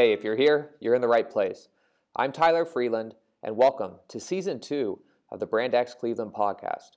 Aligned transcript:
Hey, 0.00 0.14
if 0.14 0.24
you're 0.24 0.34
here, 0.34 0.70
you're 0.80 0.94
in 0.94 1.02
the 1.02 1.08
right 1.08 1.28
place. 1.28 1.68
I'm 2.16 2.32
Tyler 2.32 2.64
Freeland, 2.64 3.14
and 3.42 3.54
welcome 3.54 3.96
to 4.08 4.18
season 4.18 4.58
two 4.58 4.98
of 5.30 5.40
the 5.40 5.46
Brand 5.46 5.74
X 5.74 5.92
Cleveland 5.92 6.32
podcast, 6.32 6.92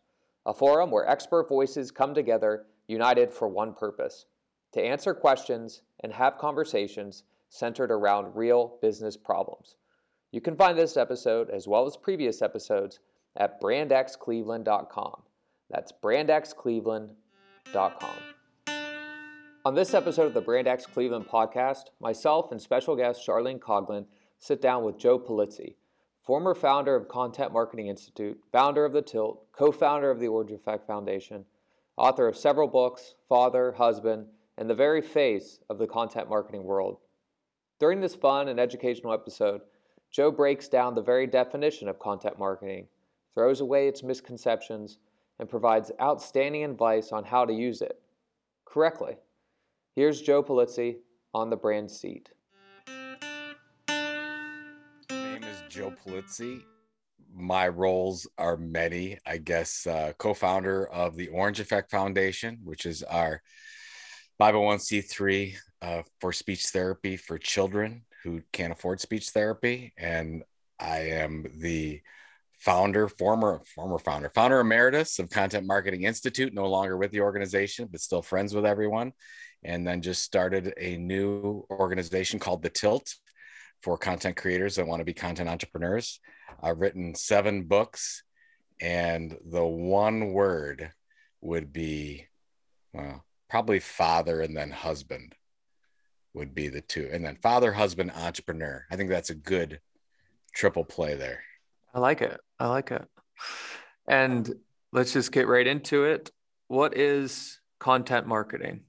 a 0.46 0.54
forum 0.54 0.90
where 0.90 1.06
expert 1.06 1.50
voices 1.50 1.92
come 1.92 2.14
together 2.14 2.66
united 2.88 3.34
for 3.34 3.50
one 3.50 3.74
purpose 3.74 4.28
to 4.72 4.82
answer 4.82 5.14
questions 5.14 5.82
and 6.00 6.14
have 6.14 6.38
conversations 6.38 7.24
centered 7.50 7.92
around 7.92 8.38
real 8.38 8.78
business 8.82 9.18
problems. 9.18 9.76
You 10.32 10.40
can 10.40 10.56
find 10.56 10.78
this 10.78 10.96
episode, 10.96 11.50
as 11.50 11.68
well 11.68 11.86
as 11.86 11.98
previous 11.98 12.42
episodes, 12.42 13.02
at 13.36 13.60
brandxcleveland.com. 13.60 15.24
That's 15.70 15.92
brandxcleveland.com. 15.92 18.33
On 19.66 19.76
this 19.76 19.94
episode 19.94 20.26
of 20.26 20.34
the 20.34 20.42
Brand 20.42 20.68
X 20.68 20.86
Cleveland 20.86 21.26
podcast, 21.30 21.84
myself 22.02 22.52
and 22.52 22.62
special 22.62 22.98
guest 22.98 23.26
Charlene 23.26 23.60
Coughlin 23.60 24.08
sit 24.38 24.62
down 24.62 24.84
with 24.84 24.98
Joe 24.98 25.18
Pulizzi, 25.18 25.76
former 26.22 26.54
founder 26.54 26.98
of 26.98 27.08
Content 27.08 27.54
Marketing 27.54 27.88
Institute, 27.88 28.42
founder 28.52 28.84
of 28.84 28.92
The 28.92 29.02
Tilt, 29.02 29.46
co 29.54 29.72
founder 29.72 30.12
of 30.12 30.20
the 30.20 30.28
Orange 30.28 30.52
Effect 30.52 30.86
Foundation, 30.86 31.46
author 31.96 32.28
of 32.28 32.36
several 32.36 32.68
books, 32.68 33.16
father, 33.30 33.72
husband, 33.72 34.26
and 34.58 34.70
the 34.70 34.76
very 34.76 35.02
face 35.02 35.60
of 35.70 35.78
the 35.78 35.88
content 35.88 36.28
marketing 36.28 36.66
world. 36.66 36.98
During 37.80 38.02
this 38.02 38.16
fun 38.16 38.50
and 38.50 38.60
educational 38.60 39.14
episode, 39.14 39.62
Joe 40.12 40.30
breaks 40.30 40.68
down 40.68 40.94
the 40.94 41.02
very 41.02 41.26
definition 41.26 41.88
of 41.88 42.00
content 42.00 42.38
marketing, 42.38 42.88
throws 43.34 43.62
away 43.62 43.88
its 43.88 44.04
misconceptions, 44.04 44.98
and 45.40 45.48
provides 45.48 45.90
outstanding 46.02 46.66
advice 46.66 47.14
on 47.14 47.24
how 47.24 47.46
to 47.46 47.54
use 47.54 47.82
it 47.82 48.02
correctly. 48.66 49.16
Here's 49.96 50.24
Joe 50.24 50.42
Pulizzi 50.42 50.96
on 51.36 51.52
the 51.52 51.56
brand 51.56 51.92
seat. 51.92 52.32
My 52.88 53.16
name 55.12 55.44
is 55.44 55.62
Joe 55.70 55.94
Pulizzi. 56.04 56.64
My 57.32 57.68
roles 57.68 58.28
are 58.40 58.58
many. 58.58 59.20
I 59.24 59.38
guess 59.38 59.86
uh, 59.86 60.14
co-founder 60.18 60.88
of 60.88 61.16
the 61.16 61.28
Orange 61.28 61.60
Effect 61.60 61.92
Foundation, 61.92 62.58
which 62.64 62.88
is 62.88 63.04
our 63.04 63.44
501c3 64.42 65.54
uh, 65.84 66.02
for 66.20 66.34
speech 66.34 66.66
therapy 66.70 67.16
for 67.16 67.38
children 67.38 68.04
who 68.24 68.42
can't 68.52 68.74
afford 68.74 69.00
speech 69.00 69.30
therapy, 69.30 69.94
and 69.96 70.42
I 70.80 71.02
am 71.10 71.46
the 71.60 72.02
founder, 72.58 73.08
former 73.10 73.62
former 73.76 74.00
founder, 74.00 74.32
founder 74.34 74.60
emeritus 74.60 75.20
of 75.20 75.30
Content 75.30 75.68
Marketing 75.68 76.04
Institute, 76.04 76.52
no 76.52 76.66
longer 76.66 76.98
with 76.98 77.12
the 77.12 77.22
organization, 77.22 77.90
but 77.92 78.02
still 78.02 78.24
friends 78.24 78.56
with 78.56 78.66
everyone 78.66 79.14
and 79.64 79.86
then 79.88 80.02
just 80.02 80.24
started 80.24 80.74
a 80.78 80.98
new 80.98 81.66
organization 81.70 82.40
called 82.40 82.62
The 82.62 82.70
Tilt 82.70 83.14
for 83.82 83.98
content 83.98 84.38
creators 84.38 84.76
that 84.76 84.88
want 84.88 85.02
to 85.02 85.06
be 85.06 85.14
content 85.14 85.50
entrepreneurs. 85.50 86.20
I've 86.62 86.80
written 86.80 87.16
seven 87.16 87.64
books, 87.64 88.24
and 88.82 89.38
the 89.46 89.66
one 89.66 90.32
word 90.34 90.92
would 91.42 91.74
be, 91.74 92.28
well, 92.94 93.24
probably 93.50 93.80
father 93.80 94.42
and 94.42 94.56
then 94.56 94.72
husband 94.72 95.36
would 96.34 96.56
be 96.56 96.70
the 96.70 96.82
two. 96.82 97.10
And 97.12 97.24
then 97.24 97.38
father, 97.42 97.72
husband, 97.72 98.12
entrepreneur. 98.12 98.86
I 98.90 98.96
think 98.96 99.10
that's 99.10 99.30
a 99.30 99.36
good 99.36 99.80
triple 100.54 100.84
play 100.86 101.16
there. 101.16 101.44
I 101.94 102.00
like 102.00 102.22
it. 102.22 102.40
I 102.60 102.68
like 102.68 102.92
it. 102.92 103.06
And 104.08 104.52
let's 104.92 105.14
just 105.14 105.32
get 105.32 105.48
right 105.48 105.68
into 105.68 106.06
it. 106.06 106.32
What 106.68 106.98
is 106.98 107.60
content 107.80 108.26
marketing? 108.26 108.82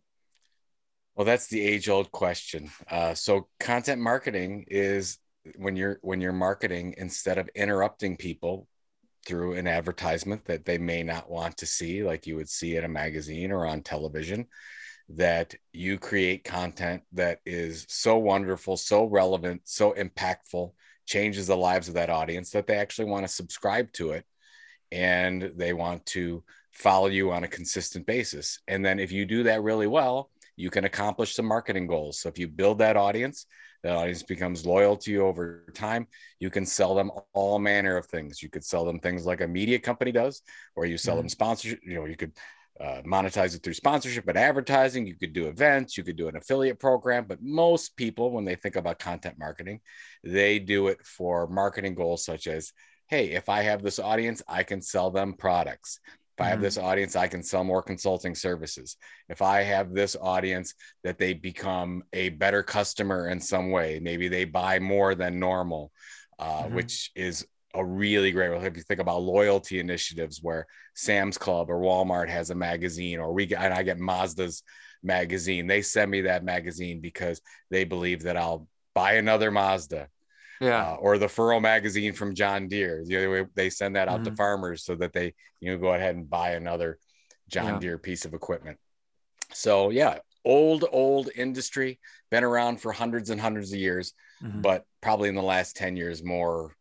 Well, 1.16 1.24
that's 1.24 1.46
the 1.46 1.64
age 1.64 1.88
old 1.88 2.10
question. 2.10 2.70
Uh, 2.90 3.14
so 3.14 3.48
content 3.60 4.00
marketing 4.00 4.64
is 4.68 5.18
when 5.56 5.76
you're 5.76 5.98
when 6.02 6.20
you're 6.20 6.32
marketing 6.32 6.94
instead 6.96 7.38
of 7.38 7.48
interrupting 7.54 8.16
people 8.16 8.66
through 9.26 9.54
an 9.54 9.66
advertisement 9.66 10.44
that 10.46 10.64
they 10.64 10.78
may 10.78 11.02
not 11.02 11.30
want 11.30 11.58
to 11.58 11.66
see, 11.66 12.02
like 12.02 12.26
you 12.26 12.36
would 12.36 12.48
see 12.48 12.76
in 12.76 12.84
a 12.84 12.88
magazine 12.88 13.52
or 13.52 13.66
on 13.66 13.82
television, 13.82 14.46
that 15.08 15.54
you 15.72 15.98
create 15.98 16.44
content 16.44 17.02
that 17.12 17.40
is 17.46 17.86
so 17.88 18.18
wonderful, 18.18 18.76
so 18.76 19.04
relevant, 19.04 19.62
so 19.64 19.92
impactful, 19.92 20.72
changes 21.06 21.46
the 21.46 21.56
lives 21.56 21.88
of 21.88 21.94
that 21.94 22.10
audience 22.10 22.50
that 22.50 22.66
they 22.66 22.76
actually 22.76 23.08
want 23.08 23.24
to 23.24 23.32
subscribe 23.32 23.92
to 23.92 24.12
it 24.12 24.24
and 24.90 25.52
they 25.56 25.72
want 25.72 26.04
to 26.06 26.42
follow 26.72 27.06
you 27.06 27.30
on 27.32 27.44
a 27.44 27.48
consistent 27.48 28.06
basis. 28.06 28.60
And 28.66 28.84
then 28.84 28.98
if 28.98 29.12
you 29.12 29.26
do 29.26 29.44
that 29.44 29.62
really 29.62 29.86
well, 29.86 30.30
you 30.56 30.70
can 30.70 30.84
accomplish 30.84 31.34
some 31.34 31.46
marketing 31.46 31.86
goals. 31.86 32.20
So 32.20 32.28
if 32.28 32.38
you 32.38 32.48
build 32.48 32.78
that 32.78 32.96
audience, 32.96 33.46
that 33.82 33.96
audience 33.96 34.22
becomes 34.22 34.64
loyal 34.64 34.96
to 34.96 35.10
you 35.10 35.26
over 35.26 35.66
time. 35.74 36.06
You 36.40 36.48
can 36.48 36.64
sell 36.64 36.94
them 36.94 37.10
all 37.34 37.58
manner 37.58 37.96
of 37.96 38.06
things. 38.06 38.42
You 38.42 38.48
could 38.48 38.64
sell 38.64 38.84
them 38.84 38.98
things 38.98 39.26
like 39.26 39.42
a 39.42 39.48
media 39.48 39.78
company 39.78 40.10
does, 40.10 40.42
or 40.74 40.86
you 40.86 40.96
sell 40.96 41.14
mm-hmm. 41.14 41.22
them 41.22 41.28
sponsorship. 41.28 41.80
You 41.84 41.94
know, 41.96 42.06
you 42.06 42.16
could 42.16 42.32
uh, 42.80 43.02
monetize 43.06 43.54
it 43.54 43.62
through 43.62 43.74
sponsorship 43.74 44.26
and 44.26 44.38
advertising. 44.38 45.06
You 45.06 45.16
could 45.16 45.32
do 45.32 45.48
events. 45.48 45.98
You 45.98 46.04
could 46.04 46.16
do 46.16 46.28
an 46.28 46.36
affiliate 46.36 46.80
program. 46.80 47.26
But 47.28 47.42
most 47.42 47.96
people, 47.96 48.30
when 48.30 48.44
they 48.44 48.56
think 48.56 48.76
about 48.76 48.98
content 48.98 49.38
marketing, 49.38 49.80
they 50.22 50.58
do 50.58 50.88
it 50.88 51.04
for 51.04 51.46
marketing 51.46 51.94
goals 51.94 52.24
such 52.24 52.46
as, 52.46 52.72
hey, 53.08 53.32
if 53.32 53.50
I 53.50 53.62
have 53.62 53.82
this 53.82 53.98
audience, 53.98 54.42
I 54.48 54.62
can 54.62 54.80
sell 54.80 55.10
them 55.10 55.34
products. 55.34 56.00
If 56.36 56.44
I 56.44 56.48
have 56.48 56.56
mm-hmm. 56.56 56.64
this 56.64 56.78
audience, 56.78 57.14
I 57.14 57.28
can 57.28 57.42
sell 57.42 57.62
more 57.62 57.82
consulting 57.82 58.34
services. 58.34 58.96
If 59.28 59.40
I 59.40 59.62
have 59.62 59.94
this 59.94 60.16
audience 60.20 60.74
that 61.04 61.18
they 61.18 61.32
become 61.32 62.02
a 62.12 62.30
better 62.30 62.62
customer 62.62 63.28
in 63.28 63.40
some 63.40 63.70
way, 63.70 64.00
maybe 64.02 64.28
they 64.28 64.44
buy 64.44 64.80
more 64.80 65.14
than 65.14 65.38
normal, 65.38 65.92
uh, 66.40 66.64
mm-hmm. 66.64 66.74
which 66.74 67.12
is 67.14 67.46
a 67.74 67.84
really 67.84 68.32
great. 68.32 68.50
If 68.50 68.76
you 68.76 68.82
think 68.82 69.00
about 69.00 69.22
loyalty 69.22 69.78
initiatives 69.78 70.40
where 70.42 70.66
Sam's 70.94 71.38
Club 71.38 71.70
or 71.70 71.78
Walmart 71.80 72.28
has 72.28 72.50
a 72.50 72.54
magazine, 72.54 73.20
or 73.20 73.32
we 73.32 73.46
get, 73.46 73.60
and 73.62 73.72
I 73.72 73.84
get 73.84 73.98
Mazda's 73.98 74.64
magazine, 75.04 75.68
they 75.68 75.82
send 75.82 76.10
me 76.10 76.22
that 76.22 76.44
magazine 76.44 77.00
because 77.00 77.40
they 77.70 77.84
believe 77.84 78.22
that 78.22 78.36
I'll 78.36 78.66
buy 78.94 79.14
another 79.14 79.50
Mazda 79.50 80.08
yeah 80.60 80.92
uh, 80.92 80.94
or 80.96 81.18
the 81.18 81.28
furrow 81.28 81.60
magazine 81.60 82.12
from 82.12 82.34
john 82.34 82.68
deere 82.68 83.02
the 83.06 83.16
other 83.16 83.30
way 83.30 83.44
they 83.54 83.70
send 83.70 83.96
that 83.96 84.08
out 84.08 84.20
mm-hmm. 84.20 84.30
to 84.30 84.36
farmers 84.36 84.84
so 84.84 84.94
that 84.94 85.12
they 85.12 85.34
you 85.60 85.70
know 85.70 85.78
go 85.78 85.94
ahead 85.94 86.14
and 86.14 86.28
buy 86.28 86.50
another 86.50 86.98
john 87.48 87.74
yeah. 87.74 87.78
deere 87.78 87.98
piece 87.98 88.24
of 88.24 88.34
equipment 88.34 88.78
so 89.52 89.90
yeah 89.90 90.18
old 90.44 90.84
old 90.92 91.30
industry 91.34 91.98
been 92.30 92.44
around 92.44 92.80
for 92.80 92.92
hundreds 92.92 93.30
and 93.30 93.40
hundreds 93.40 93.72
of 93.72 93.78
years 93.78 94.12
mm-hmm. 94.42 94.60
but 94.60 94.84
probably 95.00 95.28
in 95.28 95.34
the 95.34 95.42
last 95.42 95.76
10 95.76 95.96
years 95.96 96.22
more 96.22 96.74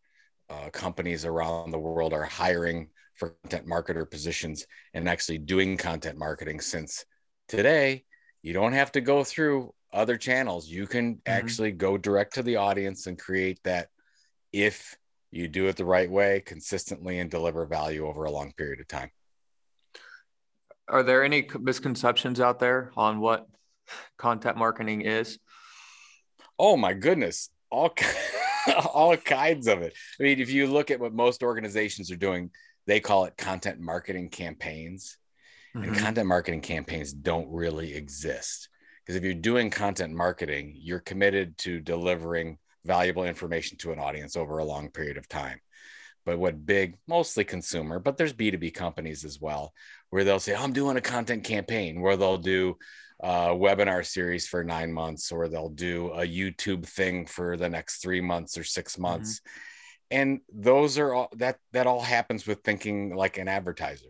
uh, 0.49 0.69
companies 0.71 1.25
around 1.25 1.71
the 1.71 1.79
world 1.79 2.13
are 2.13 2.23
hiring 2.23 2.89
for 3.15 3.35
content 3.43 3.67
marketer 3.67 4.09
positions 4.09 4.65
and 4.93 5.07
actually 5.07 5.37
doing 5.37 5.77
content 5.77 6.17
marketing 6.17 6.59
since 6.59 7.05
today 7.47 8.03
you 8.41 8.53
don't 8.53 8.73
have 8.73 8.91
to 8.91 9.01
go 9.01 9.23
through 9.23 9.73
other 9.93 10.17
channels. 10.17 10.67
You 10.67 10.87
can 10.87 11.15
mm-hmm. 11.15 11.31
actually 11.31 11.71
go 11.71 11.97
direct 11.97 12.35
to 12.35 12.43
the 12.43 12.57
audience 12.57 13.07
and 13.07 13.17
create 13.17 13.59
that 13.63 13.89
if 14.51 14.97
you 15.31 15.47
do 15.47 15.67
it 15.67 15.75
the 15.77 15.85
right 15.85 16.09
way, 16.09 16.41
consistently, 16.45 17.19
and 17.19 17.29
deliver 17.29 17.65
value 17.65 18.07
over 18.07 18.25
a 18.25 18.31
long 18.31 18.51
period 18.53 18.79
of 18.79 18.87
time. 18.87 19.11
Are 20.87 21.03
there 21.03 21.23
any 21.23 21.47
misconceptions 21.59 22.39
out 22.39 22.59
there 22.59 22.91
on 22.95 23.19
what 23.19 23.47
content 24.17 24.57
marketing 24.57 25.01
is? 25.01 25.39
Oh 26.59 26.77
my 26.77 26.93
goodness, 26.93 27.49
all 27.69 27.95
all 28.93 29.17
kinds 29.17 29.67
of 29.67 29.81
it. 29.81 29.93
I 30.19 30.23
mean, 30.23 30.39
if 30.39 30.51
you 30.51 30.67
look 30.67 30.91
at 30.91 30.99
what 30.99 31.13
most 31.13 31.41
organizations 31.41 32.11
are 32.11 32.17
doing, 32.17 32.51
they 32.85 32.99
call 32.99 33.25
it 33.25 33.37
content 33.37 33.79
marketing 33.79 34.29
campaigns. 34.29 35.17
Mm-hmm. 35.75 35.87
And 35.87 35.97
content 35.97 36.27
marketing 36.27 36.61
campaigns 36.61 37.11
don't 37.11 37.49
really 37.49 37.95
exist 37.95 38.69
because 39.05 39.15
if 39.15 39.23
you're 39.23 39.33
doing 39.33 39.69
content 39.69 40.13
marketing, 40.13 40.73
you're 40.77 40.99
committed 40.99 41.57
to 41.59 41.79
delivering 41.79 42.57
valuable 42.85 43.23
information 43.23 43.77
to 43.79 43.91
an 43.91 43.99
audience 43.99 44.35
over 44.35 44.57
a 44.57 44.65
long 44.65 44.89
period 44.89 45.17
of 45.17 45.27
time. 45.27 45.59
But 46.25 46.39
what 46.39 46.65
big, 46.65 46.95
mostly 47.07 47.43
consumer, 47.43 47.99
but 47.99 48.17
there's 48.17 48.33
B2B 48.33 48.73
companies 48.73 49.25
as 49.25 49.41
well, 49.41 49.73
where 50.09 50.23
they'll 50.23 50.39
say, 50.39 50.55
I'm 50.55 50.71
doing 50.71 50.95
a 50.95 51.01
content 51.01 51.43
campaign, 51.43 51.99
where 51.99 52.15
they'll 52.15 52.37
do 52.37 52.77
a 53.21 53.49
webinar 53.49 54.05
series 54.05 54.47
for 54.47 54.63
nine 54.63 54.91
months, 54.91 55.31
or 55.31 55.47
they'll 55.47 55.69
do 55.69 56.11
a 56.11 56.25
YouTube 56.25 56.85
thing 56.85 57.25
for 57.25 57.57
the 57.57 57.69
next 57.69 58.01
three 58.01 58.21
months 58.21 58.57
or 58.57 58.63
six 58.63 58.93
mm-hmm. 58.93 59.01
months. 59.03 59.39
Mm-hmm. 59.39 59.59
And 60.11 60.39
those 60.53 60.97
are 60.99 61.13
all 61.13 61.29
that 61.37 61.57
that 61.71 61.87
all 61.87 62.01
happens 62.01 62.45
with 62.45 62.61
thinking 62.63 63.15
like 63.15 63.37
an 63.37 63.47
advertiser. 63.47 64.09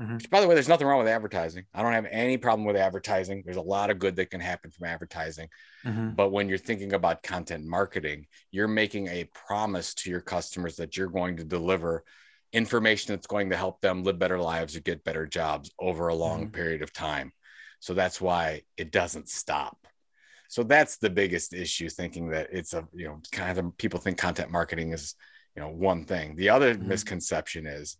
Mm-hmm. 0.00 0.14
Which, 0.14 0.28
by 0.28 0.40
the 0.40 0.48
way, 0.48 0.54
there's 0.54 0.68
nothing 0.68 0.88
wrong 0.88 0.98
with 0.98 1.06
advertising. 1.06 1.66
I 1.72 1.82
don't 1.82 1.92
have 1.92 2.06
any 2.10 2.36
problem 2.36 2.66
with 2.66 2.76
advertising. 2.76 3.42
There's 3.44 3.56
a 3.56 3.62
lot 3.62 3.90
of 3.90 4.00
good 4.00 4.16
that 4.16 4.30
can 4.30 4.40
happen 4.40 4.72
from 4.72 4.88
advertising. 4.88 5.48
Mm-hmm. 5.84 6.10
But 6.10 6.32
when 6.32 6.48
you're 6.48 6.58
thinking 6.58 6.94
about 6.94 7.22
content 7.22 7.64
marketing, 7.64 8.26
you're 8.50 8.66
making 8.66 9.06
a 9.06 9.28
promise 9.32 9.94
to 9.94 10.10
your 10.10 10.20
customers 10.20 10.76
that 10.76 10.96
you're 10.96 11.06
going 11.06 11.36
to 11.36 11.44
deliver 11.44 12.02
information 12.52 13.14
that's 13.14 13.28
going 13.28 13.50
to 13.50 13.56
help 13.56 13.80
them 13.80 14.02
live 14.02 14.18
better 14.18 14.38
lives 14.38 14.74
or 14.74 14.80
get 14.80 15.04
better 15.04 15.26
jobs 15.26 15.70
over 15.78 16.08
a 16.08 16.14
long 16.14 16.42
mm-hmm. 16.42 16.54
period 16.54 16.82
of 16.82 16.92
time. 16.92 17.32
So 17.78 17.94
that's 17.94 18.20
why 18.20 18.62
it 18.76 18.90
doesn't 18.90 19.28
stop. 19.28 19.78
so 20.48 20.62
that's 20.62 20.98
the 20.98 21.10
biggest 21.10 21.52
issue 21.52 21.88
thinking 21.88 22.30
that 22.30 22.48
it's 22.52 22.74
a 22.74 22.86
you 22.94 23.06
know 23.08 23.20
kind 23.32 23.58
of 23.58 23.76
people 23.76 23.98
think 23.98 24.18
content 24.18 24.50
marketing 24.50 24.92
is 24.92 25.14
you 25.56 25.62
know 25.62 25.68
one 25.68 26.04
thing 26.04 26.36
the 26.36 26.50
other 26.50 26.74
mm-hmm. 26.74 26.88
misconception 26.88 27.66
is 27.66 27.96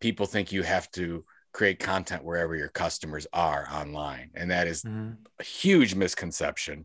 people 0.00 0.26
think 0.26 0.52
you 0.52 0.62
have 0.62 0.90
to 0.90 1.24
create 1.54 1.78
content 1.78 2.24
wherever 2.24 2.54
your 2.54 2.68
customers 2.68 3.26
are 3.32 3.66
online 3.72 4.28
and 4.34 4.50
that 4.50 4.66
is 4.66 4.82
mm-hmm. 4.82 5.12
a 5.38 5.42
huge 5.42 5.94
misconception 5.94 6.84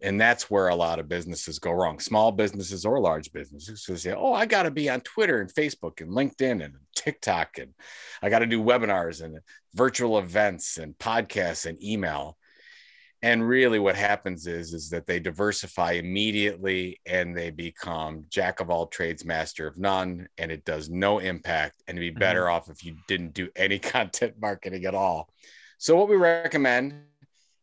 and 0.00 0.20
that's 0.20 0.50
where 0.50 0.68
a 0.68 0.74
lot 0.74 0.98
of 0.98 1.08
businesses 1.08 1.58
go 1.58 1.70
wrong 1.70 2.00
small 2.00 2.32
businesses 2.32 2.86
or 2.86 2.98
large 2.98 3.30
businesses 3.32 3.84
who 3.84 3.94
say 3.96 4.12
oh 4.12 4.32
i 4.32 4.46
got 4.46 4.62
to 4.62 4.70
be 4.70 4.88
on 4.88 5.00
twitter 5.02 5.40
and 5.40 5.52
facebook 5.52 6.00
and 6.00 6.10
linkedin 6.10 6.64
and 6.64 6.74
tiktok 6.96 7.58
and 7.58 7.74
i 8.22 8.30
got 8.30 8.38
to 8.38 8.46
do 8.46 8.62
webinars 8.62 9.22
and 9.22 9.38
virtual 9.74 10.18
events 10.18 10.78
and 10.78 10.96
podcasts 10.96 11.66
and 11.66 11.80
email 11.84 12.38
and 13.22 13.46
really 13.46 13.78
what 13.78 13.94
happens 13.94 14.46
is 14.46 14.72
is 14.72 14.90
that 14.90 15.06
they 15.06 15.20
diversify 15.20 15.92
immediately 15.92 17.00
and 17.06 17.36
they 17.36 17.50
become 17.50 18.24
jack 18.28 18.60
of 18.60 18.70
all 18.70 18.86
trades 18.86 19.24
master 19.24 19.66
of 19.66 19.78
none 19.78 20.26
and 20.38 20.50
it 20.50 20.64
does 20.64 20.90
no 20.90 21.18
impact 21.18 21.82
and 21.86 21.98
it'd 21.98 22.14
be 22.14 22.18
better 22.18 22.42
mm-hmm. 22.42 22.54
off 22.54 22.70
if 22.70 22.84
you 22.84 22.96
didn't 23.08 23.32
do 23.32 23.48
any 23.56 23.78
content 23.96 24.34
marketing 24.40 24.84
at 24.84 24.94
all 24.94 25.28
so 25.78 25.96
what 25.96 26.08
we 26.08 26.16
recommend 26.16 26.94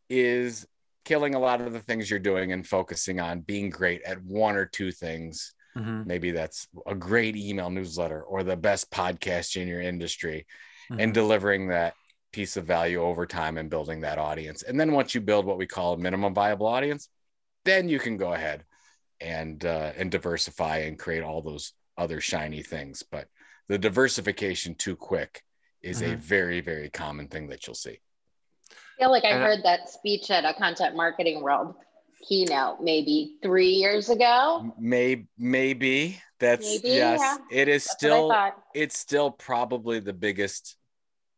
is 0.08 0.66
killing 1.04 1.34
a 1.34 1.38
lot 1.38 1.60
of 1.60 1.72
the 1.72 1.80
things 1.80 2.10
you're 2.10 2.18
doing 2.18 2.52
and 2.52 2.66
focusing 2.66 3.20
on 3.20 3.40
being 3.40 3.70
great 3.70 4.02
at 4.02 4.22
one 4.22 4.56
or 4.56 4.66
two 4.66 4.90
things 4.90 5.54
mm-hmm. 5.76 6.02
maybe 6.06 6.30
that's 6.30 6.68
a 6.86 6.94
great 6.94 7.36
email 7.36 7.70
newsletter 7.70 8.22
or 8.22 8.42
the 8.42 8.56
best 8.56 8.90
podcast 8.90 9.60
in 9.60 9.68
your 9.68 9.80
industry 9.80 10.46
mm-hmm. 10.90 11.00
and 11.00 11.14
delivering 11.14 11.68
that 11.68 11.94
piece 12.32 12.56
of 12.56 12.64
value 12.64 13.02
over 13.02 13.26
time 13.26 13.58
and 13.58 13.70
building 13.70 14.00
that 14.00 14.18
audience. 14.18 14.62
And 14.62 14.78
then 14.78 14.92
once 14.92 15.14
you 15.14 15.20
build 15.20 15.46
what 15.46 15.58
we 15.58 15.66
call 15.66 15.94
a 15.94 15.98
minimum 15.98 16.34
viable 16.34 16.66
audience, 16.66 17.08
then 17.64 17.88
you 17.88 17.98
can 17.98 18.16
go 18.16 18.32
ahead 18.32 18.64
and 19.20 19.64
uh, 19.64 19.92
and 19.96 20.10
diversify 20.10 20.78
and 20.78 20.98
create 20.98 21.22
all 21.22 21.42
those 21.42 21.72
other 21.96 22.20
shiny 22.20 22.62
things. 22.62 23.02
But 23.02 23.28
the 23.68 23.78
diversification 23.78 24.74
too 24.74 24.96
quick 24.96 25.42
is 25.82 26.00
mm-hmm. 26.00 26.14
a 26.14 26.16
very 26.16 26.60
very 26.60 26.90
common 26.90 27.28
thing 27.28 27.48
that 27.48 27.66
you'll 27.66 27.74
see. 27.74 28.00
I 28.70 29.02
feel 29.02 29.10
like 29.10 29.24
I 29.24 29.32
heard 29.32 29.60
that 29.64 29.88
speech 29.88 30.30
at 30.30 30.44
a 30.44 30.52
content 30.54 30.94
marketing 30.94 31.42
world 31.42 31.74
keynote 32.28 32.82
maybe 32.82 33.36
three 33.42 33.70
years 33.70 34.10
ago. 34.10 34.74
Maybe 34.78 35.26
maybe 35.38 36.20
that's 36.38 36.66
maybe, 36.66 36.96
yes. 36.96 37.20
Yeah. 37.20 37.36
It 37.50 37.68
is 37.68 37.84
that's 37.84 37.96
still 37.96 38.52
it's 38.74 38.98
still 38.98 39.30
probably 39.30 40.00
the 40.00 40.12
biggest 40.12 40.76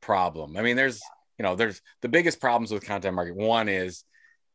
problem. 0.03 0.57
I 0.57 0.63
mean, 0.63 0.77
there's, 0.77 1.01
you 1.39 1.45
know, 1.45 1.57
there's 1.57 1.81
the 2.03 2.09
biggest 2.09 2.41
problems 2.41 2.71
with 2.71 2.85
content 2.85 3.15
marketing. 3.15 3.43
One 3.43 3.69
is 3.69 4.05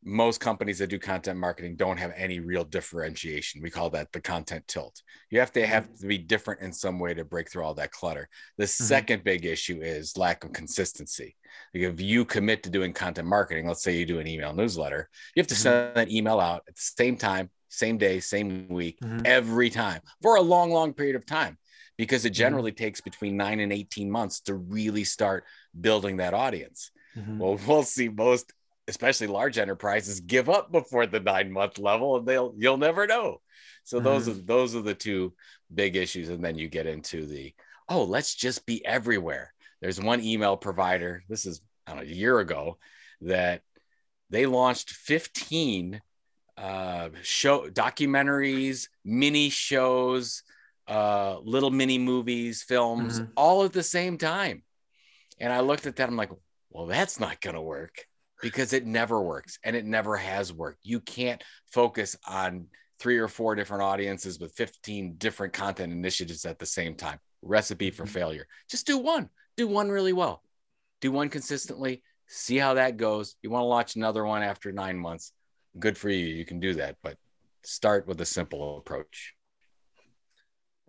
most 0.04 0.40
companies 0.40 0.78
that 0.80 0.88
do 0.88 1.00
content 1.00 1.40
marketing 1.40 1.76
don't 1.76 1.98
have 1.98 2.14
any 2.16 2.40
real 2.40 2.64
differentiation. 2.64 3.62
We 3.62 3.72
call 3.72 3.90
that 3.92 4.12
the 4.12 4.22
content 4.22 4.68
tilt. 4.68 5.02
You 5.32 5.40
have 5.40 5.52
to 5.54 5.66
have 5.66 5.86
mm-hmm. 5.86 6.02
to 6.02 6.08
be 6.08 6.18
different 6.18 6.62
in 6.62 6.72
some 6.72 7.00
way 7.00 7.14
to 7.14 7.26
break 7.26 7.50
through 7.50 7.64
all 7.64 7.74
that 7.76 7.92
clutter. 7.92 8.30
The 8.58 8.66
mm-hmm. 8.66 8.84
second 8.84 9.24
big 9.24 9.46
issue 9.46 9.82
is 9.82 10.18
lack 10.18 10.44
of 10.44 10.54
consistency. 10.54 11.36
Like 11.74 11.84
if 11.84 12.00
you 12.00 12.26
commit 12.26 12.64
to 12.64 12.70
doing 12.70 12.94
content 12.94 13.28
marketing, 13.28 13.68
let's 13.68 13.84
say 13.84 13.98
you 13.98 14.06
do 14.06 14.20
an 14.20 14.28
email 14.28 14.54
newsletter, 14.54 15.10
you 15.36 15.42
have 15.42 15.48
to 15.48 15.56
mm-hmm. 15.56 15.62
send 15.64 15.96
that 15.96 16.12
email 16.12 16.40
out 16.40 16.64
at 16.68 16.76
the 16.76 16.92
same 16.98 17.18
time, 17.18 17.50
same 17.70 17.98
day, 17.98 18.20
same 18.20 18.68
week, 18.70 19.00
mm-hmm. 19.04 19.26
every 19.26 19.70
time 19.70 20.02
for 20.22 20.36
a 20.36 20.42
long, 20.42 20.72
long 20.72 20.94
period 20.94 21.16
of 21.16 21.26
time 21.26 21.58
because 21.98 22.26
it 22.26 22.30
mm-hmm. 22.30 22.38
generally 22.38 22.72
mm-hmm. 22.72 22.84
takes 22.84 23.02
between 23.02 23.38
nine 23.38 23.60
and 23.60 23.74
18 23.74 24.10
months 24.10 24.42
to 24.42 24.56
really 24.56 25.04
start 25.04 25.46
building 25.80 26.18
that 26.18 26.34
audience. 26.34 26.92
Mm-hmm. 27.18 27.40
Well, 27.40 27.60
we'll 27.68 27.84
see 27.84 28.10
most, 28.10 28.54
especially 28.88 29.28
large 29.28 29.58
enterprises, 29.58 30.20
give 30.20 30.50
up 30.50 30.72
before 30.72 31.06
the 31.08 31.20
nine 31.20 31.52
month 31.52 31.80
level 31.80 32.18
and 32.18 32.28
they'll, 32.28 32.54
you'll 32.58 32.78
never 32.78 33.08
know. 33.08 33.42
So 33.84 33.98
mm-hmm. 33.98 34.06
those 34.06 34.28
are, 34.28 34.34
those 34.34 34.76
are 34.76 34.82
the 34.82 34.94
two 34.96 35.34
big 35.74 35.96
issues. 35.96 36.30
And 36.30 36.44
then 36.44 36.58
you 36.58 36.68
get 36.68 36.86
into 36.86 37.26
the, 37.26 37.54
oh, 37.90 38.04
let's 38.04 38.36
just 38.36 38.66
be 38.66 38.86
everywhere. 38.86 39.54
There's 39.82 40.02
one 40.02 40.24
email 40.24 40.58
provider, 40.58 41.24
this 41.30 41.46
is 41.46 41.62
know, 41.88 42.02
a 42.02 42.06
year 42.06 42.40
ago, 42.40 42.78
that 43.22 43.62
they 44.30 44.46
launched 44.46 44.92
15 44.92 46.02
uh, 46.58 47.10
show 47.22 47.70
documentaries, 47.70 48.88
mini 49.06 49.50
shows, 49.50 50.44
uh, 50.88 51.40
little 51.44 51.72
mini 51.72 51.98
movies, 51.98 52.64
films, 52.64 53.20
mm-hmm. 53.20 53.32
all 53.36 53.64
at 53.64 53.74
the 53.74 53.84
same 53.84 54.18
time. 54.18 54.64
And 55.40 55.52
I 55.52 55.60
looked 55.60 55.86
at 55.86 55.96
that. 55.98 56.08
I'm 56.08 56.16
like, 56.16 56.32
well, 56.70 56.86
that's 56.86 57.20
not 57.20 57.42
going 57.42 57.56
to 57.56 57.62
work 57.62 58.06
because 58.42 58.74
it 58.74 58.86
never 58.86 59.22
works 59.22 59.60
and 59.64 59.76
it 59.76 59.86
never 59.86 60.16
has 60.16 60.54
worked. 60.54 60.80
You 60.84 61.00
can't 61.00 61.44
focus 61.72 62.16
on 62.28 62.68
three 63.00 63.18
or 63.18 63.28
four 63.28 63.56
different 63.56 63.84
audiences 63.84 64.40
with 64.40 64.54
15 64.54 65.16
different 65.18 65.54
content 65.54 65.94
initiatives 65.94 66.46
at 66.46 66.60
the 66.60 66.66
same 66.66 66.96
time. 66.96 67.20
Recipe 67.42 67.92
for 67.92 68.04
mm-hmm. 68.04 68.14
failure. 68.14 68.48
Just 68.70 68.88
do 68.88 68.98
one, 68.98 69.30
do 69.56 69.68
one 69.68 69.90
really 69.90 70.14
well, 70.14 70.42
do 71.02 71.12
one 71.12 71.30
consistently, 71.30 72.04
see 72.28 72.58
how 72.58 72.76
that 72.76 72.98
goes. 72.98 73.36
You 73.42 73.50
want 73.50 73.64
to 73.64 73.68
launch 73.68 73.96
another 73.96 74.26
one 74.26 74.44
after 74.44 74.72
nine 74.72 74.98
months. 74.98 75.32
Good 75.78 75.98
for 75.98 76.10
you. 76.10 76.26
You 76.26 76.46
can 76.46 76.60
do 76.60 76.76
that, 76.76 76.98
but 77.04 77.18
start 77.64 78.08
with 78.08 78.20
a 78.22 78.26
simple 78.26 78.78
approach. 78.78 79.36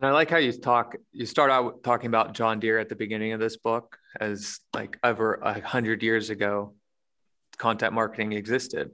And 0.01 0.09
I 0.09 0.13
like 0.13 0.31
how 0.31 0.37
you 0.37 0.53
talk. 0.53 0.95
You 1.13 1.27
start 1.27 1.51
out 1.51 1.83
talking 1.83 2.07
about 2.07 2.33
John 2.33 2.61
Deere 2.61 2.79
at 2.79 2.89
the 2.89 2.95
beginning 2.95 3.33
of 3.33 3.41
this 3.41 3.57
book 3.57 3.99
as 4.21 4.61
like 4.73 4.97
over 5.03 5.35
a 5.35 5.61
hundred 5.61 6.03
years 6.05 6.31
ago, 6.31 6.75
content 7.57 7.93
marketing 7.93 8.33
existed. 8.33 8.93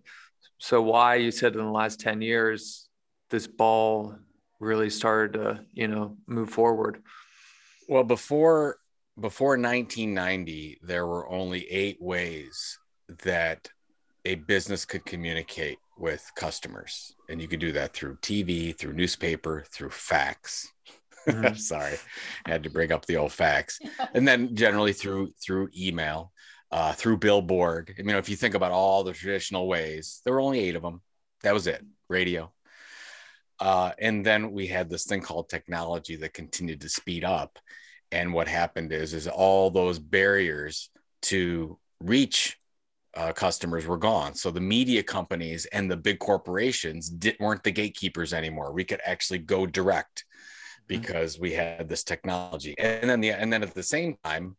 So 0.58 0.80
why 0.80 1.16
you 1.16 1.30
said 1.30 1.54
in 1.54 1.58
the 1.64 1.70
last 1.70 2.00
ten 2.00 2.22
years 2.22 2.88
this 3.28 3.46
ball 3.46 4.16
really 4.60 4.88
started 4.88 5.34
to 5.34 5.64
you 5.74 5.88
know 5.88 6.16
move 6.26 6.48
forward? 6.48 7.02
Well, 7.86 8.04
before 8.04 8.78
before 9.20 9.58
1990, 9.58 10.78
there 10.82 11.06
were 11.06 11.30
only 11.30 11.70
eight 11.70 11.98
ways 12.00 12.78
that 13.24 13.68
a 14.24 14.36
business 14.36 14.86
could 14.86 15.04
communicate 15.04 15.78
with 15.96 16.30
customers. 16.34 17.14
And 17.28 17.40
you 17.40 17.48
could 17.48 17.60
do 17.60 17.72
that 17.72 17.92
through 17.92 18.16
TV, 18.16 18.76
through 18.76 18.94
newspaper, 18.94 19.64
through 19.70 19.90
fax. 19.90 20.70
Mm-hmm. 21.26 21.54
Sorry, 21.54 21.96
I 22.44 22.50
had 22.50 22.64
to 22.64 22.68
bring 22.68 22.92
up 22.92 23.06
the 23.06 23.16
old 23.16 23.32
fax. 23.32 23.78
And 24.12 24.28
then 24.28 24.54
generally 24.54 24.92
through 24.92 25.30
through 25.42 25.70
email, 25.74 26.30
uh, 26.70 26.92
through 26.92 27.16
billboard. 27.16 27.94
I 27.98 28.02
mean, 28.02 28.16
if 28.16 28.28
you 28.28 28.36
think 28.36 28.54
about 28.54 28.72
all 28.72 29.04
the 29.04 29.14
traditional 29.14 29.66
ways, 29.66 30.20
there 30.24 30.34
were 30.34 30.40
only 30.40 30.60
eight 30.60 30.76
of 30.76 30.82
them. 30.82 31.00
That 31.42 31.54
was 31.54 31.66
it. 31.66 31.82
Radio. 32.10 32.52
Uh, 33.58 33.92
and 33.98 34.26
then 34.26 34.52
we 34.52 34.66
had 34.66 34.90
this 34.90 35.06
thing 35.06 35.22
called 35.22 35.48
technology 35.48 36.16
that 36.16 36.34
continued 36.34 36.82
to 36.82 36.88
speed 36.88 37.24
up. 37.24 37.58
And 38.12 38.32
what 38.34 38.48
happened 38.48 38.92
is, 38.92 39.14
is 39.14 39.26
all 39.26 39.70
those 39.70 39.98
barriers 39.98 40.90
to 41.22 41.78
reach 42.00 42.58
uh, 43.16 43.32
customers 43.32 43.86
were 43.86 43.96
gone. 43.96 44.34
So 44.34 44.50
the 44.50 44.60
media 44.60 45.02
companies 45.02 45.66
and 45.66 45.90
the 45.90 45.96
big 45.96 46.18
corporations 46.18 47.08
didn't 47.08 47.40
weren't 47.40 47.62
the 47.62 47.70
gatekeepers 47.70 48.32
anymore. 48.32 48.72
We 48.72 48.84
could 48.84 49.00
actually 49.04 49.38
go 49.38 49.66
direct 49.66 50.24
mm-hmm. 50.88 51.00
because 51.00 51.38
we 51.38 51.52
had 51.52 51.88
this 51.88 52.04
technology. 52.04 52.74
And 52.78 53.08
then 53.08 53.20
the 53.20 53.30
and 53.30 53.52
then 53.52 53.62
at 53.62 53.74
the 53.74 53.82
same 53.82 54.16
time, 54.24 54.56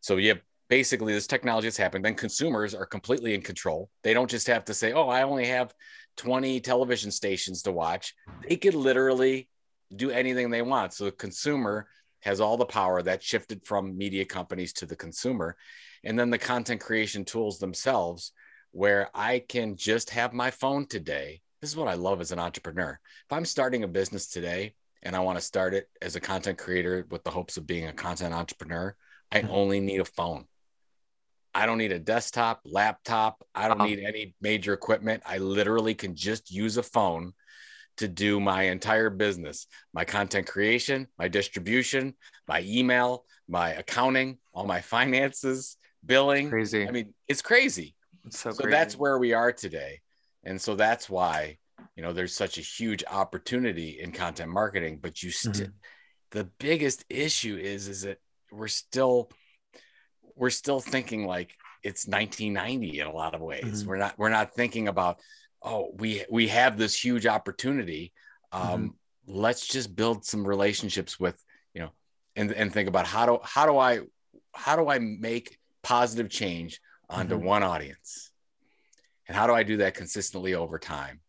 so 0.00 0.16
you 0.16 0.30
have 0.30 0.40
basically 0.68 1.12
this 1.12 1.26
technology 1.26 1.66
has 1.66 1.76
happened. 1.76 2.04
Then 2.04 2.14
consumers 2.14 2.74
are 2.74 2.86
completely 2.86 3.34
in 3.34 3.42
control. 3.42 3.90
They 4.02 4.14
don't 4.14 4.30
just 4.30 4.46
have 4.46 4.64
to 4.66 4.74
say, 4.74 4.92
"Oh, 4.92 5.08
I 5.08 5.22
only 5.22 5.46
have 5.46 5.74
20 6.16 6.60
television 6.60 7.10
stations 7.10 7.62
to 7.62 7.72
watch." 7.72 8.14
They 8.48 8.56
could 8.56 8.74
literally 8.74 9.48
do 9.94 10.10
anything 10.10 10.50
they 10.50 10.62
want. 10.62 10.92
So 10.92 11.04
the 11.04 11.12
consumer 11.12 11.88
has 12.28 12.42
all 12.42 12.58
the 12.58 12.66
power 12.66 13.00
that 13.00 13.22
shifted 13.22 13.64
from 13.64 13.96
media 13.96 14.22
companies 14.22 14.74
to 14.74 14.84
the 14.84 14.94
consumer 14.94 15.56
and 16.04 16.18
then 16.18 16.28
the 16.28 16.36
content 16.36 16.78
creation 16.78 17.24
tools 17.24 17.58
themselves 17.58 18.32
where 18.72 19.08
i 19.14 19.38
can 19.38 19.76
just 19.76 20.10
have 20.10 20.34
my 20.34 20.50
phone 20.50 20.84
today. 20.86 21.40
This 21.62 21.70
is 21.70 21.76
what 21.76 21.88
i 21.88 21.94
love 21.94 22.20
as 22.20 22.30
an 22.30 22.38
entrepreneur. 22.38 23.00
If 23.24 23.32
i'm 23.32 23.46
starting 23.46 23.82
a 23.82 23.88
business 23.88 24.26
today 24.26 24.74
and 25.02 25.16
i 25.16 25.20
want 25.20 25.38
to 25.38 25.44
start 25.44 25.72
it 25.72 25.88
as 26.02 26.16
a 26.16 26.20
content 26.20 26.58
creator 26.58 27.06
with 27.10 27.24
the 27.24 27.30
hopes 27.30 27.56
of 27.56 27.66
being 27.66 27.86
a 27.86 27.94
content 27.94 28.34
entrepreneur 28.34 28.94
i 29.32 29.40
mm-hmm. 29.40 29.50
only 29.50 29.80
need 29.80 30.02
a 30.02 30.04
phone. 30.04 30.44
I 31.54 31.64
don't 31.64 31.78
need 31.78 31.92
a 31.92 31.98
desktop 31.98 32.60
laptop. 32.66 33.42
I 33.54 33.68
don't 33.68 33.80
need 33.80 34.00
any 34.00 34.34
major 34.42 34.74
equipment. 34.74 35.22
I 35.24 35.38
literally 35.38 35.94
can 35.94 36.14
just 36.14 36.50
use 36.50 36.76
a 36.76 36.82
phone 36.82 37.32
to 37.98 38.08
do 38.08 38.40
my 38.40 38.64
entire 38.64 39.10
business 39.10 39.66
my 39.92 40.04
content 40.04 40.46
creation 40.46 41.06
my 41.18 41.28
distribution 41.28 42.14
my 42.46 42.62
email 42.66 43.24
my 43.48 43.70
accounting 43.70 44.38
all 44.52 44.64
my 44.64 44.80
finances 44.80 45.76
billing. 46.04 46.50
Crazy. 46.50 46.86
I 46.86 46.90
mean, 46.90 47.14
it's 47.26 47.42
crazy. 47.42 47.94
It's 48.26 48.38
so, 48.38 48.50
so 48.50 48.62
crazy. 48.62 48.76
that's 48.76 48.96
where 48.96 49.18
we 49.18 49.32
are 49.32 49.52
today. 49.52 50.00
And 50.44 50.60
so 50.60 50.74
that's 50.74 51.08
why, 51.08 51.58
you 51.96 52.02
know, 52.02 52.12
there's 52.12 52.34
such 52.34 52.58
a 52.58 52.62
huge 52.62 53.04
opportunity 53.08 54.00
in 54.00 54.12
content 54.12 54.50
marketing, 54.50 54.98
but 55.00 55.22
you 55.22 55.30
still 55.30 55.52
mm-hmm. 55.52 55.70
the 56.30 56.44
biggest 56.58 57.04
issue 57.08 57.56
is 57.56 57.88
is 57.88 58.02
that 58.02 58.18
we're 58.50 58.68
still 58.68 59.30
we're 60.34 60.50
still 60.50 60.80
thinking 60.80 61.26
like 61.26 61.54
it's 61.82 62.06
1990 62.06 63.00
in 63.00 63.06
a 63.06 63.12
lot 63.12 63.34
of 63.34 63.40
ways. 63.40 63.64
Mm-hmm. 63.64 63.88
We're 63.88 63.96
not 63.98 64.14
we're 64.18 64.28
not 64.28 64.54
thinking 64.54 64.88
about 64.88 65.20
oh, 65.62 65.90
we 65.96 66.24
we 66.30 66.48
have 66.48 66.78
this 66.78 67.02
huge 67.02 67.26
opportunity. 67.26 68.12
Um, 68.52 68.62
mm-hmm. 68.62 68.88
Let's 69.26 69.66
just 69.66 69.94
build 69.94 70.24
some 70.24 70.46
relationships 70.46 71.18
with 71.20 71.42
you 71.74 71.82
know, 71.82 71.90
and 72.36 72.52
and 72.52 72.72
think 72.72 72.88
about 72.88 73.06
how 73.06 73.26
do 73.26 73.38
how 73.42 73.66
do 73.66 73.78
I 73.78 74.00
how 74.54 74.76
do 74.76 74.88
I 74.88 74.98
make 74.98 75.58
positive 75.82 76.30
change 76.30 76.80
onto 77.08 77.36
mm-hmm. 77.36 77.46
one 77.46 77.62
audience, 77.62 78.30
and 79.26 79.36
how 79.36 79.46
do 79.46 79.54
I 79.54 79.62
do 79.62 79.78
that 79.78 79.94
consistently 79.94 80.54
over 80.54 80.78
time? 80.78 81.20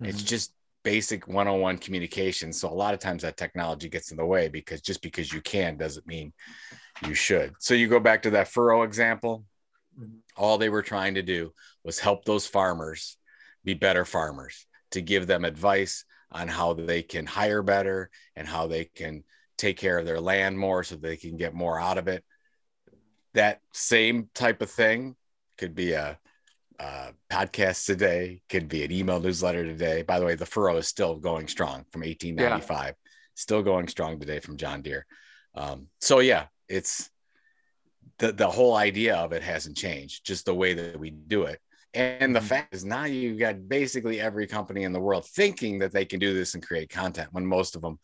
Mm-hmm. 0.00 0.10
It's 0.10 0.22
just 0.22 0.52
basic 0.82 1.26
one-on-one 1.26 1.78
communication. 1.78 2.52
So 2.52 2.68
a 2.68 2.70
lot 2.70 2.92
of 2.92 3.00
times 3.00 3.22
that 3.22 3.38
technology 3.38 3.88
gets 3.88 4.10
in 4.10 4.18
the 4.18 4.26
way 4.26 4.48
because 4.48 4.82
just 4.82 5.00
because 5.00 5.32
you 5.32 5.40
can 5.40 5.78
doesn't 5.78 6.06
mean 6.06 6.32
you 7.06 7.14
should. 7.14 7.54
So 7.58 7.72
you 7.72 7.88
go 7.88 8.00
back 8.00 8.22
to 8.22 8.30
that 8.30 8.48
furrow 8.48 8.82
example. 8.82 9.44
Mm-hmm. 9.98 10.18
All 10.36 10.58
they 10.58 10.68
were 10.68 10.82
trying 10.82 11.14
to 11.14 11.22
do 11.22 11.52
was 11.84 11.98
help 11.98 12.24
those 12.24 12.46
farmers 12.46 13.16
be 13.64 13.74
better 13.74 14.04
farmers, 14.04 14.66
to 14.92 15.00
give 15.00 15.26
them 15.26 15.44
advice 15.44 16.04
on 16.30 16.48
how 16.48 16.72
they 16.74 17.02
can 17.02 17.26
hire 17.26 17.62
better 17.62 18.10
and 18.36 18.46
how 18.46 18.66
they 18.66 18.84
can 18.84 19.24
take 19.56 19.76
care 19.76 19.98
of 19.98 20.06
their 20.06 20.20
land 20.20 20.58
more 20.58 20.82
so 20.82 20.96
they 20.96 21.16
can 21.16 21.36
get 21.36 21.54
more 21.54 21.80
out 21.80 21.98
of 21.98 22.08
it. 22.08 22.24
That 23.34 23.60
same 23.72 24.28
type 24.34 24.62
of 24.62 24.70
thing 24.70 25.16
could 25.58 25.74
be 25.74 25.92
a, 25.92 26.18
a 26.78 27.12
podcast 27.30 27.86
today, 27.86 28.42
could 28.48 28.68
be 28.68 28.84
an 28.84 28.92
email 28.92 29.20
newsletter 29.20 29.64
today. 29.64 30.02
By 30.02 30.18
the 30.18 30.26
way, 30.26 30.34
the 30.34 30.46
furrow 30.46 30.76
is 30.76 30.88
still 30.88 31.16
going 31.16 31.48
strong 31.48 31.84
from 31.90 32.02
1895, 32.02 32.86
yeah. 32.86 32.92
still 33.34 33.62
going 33.62 33.88
strong 33.88 34.18
today 34.18 34.40
from 34.40 34.56
John 34.56 34.82
Deere. 34.82 35.06
Um, 35.54 35.88
so 36.00 36.18
yeah, 36.18 36.46
it's 36.68 37.10
the 38.18 38.32
the 38.32 38.48
whole 38.48 38.74
idea 38.74 39.16
of 39.16 39.32
it 39.32 39.42
hasn't 39.42 39.76
changed, 39.76 40.24
just 40.24 40.46
the 40.46 40.54
way 40.54 40.74
that 40.74 40.98
we 40.98 41.10
do 41.10 41.44
it. 41.44 41.60
And 41.94 42.34
the 42.34 42.40
mm-hmm. 42.40 42.48
fact 42.48 42.74
is, 42.74 42.84
now 42.84 43.04
you've 43.04 43.38
got 43.38 43.68
basically 43.68 44.20
every 44.20 44.46
company 44.46 44.82
in 44.82 44.92
the 44.92 45.00
world 45.00 45.26
thinking 45.26 45.78
that 45.78 45.92
they 45.92 46.04
can 46.04 46.18
do 46.18 46.34
this 46.34 46.54
and 46.54 46.66
create 46.66 46.90
content 46.90 47.28
when 47.32 47.46
most 47.46 47.76
of 47.76 47.82
them 47.82 47.98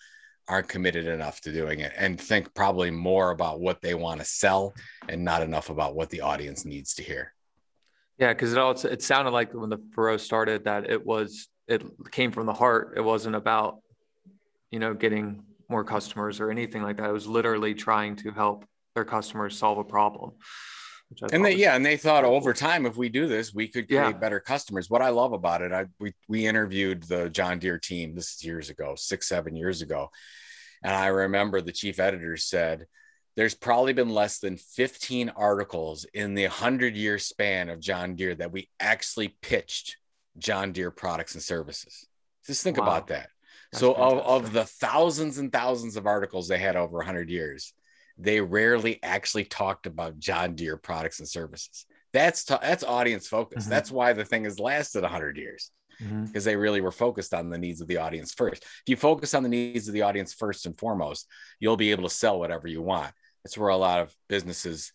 aren't 0.48 0.68
committed 0.68 1.06
enough 1.06 1.40
to 1.40 1.52
doing 1.52 1.80
it 1.80 1.92
and 1.96 2.20
think 2.20 2.52
probably 2.54 2.90
more 2.90 3.30
about 3.30 3.60
what 3.60 3.80
they 3.80 3.94
want 3.94 4.20
to 4.20 4.26
sell 4.26 4.74
and 5.08 5.24
not 5.24 5.42
enough 5.42 5.70
about 5.70 5.94
what 5.94 6.10
the 6.10 6.20
audience 6.20 6.64
needs 6.64 6.94
to 6.94 7.02
hear. 7.02 7.32
Yeah, 8.18 8.32
because 8.32 8.52
it 8.52 8.58
all 8.58 8.72
it 8.72 9.02
sounded 9.02 9.30
like 9.30 9.54
when 9.54 9.70
the 9.70 9.78
furrow 9.92 10.16
started 10.16 10.64
that 10.64 10.90
it 10.90 11.04
was 11.04 11.48
it 11.66 11.82
came 12.10 12.32
from 12.32 12.46
the 12.46 12.52
heart. 12.52 12.94
It 12.96 13.00
wasn't 13.00 13.34
about 13.34 13.78
you 14.70 14.78
know 14.78 14.92
getting 14.92 15.42
more 15.68 15.84
customers 15.84 16.40
or 16.40 16.50
anything 16.50 16.82
like 16.82 16.96
that. 16.98 17.08
It 17.08 17.12
was 17.12 17.26
literally 17.26 17.74
trying 17.74 18.16
to 18.16 18.30
help 18.32 18.64
their 18.94 19.04
customers 19.04 19.56
solve 19.56 19.78
a 19.78 19.84
problem 19.84 20.32
and 21.32 21.44
they, 21.44 21.56
yeah, 21.56 21.74
and 21.74 21.84
they 21.84 21.96
thought 21.96 22.24
over 22.24 22.52
time, 22.52 22.86
if 22.86 22.96
we 22.96 23.08
do 23.08 23.26
this, 23.26 23.52
we 23.52 23.66
could 23.66 23.88
create 23.88 24.00
yeah. 24.00 24.12
better 24.12 24.38
customers. 24.38 24.88
What 24.88 25.02
I 25.02 25.08
love 25.08 25.32
about 25.32 25.62
it, 25.62 25.72
I 25.72 25.86
we 25.98 26.14
we 26.28 26.46
interviewed 26.46 27.02
the 27.02 27.28
John 27.28 27.58
Deere 27.58 27.78
team. 27.78 28.14
This 28.14 28.34
is 28.34 28.44
years 28.44 28.70
ago, 28.70 28.94
six 28.96 29.28
seven 29.28 29.56
years 29.56 29.82
ago, 29.82 30.10
and 30.84 30.94
I 30.94 31.08
remember 31.08 31.60
the 31.60 31.72
chief 31.72 31.98
editor 31.98 32.36
said, 32.36 32.86
"There's 33.34 33.56
probably 33.56 33.92
been 33.92 34.10
less 34.10 34.38
than 34.38 34.56
15 34.56 35.30
articles 35.30 36.06
in 36.14 36.34
the 36.34 36.44
hundred 36.44 36.96
year 36.96 37.18
span 37.18 37.70
of 37.70 37.80
John 37.80 38.14
Deere 38.14 38.36
that 38.36 38.52
we 38.52 38.68
actually 38.78 39.36
pitched 39.42 39.96
John 40.38 40.72
Deere 40.72 40.92
products 40.92 41.34
and 41.34 41.42
services." 41.42 42.06
Just 42.46 42.62
think 42.62 42.76
wow. 42.76 42.84
about 42.84 43.08
that. 43.08 43.30
That's 43.72 43.80
so 43.80 43.94
of, 43.94 44.44
of 44.44 44.52
the 44.52 44.64
thousands 44.64 45.38
and 45.38 45.52
thousands 45.52 45.96
of 45.96 46.06
articles 46.06 46.46
they 46.46 46.58
had 46.58 46.76
over 46.76 46.98
100 46.98 47.30
years 47.30 47.72
they 48.20 48.40
rarely 48.40 48.98
actually 49.02 49.44
talked 49.44 49.86
about 49.86 50.18
John 50.18 50.54
Deere 50.54 50.76
products 50.76 51.18
and 51.18 51.28
services. 51.28 51.86
That's 52.12 52.44
t- 52.44 52.56
that's 52.60 52.84
audience 52.84 53.28
focus. 53.28 53.64
Mm-hmm. 53.64 53.70
That's 53.70 53.90
why 53.90 54.12
the 54.12 54.24
thing 54.24 54.44
has 54.44 54.58
lasted 54.58 55.02
100 55.02 55.36
years 55.36 55.70
because 55.98 56.14
mm-hmm. 56.14 56.40
they 56.40 56.56
really 56.56 56.80
were 56.80 56.90
focused 56.90 57.34
on 57.34 57.50
the 57.50 57.58
needs 57.58 57.80
of 57.80 57.88
the 57.88 57.98
audience 57.98 58.32
first. 58.32 58.62
If 58.62 58.82
you 58.86 58.96
focus 58.96 59.34
on 59.34 59.42
the 59.42 59.48
needs 59.48 59.86
of 59.86 59.94
the 59.94 60.02
audience 60.02 60.32
first 60.32 60.66
and 60.66 60.78
foremost, 60.78 61.26
you'll 61.58 61.76
be 61.76 61.90
able 61.90 62.04
to 62.04 62.14
sell 62.14 62.38
whatever 62.38 62.68
you 62.68 62.80
want. 62.82 63.12
That's 63.44 63.56
where 63.56 63.68
a 63.68 63.76
lot 63.76 64.00
of 64.00 64.14
businesses 64.28 64.92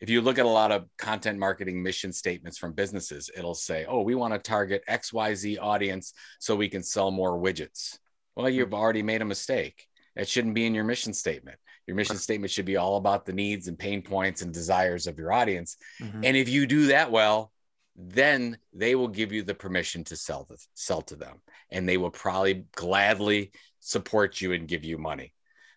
if 0.00 0.10
you 0.10 0.20
look 0.20 0.38
at 0.38 0.44
a 0.44 0.48
lot 0.48 0.72
of 0.72 0.84
content 0.98 1.38
marketing 1.38 1.82
mission 1.82 2.12
statements 2.12 2.58
from 2.58 2.72
businesses, 2.72 3.30
it'll 3.34 3.54
say, 3.54 3.86
"Oh, 3.86 4.02
we 4.02 4.14
want 4.14 4.34
to 4.34 4.38
target 4.38 4.84
XYZ 4.88 5.58
audience 5.58 6.12
so 6.38 6.54
we 6.54 6.68
can 6.68 6.82
sell 6.82 7.10
more 7.10 7.38
widgets." 7.38 7.98
Well, 8.34 8.50
you've 8.50 8.74
already 8.74 9.02
made 9.02 9.22
a 9.22 9.26
mistake. 9.26 9.86
It 10.14 10.28
shouldn't 10.28 10.54
be 10.54 10.66
in 10.66 10.74
your 10.74 10.84
mission 10.84 11.14
statement. 11.14 11.58
Your 11.86 11.96
mission 11.96 12.16
statement 12.16 12.50
should 12.50 12.64
be 12.64 12.76
all 12.76 12.96
about 12.96 13.26
the 13.26 13.32
needs 13.32 13.68
and 13.68 13.78
pain 13.78 14.02
points 14.02 14.42
and 14.42 14.52
desires 14.52 15.06
of 15.06 15.18
your 15.18 15.32
audience. 15.32 15.76
Mm-hmm. 16.00 16.24
And 16.24 16.36
if 16.36 16.48
you 16.48 16.66
do 16.66 16.86
that 16.88 17.10
well, 17.10 17.52
then 17.94 18.58
they 18.72 18.94
will 18.94 19.08
give 19.08 19.32
you 19.32 19.42
the 19.42 19.54
permission 19.54 20.04
to 20.04 20.16
sell 20.16 20.46
the, 20.48 20.58
sell 20.74 21.02
to 21.02 21.16
them 21.16 21.40
and 21.70 21.88
they 21.88 21.96
will 21.96 22.10
probably 22.10 22.64
gladly 22.74 23.52
support 23.80 24.40
you 24.40 24.52
and 24.52 24.68
give 24.68 24.84
you 24.84 24.98
money. 24.98 25.32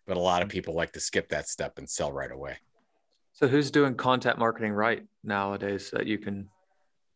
But 0.06 0.18
a 0.18 0.20
lot 0.20 0.42
of 0.42 0.48
mm-hmm. 0.48 0.54
people 0.54 0.74
like 0.74 0.94
to 0.94 1.00
skip 1.00 1.30
that 1.30 1.48
step 1.48 1.78
and 1.78 1.90
sell 1.90 2.12
right 2.12 2.32
away. 2.32 2.58
So 3.34 3.48
who's 3.48 3.72
doing 3.72 3.96
content 3.96 4.38
marketing 4.38 4.74
right 4.74 5.04
nowadays 5.24 5.92
that 5.94 6.08
you 6.08 6.18
can 6.18 6.50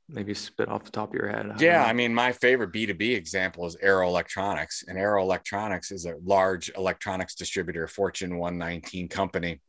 maybe 0.10 0.34
spit 0.34 0.70
off 0.70 0.84
the 0.84 0.92
top 0.92 1.10
of 1.10 1.16
your 1.16 1.30
head? 1.30 1.52
I 1.52 1.56
yeah, 1.60 1.84
I 1.84 1.94
mean, 1.94 2.14
my 2.14 2.32
favorite 2.32 2.72
B2B 2.72 3.16
example 3.16 3.66
is 3.66 3.76
Arrow 3.82 4.08
Electronics. 4.08 4.84
And 4.88 4.98
Arrow 4.98 5.24
Electronics 5.24 5.92
is 5.92 6.06
a 6.06 6.16
large 6.24 6.72
electronics 6.76 7.36
distributor, 7.36 7.88
Fortune 7.88 8.38
119 8.38 9.08
company. 9.08 9.62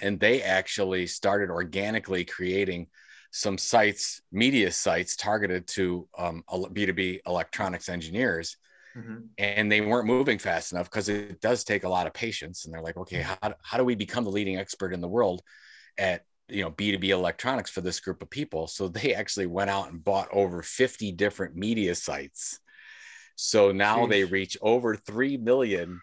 And 0.00 0.18
they 0.18 0.42
actually 0.42 1.06
started 1.06 1.50
organically 1.50 2.24
creating 2.24 2.88
some 3.30 3.58
sites, 3.58 4.22
media 4.32 4.70
sites 4.70 5.16
targeted 5.16 5.66
to 5.66 6.08
um, 6.16 6.44
B2B 6.48 7.20
electronics 7.26 7.88
engineers. 7.88 8.56
Mm-hmm. 8.96 9.18
And 9.38 9.72
they 9.72 9.80
weren't 9.80 10.06
moving 10.06 10.38
fast 10.38 10.72
enough 10.72 10.88
because 10.88 11.08
it 11.08 11.40
does 11.40 11.64
take 11.64 11.84
a 11.84 11.88
lot 11.88 12.06
of 12.06 12.12
patience. 12.12 12.64
And 12.64 12.72
they're 12.72 12.82
like, 12.82 12.96
okay, 12.96 13.22
how, 13.22 13.54
how 13.62 13.76
do 13.76 13.84
we 13.84 13.96
become 13.96 14.24
the 14.24 14.30
leading 14.30 14.56
expert 14.56 14.92
in 14.92 15.00
the 15.00 15.08
world 15.08 15.42
at 15.98 16.22
you 16.48 16.62
know 16.62 16.70
b2b 16.70 17.08
electronics 17.08 17.70
for 17.70 17.80
this 17.80 18.00
group 18.00 18.22
of 18.22 18.30
people 18.30 18.66
so 18.66 18.88
they 18.88 19.14
actually 19.14 19.46
went 19.46 19.70
out 19.70 19.90
and 19.90 20.04
bought 20.04 20.28
over 20.32 20.62
50 20.62 21.12
different 21.12 21.56
media 21.56 21.94
sites. 21.94 22.60
So 23.36 23.72
now 23.72 24.06
Jeez. 24.06 24.10
they 24.10 24.24
reach 24.24 24.56
over 24.62 24.94
3 24.96 25.38
million 25.38 26.00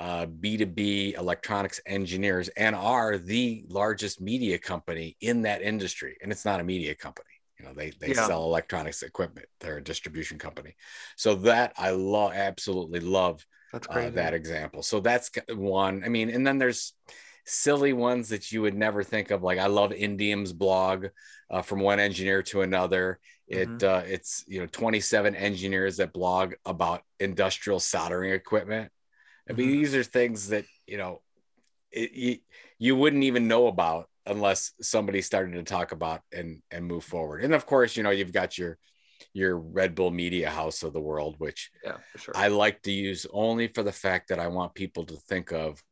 uh, 0.00 0.26
b2b 0.26 1.16
electronics 1.16 1.80
engineers 1.86 2.48
and 2.48 2.74
are 2.74 3.16
the 3.16 3.64
largest 3.68 4.20
media 4.20 4.58
company 4.58 5.16
in 5.20 5.42
that 5.42 5.62
industry 5.62 6.16
and 6.20 6.30
it's 6.30 6.44
not 6.44 6.60
a 6.60 6.64
media 6.64 6.94
company. 6.94 7.28
You 7.58 7.66
know 7.66 7.72
they, 7.72 7.90
they 8.00 8.08
yeah. 8.08 8.26
sell 8.26 8.42
electronics 8.42 9.02
equipment. 9.02 9.46
They're 9.60 9.78
a 9.78 9.84
distribution 9.84 10.38
company. 10.38 10.74
So 11.16 11.36
that 11.36 11.72
i 11.78 11.90
love 11.90 12.32
absolutely 12.34 13.00
love 13.00 13.46
uh, 13.72 14.10
that 14.10 14.34
example. 14.34 14.82
So 14.82 15.00
that's 15.00 15.30
one 15.48 16.02
i 16.04 16.08
mean 16.08 16.30
and 16.30 16.46
then 16.46 16.58
there's 16.58 16.92
silly 17.44 17.92
ones 17.92 18.28
that 18.30 18.50
you 18.50 18.62
would 18.62 18.74
never 18.74 19.02
think 19.02 19.30
of. 19.30 19.42
Like 19.42 19.58
I 19.58 19.66
love 19.66 19.92
Indium's 19.92 20.52
blog 20.52 21.06
uh, 21.50 21.62
from 21.62 21.80
one 21.80 22.00
engineer 22.00 22.42
to 22.44 22.62
another. 22.62 23.18
It 23.46 23.68
mm-hmm. 23.68 23.86
uh, 23.86 24.02
it's 24.06 24.44
you 24.48 24.60
know 24.60 24.66
27 24.66 25.34
engineers 25.34 25.98
that 25.98 26.12
blog 26.12 26.54
about 26.64 27.02
industrial 27.20 27.80
soldering 27.80 28.32
equipment. 28.32 28.90
I 29.48 29.52
mean, 29.52 29.68
mm-hmm. 29.68 29.78
these 29.78 29.94
are 29.94 30.04
things 30.04 30.48
that 30.48 30.64
you 30.86 30.96
know 30.96 31.20
it, 31.92 32.12
you, 32.12 32.38
you 32.78 32.96
wouldn't 32.96 33.24
even 33.24 33.48
know 33.48 33.66
about 33.66 34.08
unless 34.26 34.72
somebody 34.80 35.20
started 35.20 35.52
to 35.52 35.62
talk 35.62 35.92
about 35.92 36.22
and 36.32 36.62
and 36.70 36.86
move 36.86 37.04
forward. 37.04 37.44
And 37.44 37.54
of 37.54 37.66
course, 37.66 37.96
you 37.96 38.02
know 38.02 38.10
you've 38.10 38.32
got 38.32 38.56
your 38.56 38.78
your 39.34 39.58
Red 39.58 39.94
Bull 39.94 40.10
Media 40.10 40.48
House 40.48 40.82
of 40.82 40.92
the 40.92 41.00
world, 41.00 41.34
which 41.38 41.70
yeah, 41.84 41.96
sure. 42.16 42.34
I 42.36 42.48
like 42.48 42.80
to 42.82 42.92
use 42.92 43.26
only 43.32 43.68
for 43.68 43.82
the 43.82 43.92
fact 43.92 44.28
that 44.28 44.38
I 44.38 44.46
want 44.46 44.74
people 44.74 45.04
to 45.06 45.16
think 45.28 45.52
of 45.52 45.82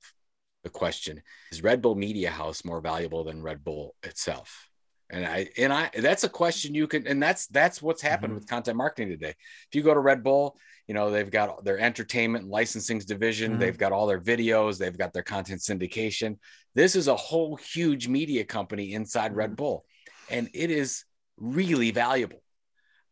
the 0.62 0.70
question 0.70 1.22
is 1.50 1.62
Red 1.62 1.82
Bull 1.82 1.94
Media 1.94 2.30
House 2.30 2.64
more 2.64 2.80
valuable 2.80 3.24
than 3.24 3.42
Red 3.42 3.64
Bull 3.64 3.94
itself? 4.02 4.68
And 5.10 5.26
I 5.26 5.48
and 5.58 5.72
I 5.72 5.90
that's 5.98 6.24
a 6.24 6.28
question 6.28 6.74
you 6.74 6.86
can 6.86 7.06
and 7.06 7.22
that's 7.22 7.46
that's 7.48 7.82
what's 7.82 8.00
happened 8.00 8.30
mm-hmm. 8.30 8.40
with 8.40 8.48
content 8.48 8.76
marketing 8.76 9.10
today. 9.10 9.34
If 9.68 9.74
you 9.74 9.82
go 9.82 9.92
to 9.92 10.00
Red 10.00 10.22
Bull, 10.22 10.56
you 10.86 10.94
know, 10.94 11.10
they've 11.10 11.30
got 11.30 11.64
their 11.64 11.78
entertainment 11.78 12.48
licensing 12.48 12.98
division, 13.00 13.52
mm-hmm. 13.52 13.60
they've 13.60 13.76
got 13.76 13.92
all 13.92 14.06
their 14.06 14.20
videos, 14.20 14.78
they've 14.78 14.96
got 14.96 15.12
their 15.12 15.22
content 15.22 15.60
syndication. 15.60 16.38
This 16.74 16.96
is 16.96 17.08
a 17.08 17.16
whole 17.16 17.56
huge 17.56 18.08
media 18.08 18.44
company 18.44 18.94
inside 18.94 19.28
mm-hmm. 19.28 19.38
Red 19.38 19.56
Bull, 19.56 19.84
and 20.30 20.48
it 20.54 20.70
is 20.70 21.04
really 21.36 21.90
valuable. 21.90 22.42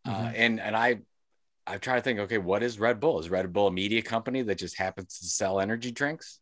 Uh, 0.06 0.10
mm-hmm. 0.10 0.32
and 0.36 0.60
and 0.60 0.76
I 0.76 1.00
I 1.66 1.78
try 1.78 1.96
to 1.96 2.02
think, 2.02 2.18
okay, 2.20 2.38
what 2.38 2.62
is 2.62 2.80
Red 2.80 2.98
Bull? 2.98 3.20
Is 3.20 3.30
Red 3.30 3.52
Bull 3.52 3.68
a 3.68 3.72
media 3.72 4.02
company 4.02 4.42
that 4.42 4.58
just 4.58 4.76
happens 4.76 5.18
to 5.18 5.26
sell 5.26 5.60
energy 5.60 5.92
drinks? 5.92 6.39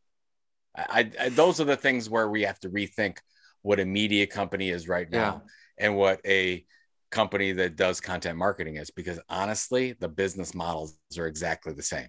I, 0.77 1.11
I, 1.21 1.29
those 1.31 1.61
are 1.61 1.65
the 1.65 1.77
things 1.77 2.09
where 2.09 2.29
we 2.29 2.43
have 2.43 2.61
to 2.61 2.71
rethink 2.71 3.19
what 3.63 3.81
a 3.81 3.85
media 3.85 4.27
company 4.27 4.71
is 4.71 4.87
right 4.87 5.11
now 5.11 5.43
yeah. 5.79 5.87
and 5.87 5.97
what 5.97 6.21
a 6.25 6.65
company 7.11 7.53
that 7.53 7.77
does 7.77 8.01
content 8.01 8.39
marketing 8.39 8.77
is 8.77 8.91
because 8.91 9.19
honestly 9.29 9.95
the 9.99 10.09
business 10.09 10.55
models 10.55 10.97
are 11.19 11.27
exactly 11.27 11.73
the 11.73 11.83
same 11.83 12.09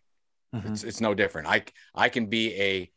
mm-hmm. 0.54 0.74
it's, 0.74 0.84
it's 0.84 1.02
no 1.02 1.14
different 1.14 1.48
i 1.48 1.64
i 1.96 2.10
can 2.10 2.28
be 2.28 2.54
a 2.62 2.92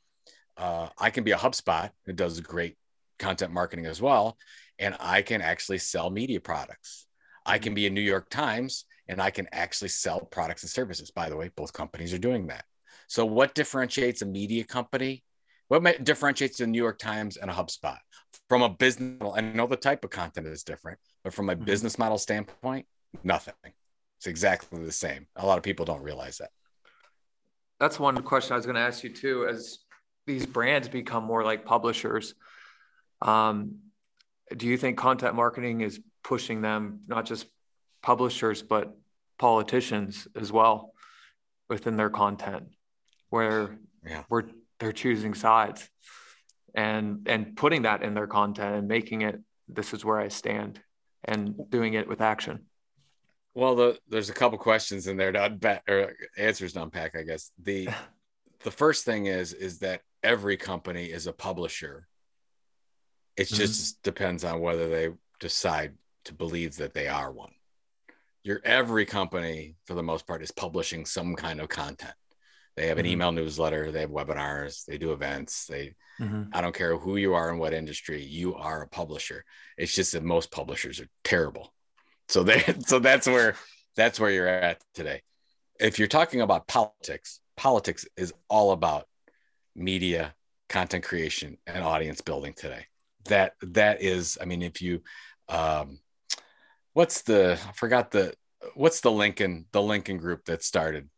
uh, 0.57 0.88
I 0.99 1.11
can 1.11 1.25
be 1.25 1.33
a 1.33 1.37
HubSpot 1.37 1.90
that 2.07 2.16
does 2.16 2.40
great 2.40 2.76
content 3.19 3.52
marketing 3.52 3.87
as 3.87 4.00
well, 4.00 4.37
and 4.78 4.97
I 5.00 5.23
can 5.23 5.40
actually 5.40 5.78
sell 5.78 6.11
media 6.11 6.40
products. 6.40 7.07
I 7.45 7.59
can 7.59 7.71
mm-hmm. 7.71 7.75
be 7.75 7.87
a 7.87 7.90
New 7.90 8.00
York 8.00 8.31
Times 8.31 8.85
and 9.09 9.21
I 9.21 9.31
can 9.31 9.49
actually 9.52 9.88
sell 9.88 10.21
products 10.21 10.62
and 10.62 10.71
services. 10.71 11.11
By 11.11 11.28
the 11.28 11.37
way, 11.37 11.50
both 11.57 11.73
companies 11.73 12.14
are 12.14 12.19
doing 12.19 12.47
that. 12.47 12.64
So, 13.09 13.26
what 13.26 13.54
differentiates 13.54 14.23
a 14.23 14.26
media 14.26 14.64
company? 14.64 15.25
What 15.81 16.05
differentiates 16.05 16.59
the 16.59 16.67
New 16.67 16.76
York 16.76 16.99
Times 16.99 17.38
and 17.38 17.50
a 17.50 17.55
HubSpot 17.55 17.97
from 18.50 18.61
a 18.61 18.69
business 18.69 19.19
model? 19.19 19.35
I 19.35 19.41
know 19.41 19.67
the 19.67 19.75
type 19.75 20.05
of 20.05 20.11
content 20.11 20.47
is 20.47 20.64
different, 20.64 20.99
but 21.25 21.33
from 21.33 21.49
a 21.49 21.55
mm-hmm. 21.55 21.64
business 21.64 21.99
model 21.99 22.19
standpoint, 22.19 22.85
nothing. 23.25 23.55
It's 24.19 24.26
exactly 24.26 24.85
the 24.85 24.93
same. 24.93 25.29
A 25.35 25.47
lot 25.47 25.57
of 25.57 25.64
people 25.64 25.87
don't 25.87 26.02
realize 26.02 26.37
that. 26.38 26.50
That's 27.81 27.99
one 27.99 28.23
question 28.23 28.52
I 28.52 28.57
was 28.57 28.67
going 28.67 28.75
to 28.75 28.83
ask 28.83 29.02
you 29.02 29.14
too. 29.14 29.47
As 29.49 29.79
these 30.26 30.45
brands 30.45 30.91
become 30.91 31.25
more 31.25 31.43
like 31.43 31.64
publishers, 31.64 32.35
um, 33.23 33.76
do 34.55 34.67
you 34.67 34.76
think 34.76 34.99
content 34.99 35.35
marketing 35.35 35.81
is 35.81 36.00
pushing 36.23 36.61
them 36.61 37.00
not 37.09 37.25
just 37.25 37.47
publishers 38.02 38.61
but 38.61 38.95
politicians 39.38 40.29
as 40.37 40.52
well 40.52 40.93
within 41.71 41.97
their 41.97 42.11
content 42.11 42.64
where 43.31 43.79
yeah. 44.05 44.25
we're 44.29 44.45
they're 44.83 44.93
choosing 44.93 45.33
sides 45.33 45.89
and 46.75 47.27
and 47.27 47.57
putting 47.57 47.83
that 47.83 48.03
in 48.03 48.15
their 48.15 48.27
content 48.27 48.75
and 48.75 48.89
making 48.89 49.23
it 49.23 49.41
this 49.69 49.95
is 49.95 50.05
where 50.05 50.19
I 50.19 50.29
stand 50.29 50.81
and 51.25 51.55
doing 51.71 51.95
it 51.95 52.09
with 52.09 52.21
action. 52.21 52.67
Well, 53.55 53.77
the, 53.77 53.99
there's 54.09 54.29
a 54.29 54.35
couple 54.35 54.59
questions 54.59 55.07
in 55.07 55.17
there 55.17 55.31
to 55.31 55.45
unpack 55.45 55.89
or 55.89 56.15
answers 56.37 56.73
to 56.73 56.83
unpack, 56.83 57.17
I 57.17 57.23
guess. 57.23 57.53
The 57.62 57.89
the 58.65 58.71
first 58.71 59.05
thing 59.05 59.27
is 59.27 59.53
is 59.53 59.79
that 59.79 60.01
every 60.23 60.57
company 60.57 61.07
is 61.07 61.27
a 61.27 61.33
publisher. 61.33 62.09
It 63.37 63.47
mm-hmm. 63.47 63.57
just 63.57 64.03
depends 64.03 64.43
on 64.43 64.61
whether 64.61 64.89
they 64.89 65.11
decide 65.39 65.95
to 66.25 66.35
believe 66.35 66.77
that 66.77 66.93
they 66.93 67.09
are 67.09 67.31
one. 67.31 67.53
Your 68.43 68.61
every 68.65 69.07
company, 69.07 69.77
for 69.85 69.95
the 69.95 70.03
most 70.03 70.27
part, 70.27 70.43
is 70.43 70.51
publishing 70.51 71.05
some 71.07 71.37
kind 71.37 71.61
of 71.61 71.69
content. 71.69 72.15
They 72.76 72.87
have 72.87 72.99
an 72.99 73.05
mm-hmm. 73.05 73.12
email 73.12 73.33
newsletter, 73.33 73.91
they 73.91 74.00
have 74.00 74.11
webinars, 74.11 74.85
they 74.87 74.99
do 74.99 75.12
events. 75.12 75.67
They, 75.67 75.95
mm-hmm. 76.19 76.45
I 76.52 76.61
don't 76.61 76.75
care 76.75 76.97
who 76.97 77.17
you 77.17 77.35
are 77.35 77.50
in 77.50 77.59
what 77.59 77.75
industry, 77.75 78.23
you 78.23 78.55
are 78.55 78.83
a 78.83 78.88
publisher. 78.88 79.45
It's 79.76 79.95
just 79.95 80.12
that 80.12 80.23
most 80.23 80.50
publishers 80.50 81.00
are 81.00 81.09
terrible. 81.25 81.73
So 82.29 82.43
they, 82.43 82.61
so 82.87 82.99
that's 82.99 83.26
where 83.26 83.57
that's 83.97 84.19
where 84.19 84.31
you're 84.31 84.49
at 84.49 84.83
today. 84.95 85.23
If 85.79 85.99
you're 85.99 86.09
talking 86.09 86.41
about 86.41 86.67
politics, 86.67 87.41
politics 87.57 88.07
is 88.17 88.33
all 88.49 88.73
about 88.73 89.07
media, 89.75 90.35
content 90.69 91.05
creation, 91.05 91.59
and 91.67 91.85
audience 91.85 92.21
building 92.21 92.55
today. 92.55 92.87
That 93.26 93.52
that 93.62 94.02
is, 94.02 94.38
I 94.41 94.47
mean, 94.47 94.62
if 94.62 94.81
you 94.81 95.02
um, 95.49 95.99
what's 96.95 97.23
the 97.23 97.59
I 97.69 97.73
forgot 97.73 98.11
the 98.11 98.35
what's 98.75 99.00
the 99.00 99.11
Lincoln 99.11 99.67
the 99.73 99.83
Lincoln 99.83 100.17
group 100.17 100.45
that 100.47 100.62
started 100.62 101.09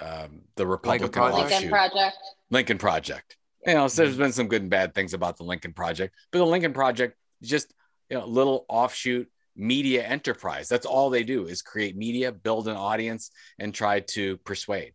um, 0.00 0.42
the 0.56 0.66
Republican 0.66 1.22
Lincoln, 1.22 1.48
Lincoln 1.48 1.68
Project. 1.68 2.16
Lincoln 2.50 2.78
Project. 2.78 3.36
You 3.66 3.74
know, 3.74 3.88
so 3.88 4.04
there's 4.04 4.16
been 4.16 4.32
some 4.32 4.48
good 4.48 4.62
and 4.62 4.70
bad 4.70 4.94
things 4.94 5.14
about 5.14 5.36
the 5.36 5.44
Lincoln 5.44 5.72
Project, 5.72 6.14
but 6.30 6.38
the 6.38 6.46
Lincoln 6.46 6.72
Project 6.72 7.16
is 7.42 7.48
just 7.48 7.74
you 8.08 8.16
know 8.16 8.26
little 8.26 8.64
offshoot 8.68 9.28
media 9.56 10.04
enterprise. 10.04 10.68
That's 10.68 10.86
all 10.86 11.10
they 11.10 11.24
do 11.24 11.46
is 11.46 11.62
create 11.62 11.96
media, 11.96 12.32
build 12.32 12.68
an 12.68 12.76
audience, 12.76 13.30
and 13.58 13.74
try 13.74 14.00
to 14.00 14.36
persuade. 14.38 14.94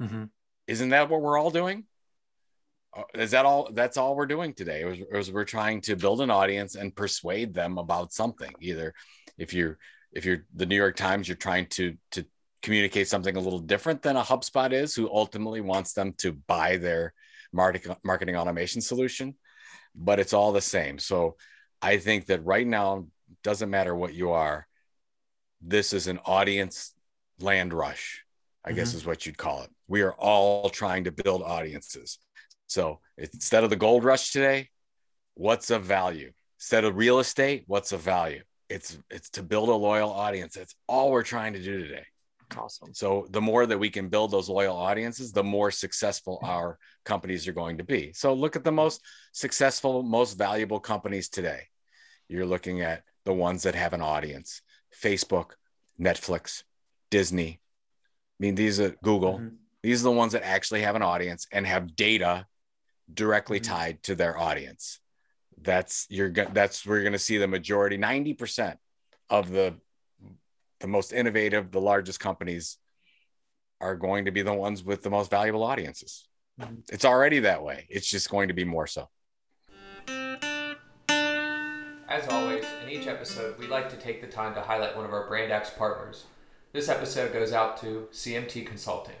Mm-hmm. 0.00 0.24
Isn't 0.68 0.88
that 0.90 1.10
what 1.10 1.20
we're 1.20 1.38
all 1.38 1.50
doing? 1.50 1.84
Uh, 2.96 3.02
is 3.14 3.32
that 3.32 3.44
all? 3.44 3.70
That's 3.72 3.96
all 3.96 4.14
we're 4.14 4.26
doing 4.26 4.54
today. 4.54 4.82
It 4.82 4.86
was, 4.86 4.98
it 4.98 5.12
was 5.12 5.32
we're 5.32 5.44
trying 5.44 5.80
to 5.82 5.96
build 5.96 6.20
an 6.20 6.30
audience 6.30 6.76
and 6.76 6.94
persuade 6.94 7.52
them 7.52 7.78
about 7.78 8.12
something. 8.12 8.52
Either 8.60 8.94
if 9.36 9.52
you're 9.52 9.78
if 10.12 10.24
you're 10.24 10.46
the 10.54 10.66
New 10.66 10.76
York 10.76 10.96
Times, 10.96 11.28
you're 11.28 11.36
trying 11.36 11.66
to 11.70 11.96
to 12.12 12.24
communicate 12.62 13.08
something 13.08 13.36
a 13.36 13.40
little 13.40 13.58
different 13.58 14.02
than 14.02 14.16
a 14.16 14.22
HubSpot 14.22 14.72
is, 14.72 14.94
who 14.94 15.10
ultimately 15.10 15.60
wants 15.60 15.92
them 15.92 16.14
to 16.18 16.32
buy 16.32 16.76
their 16.76 17.12
marketing 17.52 17.96
marketing 18.04 18.36
automation 18.36 18.80
solution, 18.80 19.34
but 19.94 20.18
it's 20.18 20.32
all 20.32 20.52
the 20.52 20.60
same. 20.60 20.98
So 20.98 21.36
I 21.80 21.98
think 21.98 22.26
that 22.26 22.44
right 22.44 22.66
now 22.66 23.06
doesn't 23.42 23.70
matter 23.70 23.94
what 23.94 24.14
you 24.14 24.30
are. 24.30 24.66
This 25.60 25.92
is 25.92 26.06
an 26.06 26.18
audience 26.24 26.94
land 27.40 27.72
rush, 27.72 28.24
I 28.64 28.70
mm-hmm. 28.70 28.76
guess 28.76 28.94
is 28.94 29.06
what 29.06 29.26
you'd 29.26 29.38
call 29.38 29.62
it. 29.62 29.70
We 29.88 30.02
are 30.02 30.12
all 30.12 30.68
trying 30.70 31.04
to 31.04 31.12
build 31.12 31.42
audiences. 31.42 32.18
So 32.66 33.00
instead 33.16 33.64
of 33.64 33.70
the 33.70 33.76
gold 33.76 34.04
rush 34.04 34.32
today, 34.32 34.70
what's 35.34 35.70
of 35.70 35.84
value? 35.84 36.32
Instead 36.58 36.84
of 36.84 36.96
real 36.96 37.20
estate, 37.20 37.64
what's 37.66 37.92
of 37.92 38.00
value? 38.00 38.42
it's 38.68 38.98
it's 39.10 39.30
to 39.30 39.42
build 39.42 39.68
a 39.68 39.74
loyal 39.74 40.10
audience 40.10 40.54
that's 40.54 40.74
all 40.88 41.10
we're 41.10 41.22
trying 41.22 41.52
to 41.52 41.62
do 41.62 41.82
today 41.82 42.04
awesome. 42.56 42.94
So 42.94 43.26
the 43.30 43.40
more 43.40 43.66
that 43.66 43.78
we 43.78 43.90
can 43.90 44.08
build 44.08 44.30
those 44.30 44.48
loyal 44.48 44.76
audiences 44.76 45.32
the 45.32 45.44
more 45.44 45.70
successful 45.70 46.38
our 46.42 46.78
companies 47.04 47.46
are 47.48 47.52
going 47.52 47.78
to 47.78 47.84
be. 47.84 48.12
So 48.12 48.32
look 48.34 48.56
at 48.56 48.64
the 48.64 48.72
most 48.72 49.02
successful 49.32 50.02
most 50.02 50.34
valuable 50.34 50.80
companies 50.80 51.28
today. 51.28 51.62
You're 52.28 52.46
looking 52.46 52.82
at 52.82 53.02
the 53.24 53.32
ones 53.32 53.62
that 53.64 53.74
have 53.74 53.92
an 53.92 54.02
audience. 54.02 54.62
Facebook 55.02 55.52
netflix 56.00 56.62
disney. 57.10 57.60
I 57.60 58.38
mean 58.40 58.54
these 58.54 58.80
are 58.80 58.94
google. 59.02 59.38
Mm-hmm. 59.38 59.56
these 59.82 60.02
are 60.02 60.10
the 60.10 60.12
ones 60.12 60.32
that 60.32 60.46
actually 60.46 60.82
have 60.82 60.96
an 60.96 61.02
audience 61.02 61.46
and 61.52 61.66
have 61.66 61.96
data 61.96 62.46
directly 63.12 63.60
mm-hmm. 63.60 63.72
tied 63.72 64.02
to 64.04 64.14
their 64.14 64.38
audience. 64.38 65.00
That's 65.60 66.06
you're 66.10 66.30
that's 66.30 66.84
where 66.84 66.98
you're 66.98 67.04
going 67.04 67.12
to 67.12 67.18
see 67.18 67.38
the 67.38 67.48
majority 67.48 67.96
90% 67.96 68.76
of 69.30 69.50
the 69.50 69.74
the 70.86 70.92
most 70.92 71.12
innovative 71.12 71.72
the 71.72 71.80
largest 71.80 72.20
companies 72.20 72.76
are 73.80 73.96
going 73.96 74.24
to 74.26 74.30
be 74.30 74.42
the 74.42 74.54
ones 74.54 74.84
with 74.84 75.02
the 75.02 75.10
most 75.10 75.32
valuable 75.32 75.64
audiences. 75.64 76.28
Mm-hmm. 76.60 76.74
it's 76.90 77.04
already 77.04 77.40
that 77.40 77.62
way. 77.62 77.86
It's 77.90 78.08
just 78.08 78.30
going 78.30 78.48
to 78.48 78.54
be 78.54 78.64
more 78.64 78.86
so. 78.86 79.08
As 82.08 82.28
always 82.30 82.64
in 82.84 82.88
each 82.88 83.08
episode 83.08 83.58
we 83.58 83.66
like 83.66 83.90
to 83.90 83.96
take 83.96 84.20
the 84.20 84.28
time 84.28 84.54
to 84.54 84.60
highlight 84.60 84.94
one 84.94 85.04
of 85.04 85.12
our 85.12 85.26
brand 85.26 85.50
x 85.50 85.70
partners. 85.76 86.26
This 86.72 86.88
episode 86.88 87.32
goes 87.32 87.52
out 87.52 87.76
to 87.80 88.06
cmt 88.12 88.64
consulting. 88.64 89.16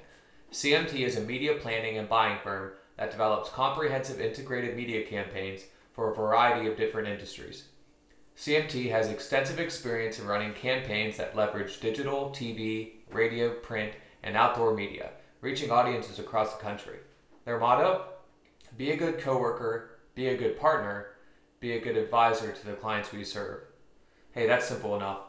Cmt 0.52 0.94
is 0.94 1.16
a 1.16 1.20
media 1.20 1.54
planning 1.54 1.98
and 1.98 2.08
buying 2.08 2.38
firm 2.44 2.74
that 2.96 3.10
develops 3.10 3.50
comprehensive 3.50 4.20
integrated 4.20 4.76
media 4.76 5.04
campaigns 5.04 5.62
for 5.92 6.12
a 6.12 6.14
variety 6.14 6.68
of 6.68 6.76
different 6.76 7.08
industries. 7.08 7.64
CMT 8.36 8.90
has 8.90 9.10
extensive 9.10 9.58
experience 9.58 10.18
in 10.18 10.26
running 10.26 10.52
campaigns 10.52 11.16
that 11.16 11.34
leverage 11.34 11.80
digital, 11.80 12.28
TV, 12.30 12.90
radio, 13.10 13.54
print, 13.54 13.94
and 14.22 14.36
outdoor 14.36 14.74
media, 14.74 15.12
reaching 15.40 15.70
audiences 15.70 16.18
across 16.18 16.54
the 16.54 16.62
country. 16.62 16.98
Their 17.44 17.58
motto 17.58 18.04
be 18.76 18.90
a 18.90 18.96
good 18.96 19.18
coworker, 19.18 19.92
be 20.14 20.28
a 20.28 20.36
good 20.36 20.58
partner, 20.58 21.06
be 21.60 21.72
a 21.72 21.80
good 21.80 21.96
advisor 21.96 22.52
to 22.52 22.66
the 22.66 22.74
clients 22.74 23.10
we 23.12 23.24
serve. 23.24 23.62
Hey, 24.32 24.46
that's 24.46 24.66
simple 24.66 24.94
enough. 24.96 25.20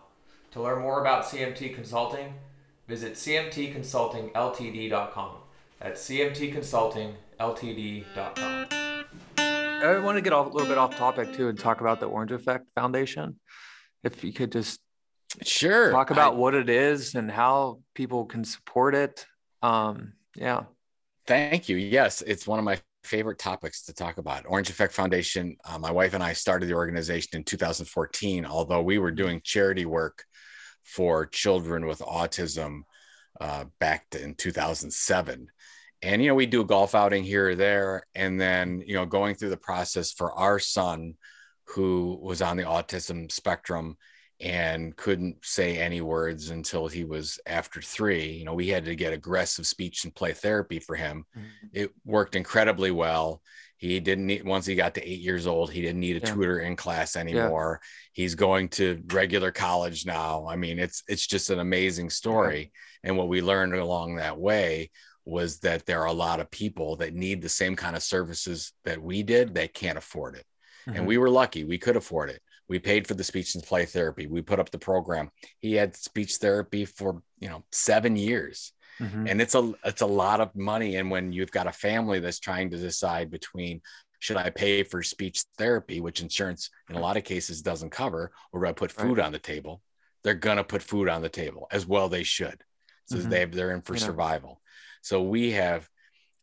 To 0.51 0.61
learn 0.61 0.81
more 0.81 0.99
about 0.99 1.23
CMT 1.25 1.75
Consulting, 1.75 2.33
visit 2.87 3.13
cmtconsultingltd.com. 3.13 5.31
That's 5.79 6.09
cmtconsultingltd.com. 6.09 8.76
I 9.83 9.99
want 9.99 10.17
to 10.17 10.21
get 10.21 10.33
a 10.33 10.41
little 10.41 10.67
bit 10.67 10.77
off 10.77 10.95
topic 10.95 11.33
too 11.33 11.49
and 11.49 11.57
talk 11.57 11.81
about 11.81 11.99
the 11.99 12.07
Orange 12.07 12.31
Effect 12.31 12.65
Foundation. 12.73 13.39
If 14.03 14.23
you 14.23 14.33
could 14.33 14.51
just 14.51 14.79
sure 15.43 15.91
talk 15.91 16.09
about 16.09 16.33
I, 16.33 16.35
what 16.35 16.55
it 16.55 16.69
is 16.69 17.13
and 17.13 17.29
how 17.29 17.79
people 17.93 18.25
can 18.25 18.43
support 18.43 18.95
it. 18.95 19.25
Um, 19.61 20.13
yeah. 20.35 20.63
Thank 21.27 21.69
you. 21.69 21.77
Yes, 21.77 22.23
it's 22.23 22.47
one 22.47 22.57
of 22.57 22.65
my 22.65 22.79
favorite 23.03 23.37
topics 23.37 23.83
to 23.85 23.93
talk 23.93 24.17
about. 24.17 24.45
Orange 24.47 24.69
Effect 24.69 24.93
Foundation. 24.93 25.57
Uh, 25.63 25.77
my 25.77 25.91
wife 25.91 26.13
and 26.13 26.23
I 26.23 26.33
started 26.33 26.67
the 26.67 26.75
organization 26.75 27.37
in 27.37 27.43
2014, 27.43 28.45
although 28.45 28.81
we 28.81 28.97
were 28.97 29.11
doing 29.11 29.41
charity 29.43 29.85
work 29.85 30.23
for 30.83 31.25
children 31.27 31.85
with 31.85 31.99
autism 31.99 32.81
uh, 33.39 33.65
back 33.79 34.05
in 34.19 34.33
2007 34.33 35.47
and 36.01 36.21
you 36.21 36.29
know 36.29 36.36
we 36.36 36.45
do 36.45 36.62
a 36.62 36.65
golf 36.65 36.95
outing 36.95 37.23
here 37.23 37.49
or 37.49 37.55
there 37.55 38.03
and 38.15 38.39
then 38.39 38.83
you 38.86 38.93
know 38.93 39.05
going 39.05 39.36
through 39.36 39.49
the 39.49 39.57
process 39.57 40.12
for 40.12 40.31
our 40.33 40.60
son 40.60 41.15
who 41.65 42.17
was 42.21 42.41
on 42.41 42.57
the 42.57 42.63
autism 42.63 43.31
spectrum 43.31 43.97
and 44.39 44.95
couldn't 44.95 45.38
say 45.43 45.79
any 45.79 45.99
words 45.99 46.51
until 46.51 46.88
he 46.88 47.03
was 47.03 47.39
after 47.47 47.81
three 47.81 48.31
you 48.33 48.45
know 48.45 48.53
we 48.53 48.67
had 48.67 48.86
to 48.86 48.95
get 48.95 49.13
aggressive 49.13 49.65
speech 49.65 50.03
and 50.03 50.13
play 50.13 50.31
therapy 50.31 50.79
for 50.79 50.95
him 50.95 51.25
mm-hmm. 51.36 51.67
it 51.73 51.91
worked 52.05 52.36
incredibly 52.36 52.91
well 52.91 53.41
he 53.77 53.99
didn't 53.99 54.27
need 54.27 54.43
once 54.43 54.65
he 54.65 54.75
got 54.75 54.93
to 54.93 55.07
eight 55.07 55.21
years 55.21 55.47
old 55.47 55.71
he 55.71 55.81
didn't 55.81 55.99
need 55.99 56.17
a 56.17 56.27
yeah. 56.27 56.33
tutor 56.33 56.60
in 56.60 56.75
class 56.75 57.15
anymore 57.15 57.79
yeah. 57.81 57.88
he's 58.13 58.36
going 58.36 58.69
to 58.69 59.01
regular 59.12 59.51
college 59.51 60.05
now 60.05 60.45
i 60.47 60.55
mean 60.55 60.77
it's 60.77 61.01
it's 61.07 61.25
just 61.25 61.49
an 61.49 61.60
amazing 61.60 62.10
story 62.12 62.71
yeah. 63.03 63.10
and 63.10 63.17
what 63.17 63.29
we 63.29 63.41
learned 63.41 63.73
along 63.73 64.15
that 64.15 64.38
way 64.38 64.91
was 65.27 65.59
that 65.59 65.85
there 65.85 66.01
are 66.01 66.07
a 66.07 66.13
lot 66.13 66.39
of 66.39 66.49
people 66.49 66.95
that 66.95 67.13
need 67.13 67.41
the 67.41 67.49
same 67.49 67.75
kind 67.75 67.95
of 67.95 68.03
services 68.03 68.73
that 68.85 69.01
we 69.01 69.23
did 69.23 69.53
they 69.53 69.67
can't 69.67 69.97
afford 69.97 70.35
it 70.35 70.45
mm-hmm. 70.87 70.97
and 70.97 71.07
we 71.07 71.17
were 71.17 71.29
lucky 71.29 71.63
we 71.63 71.77
could 71.77 71.95
afford 71.95 72.29
it 72.29 72.41
We 72.69 72.79
paid 72.79 73.07
for 73.07 73.15
the 73.15 73.23
speech 73.23 73.55
and 73.55 73.63
play 73.63 73.85
therapy. 73.85 74.27
We 74.27 74.41
put 74.41 74.59
up 74.59 74.69
the 74.69 74.77
program. 74.77 75.31
He 75.59 75.73
had 75.73 75.95
speech 75.95 76.35
therapy 76.37 76.85
for, 76.85 77.21
you 77.39 77.49
know, 77.49 77.63
7 77.71 78.15
years. 78.17 78.73
Mm-hmm. 78.99 79.27
And 79.27 79.41
it's 79.41 79.55
a 79.55 79.73
it's 79.85 80.01
a 80.01 80.07
lot 80.07 80.41
of 80.41 80.55
money 80.55 80.97
and 80.97 81.11
when 81.11 81.31
you've 81.31 81.51
got 81.51 81.67
a 81.67 81.71
family 81.71 82.19
that's 82.19 82.39
trying 82.39 82.71
to 82.71 82.77
decide 82.77 83.29
between 83.29 83.81
should 84.19 84.37
I 84.37 84.49
pay 84.49 84.83
for 84.83 85.03
speech 85.03 85.43
therapy, 85.57 86.01
which 86.01 86.21
insurance 86.21 86.69
in 86.89 86.95
a 86.95 86.99
lot 86.99 87.17
of 87.17 87.23
cases 87.23 87.61
doesn't 87.61 87.91
cover, 87.91 88.31
or 88.51 88.61
do 88.61 88.67
I 88.67 88.73
put 88.73 88.91
food 88.91 89.17
right. 89.17 89.25
on 89.27 89.31
the 89.31 89.39
table? 89.39 89.81
They're 90.23 90.33
gonna 90.33 90.63
put 90.63 90.81
food 90.81 91.07
on 91.07 91.21
the 91.21 91.29
table 91.29 91.67
as 91.71 91.85
well. 91.85 92.09
They 92.09 92.23
should, 92.23 92.63
so 93.05 93.17
mm-hmm. 93.17 93.29
they 93.29 93.45
they're 93.45 93.75
in 93.75 93.83
for 93.83 93.95
yeah. 93.95 94.05
survival. 94.05 94.61
So 95.01 95.21
we 95.23 95.51
have 95.51 95.88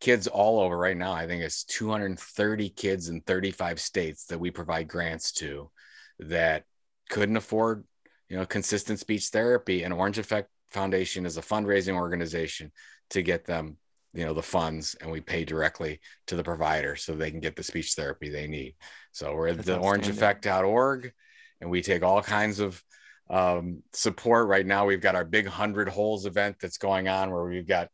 kids 0.01 0.27
all 0.27 0.61
over 0.61 0.77
right 0.77 0.97
now. 0.97 1.13
I 1.13 1.27
think 1.27 1.43
it's 1.43 1.65
230 1.65 2.69
kids 2.71 3.09
in 3.09 3.21
35 3.21 3.81
states 3.81 4.27
that 4.27 4.39
we 4.39 4.51
provide 4.51 4.89
grants 4.89 5.33
to 5.33 5.71
that 6.19 6.65
couldn't 7.11 7.37
afford, 7.37 7.85
you 8.29 8.37
know, 8.37 8.47
consistent 8.47 8.99
speech 8.99 9.29
therapy. 9.29 9.83
And 9.83 9.93
Orange 9.93 10.19
Effect 10.19 10.49
Foundation 10.71 11.27
is 11.27 11.37
a 11.37 11.43
fundraising 11.43 11.95
organization 11.95 12.73
to 13.11 13.23
get 13.23 13.45
them, 13.45 13.77
you 14.13 14.25
know, 14.25 14.35
the 14.35 14.43
funds, 14.43 14.97
and 15.01 15.11
we 15.11 15.21
pay 15.21 15.45
directly 15.45 16.01
to 16.27 16.37
the 16.37 16.45
provider 16.45 16.97
so 16.97 17.15
they 17.15 17.31
can 17.31 17.41
get 17.41 17.57
the 17.57 17.63
speech 17.63 17.95
therapy 17.95 18.29
they 18.29 18.47
need. 18.47 18.75
So 19.13 19.35
we're 19.35 19.49
at 19.49 19.65
the 19.65 19.79
orangeeffect.org 19.79 21.13
and 21.61 21.71
we 21.71 21.83
take 21.83 22.03
all 22.03 22.23
kinds 22.23 22.61
of 22.61 22.83
um, 23.31 23.83
support 23.93 24.49
right 24.49 24.67
now. 24.67 24.87
We've 24.87 25.01
got 25.01 25.15
our 25.15 25.25
big 25.25 25.47
hundred 25.47 25.89
holes 25.89 26.27
event 26.27 26.57
that's 26.61 26.79
going 26.79 27.09
on 27.09 27.31
where 27.31 27.45
we've 27.45 27.67
got, 27.67 27.89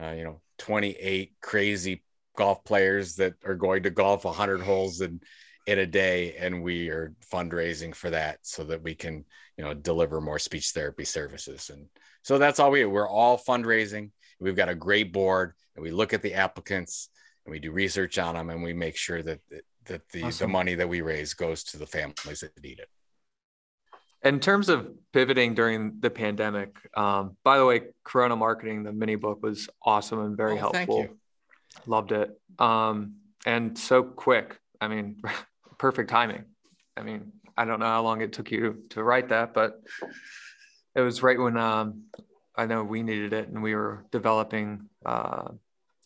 uh, 0.00 0.10
you 0.10 0.24
know, 0.24 0.40
28 0.58 1.32
crazy 1.40 2.02
golf 2.36 2.64
players 2.64 3.16
that 3.16 3.34
are 3.44 3.54
going 3.54 3.84
to 3.84 3.90
golf 3.90 4.24
100 4.24 4.60
holes 4.60 5.00
in 5.00 5.20
in 5.66 5.78
a 5.78 5.86
day 5.86 6.34
and 6.34 6.62
we 6.62 6.90
are 6.90 7.14
fundraising 7.32 7.94
for 7.94 8.10
that 8.10 8.38
so 8.42 8.64
that 8.64 8.82
we 8.82 8.94
can 8.94 9.24
you 9.56 9.64
know 9.64 9.72
deliver 9.72 10.20
more 10.20 10.38
speech 10.38 10.70
therapy 10.70 11.04
services. 11.04 11.70
And 11.70 11.86
so 12.22 12.38
that's 12.38 12.60
all 12.60 12.70
we 12.70 12.84
we're 12.84 13.08
all 13.08 13.38
fundraising. 13.38 14.10
We've 14.40 14.56
got 14.56 14.68
a 14.68 14.74
great 14.74 15.12
board 15.12 15.54
and 15.74 15.82
we 15.82 15.90
look 15.90 16.12
at 16.12 16.22
the 16.22 16.34
applicants 16.34 17.08
and 17.44 17.52
we 17.52 17.60
do 17.60 17.72
research 17.72 18.18
on 18.18 18.34
them 18.34 18.50
and 18.50 18.62
we 18.62 18.72
make 18.72 18.96
sure 18.96 19.22
that 19.22 19.40
that 19.86 20.08
the, 20.12 20.24
awesome. 20.24 20.48
the 20.48 20.52
money 20.52 20.74
that 20.74 20.88
we 20.88 21.02
raise 21.02 21.34
goes 21.34 21.62
to 21.64 21.78
the 21.78 21.86
families 21.86 22.40
that 22.40 22.62
need 22.62 22.78
it 22.78 22.88
in 24.24 24.40
terms 24.40 24.68
of 24.68 24.88
pivoting 25.12 25.54
during 25.54 26.00
the 26.00 26.10
pandemic, 26.10 26.76
um, 26.96 27.36
by 27.44 27.58
the 27.58 27.66
way, 27.66 27.82
Corona 28.02 28.34
Marketing, 28.34 28.82
the 28.82 28.92
mini 28.92 29.16
book 29.16 29.42
was 29.42 29.68
awesome 29.82 30.20
and 30.20 30.36
very 30.36 30.54
oh, 30.54 30.56
helpful. 30.56 31.08
Loved 31.86 32.12
it. 32.12 32.30
Um, 32.58 33.16
and 33.46 33.78
so 33.78 34.02
quick. 34.02 34.58
I 34.80 34.88
mean, 34.88 35.20
perfect 35.78 36.10
timing. 36.10 36.44
I 36.96 37.02
mean, 37.02 37.32
I 37.56 37.64
don't 37.64 37.80
know 37.80 37.86
how 37.86 38.02
long 38.02 38.22
it 38.22 38.32
took 38.32 38.50
you 38.50 38.84
to 38.90 39.02
write 39.02 39.28
that, 39.28 39.52
but 39.52 39.80
it 40.94 41.00
was 41.00 41.22
right 41.22 41.38
when 41.38 41.56
um, 41.56 42.04
I 42.56 42.66
know 42.66 42.82
we 42.82 43.02
needed 43.02 43.32
it 43.32 43.48
and 43.48 43.62
we 43.62 43.74
were 43.74 44.06
developing 44.10 44.88
uh, 45.04 45.48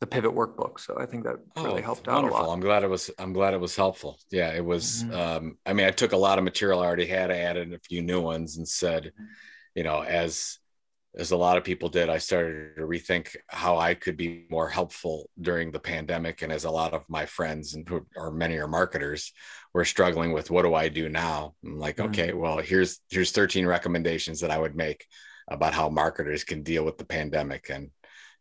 the 0.01 0.07
pivot 0.07 0.33
workbook. 0.33 0.79
So 0.79 0.97
I 0.99 1.07
think 1.07 1.25
that 1.25 1.37
really 1.57 1.83
oh, 1.83 1.85
helped 1.85 2.07
wonderful. 2.07 2.37
out 2.37 2.45
a 2.45 2.47
lot. 2.47 2.53
I'm 2.53 2.61
glad 2.61 2.85
it 2.85 2.91
was, 2.91 3.11
I'm 3.19 3.33
glad 3.33 3.55
it 3.55 3.61
was 3.61 3.75
helpful. 3.75 4.19
Yeah, 4.31 4.53
it 4.53 4.65
was, 4.65 5.05
mm-hmm. 5.05 5.15
um, 5.15 5.59
I 5.67 5.73
mean, 5.73 5.87
I 5.87 5.91
took 5.91 6.13
a 6.13 6.17
lot 6.17 6.39
of 6.39 6.45
material 6.45 6.81
I 6.81 6.87
already 6.87 7.07
had, 7.07 7.31
I 7.31 7.39
added 7.39 7.73
a 7.73 7.79
few 7.81 8.03
new 8.03 8.21
ones 8.21 8.57
and 8.57 8.69
said, 8.69 9.13
you 9.75 9.83
know, 9.83 10.03
as, 10.03 10.59
as 11.17 11.33
a 11.33 11.37
lot 11.37 11.57
of 11.57 11.65
people 11.65 11.89
did, 11.89 12.09
I 12.09 12.19
started 12.19 12.77
to 12.77 12.83
rethink 12.83 13.35
how 13.49 13.77
I 13.77 13.95
could 13.95 14.17
be 14.17 14.47
more 14.51 14.69
helpful 14.69 15.29
during 15.41 15.73
the 15.73 15.81
pandemic. 15.81 16.43
And 16.43 16.53
as 16.53 16.65
a 16.65 16.71
lot 16.71 16.93
of 16.93 17.05
my 17.09 17.27
friends 17.27 17.75
and 17.75 17.89
who 17.89 18.07
are 18.17 18.31
many 18.31 18.57
are 18.59 18.69
marketers 18.69 19.33
were 19.75 19.85
struggling 19.85 20.33
with 20.33 20.51
what 20.51 20.63
do 20.63 20.75
I 20.75 20.89
do 20.89 21.09
now? 21.09 21.55
I'm 21.65 21.79
like, 21.79 21.97
mm-hmm. 21.97 22.11
okay, 22.11 22.33
well, 22.33 22.59
here's 22.59 23.01
here's 23.11 23.33
13 23.33 23.67
recommendations 23.67 24.41
that 24.41 24.51
I 24.51 24.59
would 24.59 24.77
make 24.77 25.07
about 25.49 25.75
how 25.75 25.89
marketers 25.89 26.45
can 26.45 26.63
deal 26.63 26.85
with 26.85 26.99
the 26.99 27.07
pandemic. 27.07 27.71
And 27.71 27.91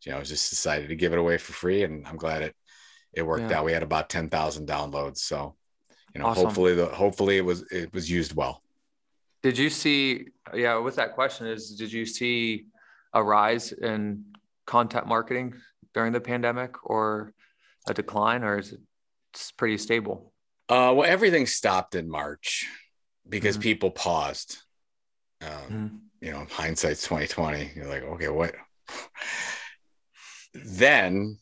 you 0.03 0.11
know, 0.11 0.21
just 0.21 0.49
decided 0.49 0.89
to 0.89 0.95
give 0.95 1.13
it 1.13 1.19
away 1.19 1.37
for 1.37 1.53
free, 1.53 1.83
and 1.83 2.05
I'm 2.07 2.17
glad 2.17 2.41
it 2.41 2.55
it 3.13 3.23
worked 3.23 3.49
yeah. 3.49 3.59
out. 3.59 3.65
We 3.65 3.73
had 3.73 3.83
about 3.83 4.09
ten 4.09 4.29
thousand 4.29 4.67
downloads, 4.67 5.17
so 5.17 5.55
you 6.13 6.21
know, 6.21 6.27
awesome. 6.27 6.45
hopefully 6.45 6.75
the 6.75 6.87
hopefully 6.87 7.37
it 7.37 7.45
was 7.45 7.63
it 7.71 7.93
was 7.93 8.09
used 8.09 8.35
well. 8.35 8.61
Did 9.43 9.57
you 9.57 9.69
see? 9.69 10.27
Yeah, 10.53 10.77
with 10.77 10.95
that 10.95 11.13
question 11.13 11.47
is, 11.47 11.75
did 11.75 11.91
you 11.91 12.05
see 12.05 12.65
a 13.13 13.23
rise 13.23 13.71
in 13.71 14.25
content 14.65 15.07
marketing 15.07 15.55
during 15.93 16.13
the 16.13 16.21
pandemic, 16.21 16.75
or 16.83 17.33
a 17.87 17.93
decline, 17.93 18.43
or 18.43 18.59
is 18.59 18.73
it 18.73 18.79
pretty 19.57 19.77
stable? 19.77 20.33
Uh, 20.69 20.93
well, 20.95 21.03
everything 21.03 21.47
stopped 21.47 21.95
in 21.95 22.09
March 22.09 22.67
because 23.27 23.55
mm-hmm. 23.55 23.63
people 23.63 23.91
paused. 23.91 24.57
Um, 25.41 25.49
mm-hmm. 25.49 25.87
You 26.21 26.31
know, 26.31 26.47
hindsight's 26.49 27.03
twenty 27.03 27.27
twenty. 27.27 27.71
You're 27.75 27.87
like, 27.87 28.03
okay, 28.03 28.29
what? 28.29 28.55
Then 30.65 31.37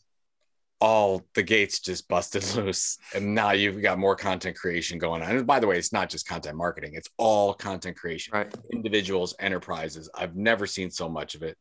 all 0.80 1.24
the 1.34 1.42
gates 1.42 1.80
just 1.80 2.06
busted 2.08 2.44
loose 2.56 2.98
and 3.14 3.34
now 3.34 3.52
you've 3.52 3.80
got 3.80 3.98
more 3.98 4.14
content 4.14 4.56
creation 4.56 4.98
going 4.98 5.22
on 5.22 5.36
and 5.36 5.46
by 5.46 5.58
the 5.58 5.66
way 5.66 5.78
it's 5.78 5.92
not 5.92 6.10
just 6.10 6.28
content 6.28 6.56
marketing 6.56 6.92
it's 6.94 7.08
all 7.16 7.54
content 7.54 7.96
creation 7.96 8.32
right. 8.34 8.54
individuals 8.72 9.34
enterprises 9.40 10.10
i've 10.14 10.36
never 10.36 10.66
seen 10.66 10.90
so 10.90 11.08
much 11.08 11.34
of 11.34 11.42
it 11.42 11.56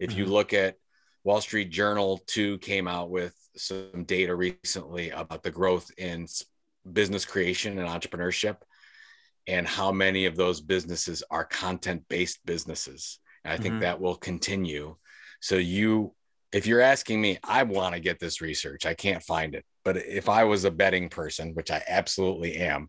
if 0.00 0.10
mm-hmm. 0.10 0.20
you 0.20 0.26
look 0.26 0.52
at 0.52 0.76
wall 1.22 1.40
street 1.40 1.70
journal 1.70 2.20
2 2.26 2.58
came 2.58 2.88
out 2.88 3.08
with 3.08 3.34
some 3.56 4.04
data 4.04 4.34
recently 4.34 5.10
about 5.10 5.42
the 5.42 5.50
growth 5.50 5.90
in 5.96 6.26
business 6.92 7.24
creation 7.24 7.78
and 7.78 7.88
entrepreneurship 7.88 8.56
and 9.46 9.66
how 9.66 9.92
many 9.92 10.26
of 10.26 10.34
those 10.34 10.60
businesses 10.60 11.22
are 11.30 11.44
content 11.44 12.02
based 12.08 12.44
businesses 12.44 13.20
and 13.44 13.52
i 13.52 13.56
think 13.56 13.74
mm-hmm. 13.74 13.82
that 13.82 14.00
will 14.00 14.16
continue 14.16 14.96
so 15.40 15.54
you 15.54 16.12
if 16.56 16.66
you're 16.66 16.80
asking 16.80 17.20
me, 17.20 17.38
I 17.44 17.64
want 17.64 17.94
to 17.94 18.00
get 18.00 18.18
this 18.18 18.40
research. 18.40 18.86
I 18.86 18.94
can't 18.94 19.22
find 19.22 19.54
it. 19.54 19.62
But 19.84 19.98
if 19.98 20.30
I 20.30 20.44
was 20.44 20.64
a 20.64 20.70
betting 20.70 21.10
person, 21.10 21.52
which 21.52 21.70
I 21.70 21.82
absolutely 21.86 22.56
am, 22.56 22.88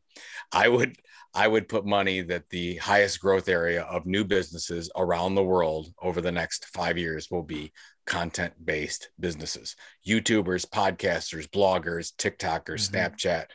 I 0.54 0.70
would 0.70 0.96
I 1.34 1.50
would 1.50 1.68
put 1.68 1.86
money 1.86 2.22
that 2.22 2.50
the 2.50 2.78
highest 2.78 3.20
growth 3.20 3.50
area 3.50 3.84
of 3.84 4.06
new 4.06 4.24
businesses 4.24 4.90
around 4.96 5.36
the 5.36 5.44
world 5.44 5.94
over 6.02 6.22
the 6.22 6.32
next 6.32 6.66
5 6.68 6.98
years 6.98 7.30
will 7.30 7.44
be 7.44 7.74
content-based 8.06 9.10
businesses. 9.20 9.76
YouTubers, 10.08 10.66
podcasters, 10.66 11.48
bloggers, 11.50 12.16
TikTokers, 12.16 12.90
mm-hmm. 12.90 12.96
Snapchat, 12.96 13.48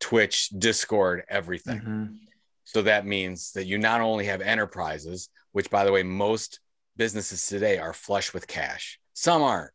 Twitch, 0.00 0.48
Discord, 0.48 1.24
everything. 1.28 1.78
Mm-hmm. 1.78 2.04
So 2.64 2.80
that 2.82 3.06
means 3.06 3.52
that 3.52 3.66
you 3.66 3.76
not 3.76 4.00
only 4.00 4.24
have 4.24 4.40
enterprises, 4.40 5.28
which 5.52 5.68
by 5.68 5.84
the 5.84 5.92
way 5.92 6.02
most 6.02 6.60
businesses 6.96 7.46
today 7.46 7.76
are 7.78 7.92
flush 7.92 8.32
with 8.32 8.48
cash 8.48 8.98
some 9.18 9.42
aren't. 9.42 9.72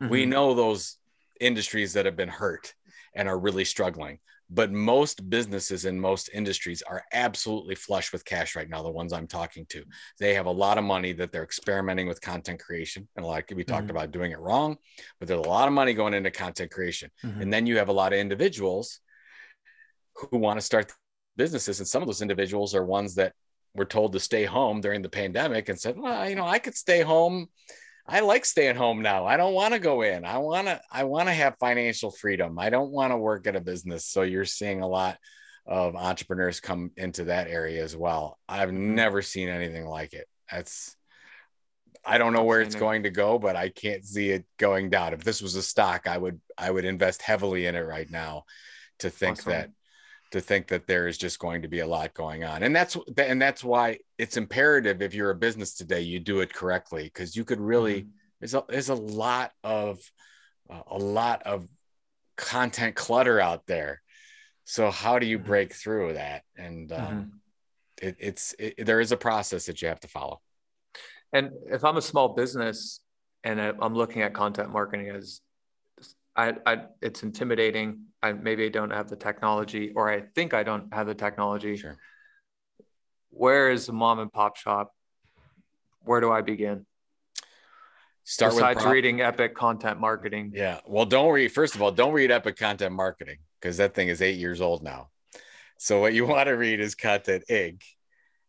Mm-hmm. 0.00 0.10
We 0.10 0.24
know 0.24 0.54
those 0.54 0.96
industries 1.40 1.92
that 1.92 2.06
have 2.06 2.16
been 2.16 2.30
hurt 2.30 2.74
and 3.14 3.28
are 3.28 3.38
really 3.38 3.64
struggling. 3.64 4.18
But 4.50 4.72
most 4.72 5.28
businesses 5.28 5.84
in 5.84 6.00
most 6.00 6.30
industries 6.32 6.80
are 6.80 7.04
absolutely 7.12 7.74
flush 7.74 8.14
with 8.14 8.24
cash 8.24 8.56
right 8.56 8.68
now. 8.68 8.82
The 8.82 8.90
ones 8.90 9.12
I'm 9.12 9.26
talking 9.26 9.66
to, 9.66 9.84
they 10.18 10.32
have 10.32 10.46
a 10.46 10.50
lot 10.50 10.78
of 10.78 10.84
money 10.84 11.12
that 11.12 11.32
they're 11.32 11.42
experimenting 11.42 12.08
with 12.08 12.22
content 12.22 12.60
creation. 12.60 13.06
And 13.14 13.26
like 13.26 13.52
we 13.54 13.62
talked 13.62 13.88
mm-hmm. 13.88 13.90
about 13.90 14.10
doing 14.10 14.32
it 14.32 14.38
wrong, 14.38 14.78
but 15.18 15.28
there's 15.28 15.44
a 15.44 15.50
lot 15.50 15.68
of 15.68 15.74
money 15.74 15.92
going 15.92 16.14
into 16.14 16.30
content 16.30 16.70
creation. 16.70 17.10
Mm-hmm. 17.22 17.42
And 17.42 17.52
then 17.52 17.66
you 17.66 17.76
have 17.76 17.90
a 17.90 17.92
lot 17.92 18.14
of 18.14 18.20
individuals 18.20 19.00
who 20.14 20.38
want 20.38 20.58
to 20.58 20.64
start 20.64 20.90
businesses. 21.36 21.78
And 21.80 21.86
some 21.86 22.00
of 22.00 22.08
those 22.08 22.22
individuals 22.22 22.74
are 22.74 22.84
ones 22.86 23.16
that 23.16 23.34
were 23.74 23.84
told 23.84 24.14
to 24.14 24.20
stay 24.20 24.46
home 24.46 24.80
during 24.80 25.02
the 25.02 25.10
pandemic 25.10 25.68
and 25.68 25.78
said, 25.78 25.98
well, 25.98 26.26
you 26.26 26.36
know, 26.36 26.46
I 26.46 26.58
could 26.58 26.74
stay 26.74 27.02
home 27.02 27.48
I 28.08 28.20
like 28.20 28.46
staying 28.46 28.76
home 28.76 29.02
now. 29.02 29.26
I 29.26 29.36
don't 29.36 29.52
want 29.52 29.74
to 29.74 29.80
go 29.80 30.00
in. 30.00 30.24
I 30.24 30.38
want 30.38 30.66
to 30.66 30.80
I 30.90 31.04
want 31.04 31.28
to 31.28 31.34
have 31.34 31.58
financial 31.60 32.10
freedom. 32.10 32.58
I 32.58 32.70
don't 32.70 32.90
want 32.90 33.12
to 33.12 33.18
work 33.18 33.46
at 33.46 33.54
a 33.54 33.60
business. 33.60 34.06
So 34.06 34.22
you're 34.22 34.46
seeing 34.46 34.80
a 34.80 34.88
lot 34.88 35.18
of 35.66 35.94
entrepreneurs 35.94 36.60
come 36.60 36.90
into 36.96 37.24
that 37.24 37.48
area 37.48 37.84
as 37.84 37.94
well. 37.94 38.38
I've 38.48 38.70
mm-hmm. 38.70 38.94
never 38.94 39.20
seen 39.20 39.50
anything 39.50 39.84
like 39.84 40.14
it. 40.14 40.26
That's 40.50 40.96
I 42.02 42.16
don't 42.16 42.32
know 42.32 42.44
where 42.44 42.62
it's 42.62 42.74
going 42.74 43.02
to 43.02 43.10
go, 43.10 43.38
but 43.38 43.54
I 43.56 43.68
can't 43.68 44.02
see 44.02 44.30
it 44.30 44.46
going 44.56 44.88
down. 44.88 45.12
If 45.12 45.24
this 45.24 45.42
was 45.42 45.56
a 45.56 45.62
stock, 45.62 46.06
I 46.06 46.16
would 46.16 46.40
I 46.56 46.70
would 46.70 46.86
invest 46.86 47.20
heavily 47.20 47.66
in 47.66 47.74
it 47.74 47.80
right 47.80 48.10
now 48.10 48.44
to 49.00 49.10
think 49.10 49.40
awesome. 49.40 49.52
that 49.52 49.70
to 50.30 50.40
think 50.40 50.68
that 50.68 50.86
there 50.86 51.08
is 51.08 51.16
just 51.16 51.38
going 51.38 51.62
to 51.62 51.68
be 51.68 51.80
a 51.80 51.86
lot 51.86 52.12
going 52.14 52.44
on 52.44 52.62
and 52.62 52.74
that's 52.74 52.96
and 53.16 53.40
that's 53.40 53.64
why 53.64 53.98
it's 54.18 54.36
imperative 54.36 55.02
if 55.02 55.14
you're 55.14 55.30
a 55.30 55.34
business 55.34 55.74
today 55.74 56.00
you 56.00 56.20
do 56.20 56.40
it 56.40 56.52
correctly 56.52 57.04
because 57.04 57.36
you 57.36 57.44
could 57.44 57.60
really 57.60 58.02
mm-hmm. 58.02 58.10
there's 58.40 58.54
a 58.54 58.64
there's 58.68 58.88
a 58.88 58.94
lot 58.94 59.52
of 59.64 60.00
uh, 60.70 60.82
a 60.88 60.98
lot 60.98 61.42
of 61.44 61.66
content 62.36 62.94
clutter 62.94 63.40
out 63.40 63.66
there 63.66 64.00
so 64.64 64.90
how 64.90 65.18
do 65.18 65.26
you 65.26 65.38
mm-hmm. 65.38 65.46
break 65.46 65.74
through 65.74 66.12
that 66.12 66.42
and 66.56 66.92
um, 66.92 67.00
mm-hmm. 67.00 68.08
it, 68.08 68.16
it's 68.18 68.54
it, 68.58 68.84
there 68.84 69.00
is 69.00 69.12
a 69.12 69.16
process 69.16 69.66
that 69.66 69.80
you 69.80 69.88
have 69.88 70.00
to 70.00 70.08
follow 70.08 70.40
and 71.32 71.50
if 71.66 71.84
i'm 71.84 71.96
a 71.96 72.02
small 72.02 72.34
business 72.34 73.00
and 73.44 73.60
i'm 73.60 73.94
looking 73.94 74.22
at 74.22 74.34
content 74.34 74.70
marketing 74.70 75.08
as 75.08 75.40
I, 76.38 76.54
I 76.64 76.78
it's 77.02 77.24
intimidating. 77.24 78.04
I 78.22 78.32
maybe 78.32 78.64
I 78.66 78.68
don't 78.68 78.90
have 78.90 79.08
the 79.08 79.16
technology, 79.16 79.92
or 79.94 80.10
I 80.10 80.22
think 80.34 80.54
I 80.54 80.62
don't 80.62 80.92
have 80.92 81.06
the 81.06 81.14
technology. 81.14 81.76
Sure. 81.76 81.96
where 83.30 83.70
is 83.70 83.86
the 83.86 83.92
mom 83.92 84.18
and 84.18 84.32
pop 84.32 84.56
shop? 84.56 84.94
Where 86.02 86.20
do 86.20 86.32
I 86.32 86.40
begin? 86.42 86.86
Start 88.24 88.52
Besides 88.52 88.84
with 88.84 88.92
reading 88.92 89.20
Epic 89.22 89.54
Content 89.54 90.00
Marketing. 90.00 90.52
Yeah. 90.54 90.80
Well, 90.86 91.06
don't 91.06 91.32
read. 91.32 91.48
First 91.48 91.74
of 91.74 91.82
all, 91.82 91.90
don't 91.92 92.12
read 92.12 92.30
Epic 92.30 92.56
Content 92.56 92.94
Marketing 92.94 93.38
because 93.60 93.78
that 93.78 93.94
thing 93.94 94.08
is 94.08 94.20
eight 94.20 94.36
years 94.38 94.60
old 94.60 94.82
now. 94.82 95.08
So 95.78 96.00
what 96.00 96.12
you 96.12 96.26
want 96.32 96.48
to 96.48 96.52
read 96.52 96.80
is 96.80 96.94
Content 96.94 97.44
Inc. 97.48 97.82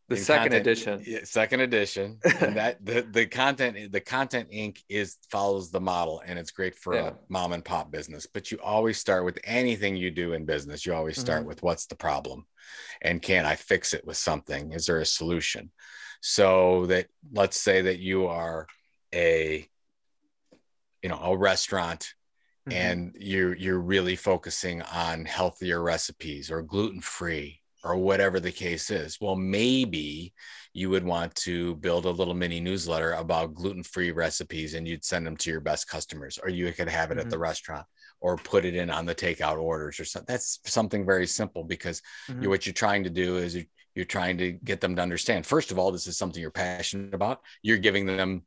The 0.09 0.17
second 0.17 0.51
content, 0.51 0.67
edition. 0.67 1.03
Yeah, 1.05 1.19
second 1.23 1.59
edition. 1.61 2.17
and 2.41 2.57
that 2.57 2.83
the 2.83 3.01
the 3.01 3.27
content 3.27 3.91
the 3.91 4.01
content 4.01 4.49
Inc. 4.49 4.79
is 4.89 5.17
follows 5.29 5.69
the 5.69 5.79
model 5.79 6.21
and 6.25 6.39
it's 6.39 6.49
great 6.49 6.75
for 6.75 6.95
yeah. 6.95 7.07
a 7.09 7.13
mom 7.29 7.53
and 7.53 7.63
pop 7.63 7.91
business. 7.91 8.25
But 8.25 8.51
you 8.51 8.57
always 8.63 8.97
start 8.97 9.23
with 9.23 9.39
anything 9.43 9.95
you 9.95 10.09
do 10.09 10.33
in 10.33 10.45
business. 10.45 10.85
You 10.85 10.95
always 10.95 11.19
start 11.19 11.41
mm-hmm. 11.41 11.49
with 11.49 11.61
what's 11.61 11.85
the 11.85 11.95
problem, 11.95 12.47
and 13.03 13.21
can 13.21 13.45
I 13.45 13.55
fix 13.55 13.93
it 13.93 14.05
with 14.05 14.17
something? 14.17 14.71
Is 14.71 14.87
there 14.87 14.99
a 14.99 15.05
solution? 15.05 15.71
So 16.21 16.87
that 16.87 17.05
let's 17.31 17.59
say 17.59 17.83
that 17.83 17.99
you 17.99 18.27
are 18.27 18.65
a 19.13 19.69
you 21.03 21.09
know 21.09 21.19
a 21.21 21.37
restaurant 21.37 22.13
mm-hmm. 22.67 22.77
and 22.77 23.15
you're 23.19 23.55
you're 23.55 23.79
really 23.79 24.15
focusing 24.15 24.81
on 24.81 25.25
healthier 25.25 25.81
recipes 25.81 26.49
or 26.49 26.63
gluten 26.63 27.01
free 27.01 27.58
or 27.83 27.95
whatever 27.95 28.39
the 28.39 28.51
case 28.51 28.89
is 28.89 29.17
well 29.21 29.35
maybe 29.35 30.33
you 30.73 30.89
would 30.89 31.03
want 31.03 31.33
to 31.35 31.75
build 31.77 32.05
a 32.05 32.09
little 32.11 32.33
mini 32.33 32.59
newsletter 32.59 33.13
about 33.13 33.53
gluten 33.53 33.83
free 33.83 34.11
recipes 34.11 34.73
and 34.73 34.87
you'd 34.87 35.05
send 35.05 35.25
them 35.25 35.37
to 35.37 35.49
your 35.49 35.59
best 35.59 35.87
customers 35.87 36.37
or 36.41 36.49
you 36.49 36.71
could 36.73 36.89
have 36.89 37.11
it 37.11 37.13
mm-hmm. 37.13 37.21
at 37.21 37.29
the 37.29 37.35
mm-hmm. 37.35 37.43
restaurant 37.43 37.85
or 38.21 38.37
put 38.37 38.65
it 38.65 38.75
in 38.75 38.89
on 38.89 39.05
the 39.05 39.15
takeout 39.15 39.57
orders 39.57 39.99
or 39.99 40.05
something 40.05 40.25
that's 40.27 40.59
something 40.65 41.05
very 41.05 41.25
simple 41.27 41.63
because 41.63 42.01
mm-hmm. 42.29 42.43
you, 42.43 42.49
what 42.49 42.65
you're 42.65 42.73
trying 42.73 43.03
to 43.03 43.09
do 43.09 43.37
is 43.37 43.55
you, 43.55 43.65
you're 43.95 44.05
trying 44.05 44.37
to 44.37 44.51
get 44.51 44.81
them 44.81 44.95
to 44.95 45.01
understand 45.01 45.45
first 45.45 45.71
of 45.71 45.79
all 45.79 45.91
this 45.91 46.07
is 46.07 46.17
something 46.17 46.41
you're 46.41 46.51
passionate 46.51 47.13
about 47.13 47.41
you're 47.61 47.77
giving 47.77 48.05
them 48.05 48.43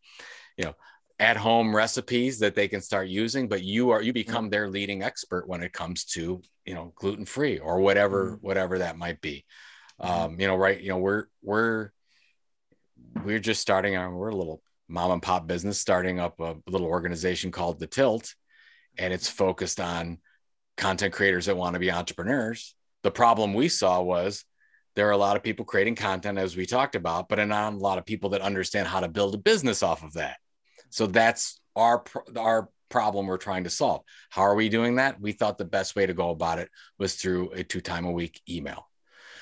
you 0.57 0.65
know 0.65 0.75
at 1.19 1.37
home 1.37 1.75
recipes 1.75 2.39
that 2.39 2.55
they 2.55 2.69
can 2.69 2.81
start 2.81 3.09
using 3.09 3.49
but 3.49 3.63
you 3.63 3.91
are 3.91 4.03
you 4.03 4.13
become 4.13 4.49
their 4.49 4.69
leading 4.69 5.03
expert 5.03 5.49
when 5.49 5.63
it 5.63 5.73
comes 5.73 6.05
to 6.05 6.43
you 6.65 6.75
know 6.75 6.93
gluten 6.97 7.25
free 7.25 7.59
or 7.59 7.81
whatever 7.81 8.33
mm-hmm. 8.33 8.47
whatever 8.47 8.79
that 8.79 8.97
might 8.97 9.21
be 9.21 9.45
mm-hmm. 10.01 10.33
um 10.33 10.41
you 10.41 10.47
know 10.47 10.57
right 10.57 10.81
you 10.81 10.89
know 10.89 10.99
we're 10.99 11.27
we're 11.43 11.91
we're 13.25 13.39
just 13.39 13.61
starting 13.61 13.97
our 13.97 14.15
we're 14.15 14.31
a 14.31 14.37
little 14.37 14.63
mom 14.89 15.11
and 15.11 15.23
pop 15.23 15.47
business 15.47 15.79
starting 15.79 16.19
up 16.19 16.39
a 16.41 16.57
little 16.67 16.87
organization 16.87 17.51
called 17.51 17.79
the 17.79 17.87
tilt 17.87 18.35
and 18.99 19.13
it's 19.13 19.29
focused 19.29 19.81
on 19.81 20.19
content 20.77 21.13
creators 21.13 21.47
that 21.47 21.57
want 21.57 21.75
to 21.75 21.81
be 21.81 21.91
entrepreneurs 21.91 22.75
the 23.03 23.11
problem 23.11 23.55
we 23.55 23.69
saw 23.69 24.01
was 24.01 24.45
there 24.95 25.09
are 25.09 25.13
a 25.13 25.17
lot 25.17 25.37
of 25.37 25.43
people 25.43 25.65
creating 25.65 25.95
content 25.95 26.39
as 26.39 26.57
we 26.57 26.67
talked 26.67 26.95
about 26.95 27.29
but 27.29 27.43
not 27.47 27.73
a 27.73 27.77
lot 27.77 27.99
of 27.99 28.05
people 28.05 28.31
that 28.31 28.41
understand 28.41 28.87
how 28.87 29.01
to 29.01 29.09
build 29.09 29.35
a 29.35 29.39
business 29.39 29.83
off 29.83 30.03
of 30.03 30.13
that 30.15 30.37
so 30.93 31.07
that's 31.07 31.61
our 31.75 32.05
our 32.37 32.69
problem 32.91 33.27
we're 33.27 33.39
trying 33.39 33.65
to 33.65 33.71
solve. 33.71 34.03
How 34.31 34.43
are 34.43 34.55
we 34.55 34.69
doing 34.69 34.97
that? 34.97 35.21
We 35.21 35.33
thought 35.33 35.59
the 35.59 35.65
best 35.65 35.97
way 35.97 36.07
to 36.07 36.15
go 36.15 36.31
about 36.31 36.59
it 36.59 36.69
was 36.99 37.15
through 37.15 37.51
a 37.53 37.65
two 37.65 37.81
time 37.81 38.05
a 38.05 38.11
week 38.11 38.41
email. 38.49 38.87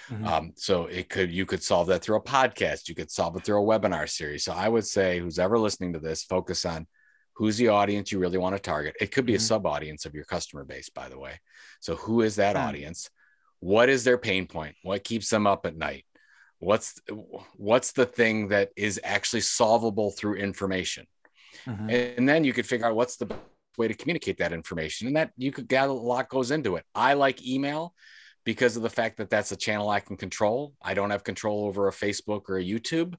Mm-hmm. 0.09 0.27
Um, 0.27 0.53
so 0.57 0.87
it 0.87 1.09
could 1.09 1.31
you 1.31 1.47
could 1.47 1.63
solve 1.63 1.89
that 1.89 2.03
through 2.03 2.17
a 2.17 2.23
podcast. 2.23 2.89
You 2.89 2.95
could 2.95 3.11
solve 3.11 3.37
it 3.37 3.45
through 3.45 3.63
a 3.63 3.67
webinar 3.67 4.09
series. 4.09 4.45
So 4.45 4.53
I 4.53 4.69
would 4.69 4.87
say 4.87 5.19
who's 5.19 5.39
ever 5.39 5.59
listening 5.59 5.93
to 5.93 6.01
this, 6.01 6.25
focus 6.25 6.65
on 6.65 6.87
who's 7.35 7.57
the 7.57 7.69
audience 7.69 8.13
you 8.13 8.19
really 8.19 8.39
want 8.39 8.57
to 8.57 8.63
target. 8.63 8.97
It 9.01 9.13
could 9.13 9.27
be 9.27 9.33
mm-hmm. 9.33 9.39
a 9.39 9.41
sub 9.41 9.67
audience 9.67 10.07
of 10.07 10.15
your 10.15 10.25
customer 10.25 10.65
base, 10.65 10.89
by 10.89 11.09
the 11.09 11.19
way. 11.19 11.41
So 11.81 11.97
who 11.97 12.23
is 12.23 12.37
that 12.37 12.57
mm-hmm. 12.57 12.69
audience? 12.69 13.11
What 13.61 13.89
is 13.89 14.05
their 14.05 14.19
pain 14.19 14.47
point? 14.47 14.77
What 14.83 15.05
keeps 15.05 15.29
them 15.29 15.47
up 15.47 15.67
at 15.67 15.77
night? 15.77 16.05
What's 16.61 17.01
what's 17.57 17.93
the 17.93 18.07
thing 18.07 18.49
that 18.49 18.71
is 18.77 19.01
actually 19.03 19.41
solvable 19.41 20.11
through 20.11 20.37
information? 20.37 21.07
Mm-hmm. 21.67 21.91
And 21.91 22.29
then 22.29 22.45
you 22.45 22.53
could 22.53 22.67
figure 22.67 22.87
out 22.87 22.97
what's 22.97 23.17
the 23.17 23.29
way 23.79 23.89
to 23.89 23.95
communicate 23.95 24.39
that 24.39 24.53
information. 24.53 25.07
And 25.07 25.17
that 25.17 25.33
you 25.37 25.53
could 25.53 25.69
get 25.69 25.89
a 25.89 25.93
lot 25.93 26.29
goes 26.29 26.51
into 26.51 26.77
it. 26.77 26.85
I 26.95 27.15
like 27.15 27.47
email 27.47 27.95
because 28.45 28.77
of 28.77 28.83
the 28.83 28.91
fact 28.91 29.19
that 29.19 29.31
that's 29.31 29.53
a 29.53 29.57
channel 29.57 29.89
I 29.89 30.01
can 30.01 30.17
control. 30.17 30.75
I 30.83 30.95
don't 30.95 31.11
have 31.11 31.25
control 31.25 31.67
over 31.67 31.89
a 31.89 31.93
Facebook 31.93 32.43
or 32.49 32.59
a 32.59 32.65
YouTube, 32.65 33.15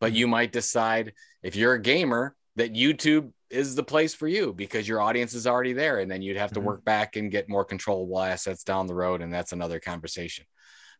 but 0.00 0.08
mm-hmm. 0.10 0.16
you 0.16 0.28
might 0.28 0.52
decide 0.52 1.12
if 1.42 1.56
you're 1.56 1.74
a 1.74 1.82
gamer 1.82 2.34
that 2.56 2.74
YouTube 2.74 3.32
is 3.50 3.74
the 3.74 3.82
place 3.82 4.14
for 4.14 4.26
you 4.26 4.52
because 4.52 4.88
your 4.88 5.00
audience 5.00 5.34
is 5.34 5.46
already 5.46 5.74
there. 5.74 5.98
And 6.00 6.10
then 6.10 6.22
you'd 6.22 6.38
have 6.38 6.52
to 6.52 6.60
mm-hmm. 6.60 6.68
work 6.68 6.84
back 6.84 7.16
and 7.16 7.30
get 7.30 7.48
more 7.48 7.64
controllable 7.64 8.20
assets 8.20 8.64
down 8.64 8.86
the 8.86 8.94
road. 8.94 9.20
And 9.20 9.32
that's 9.32 9.52
another 9.52 9.78
conversation. 9.78 10.46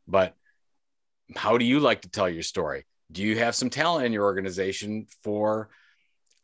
But 0.06 0.34
how 1.34 1.56
do 1.58 1.64
you 1.64 1.80
like 1.80 2.02
to 2.02 2.10
tell 2.10 2.28
your 2.28 2.42
story? 2.42 2.84
Do 3.10 3.22
you 3.22 3.38
have 3.38 3.54
some 3.54 3.70
talent 3.70 4.06
in 4.06 4.12
your 4.12 4.24
organization 4.24 5.06
for 5.22 5.70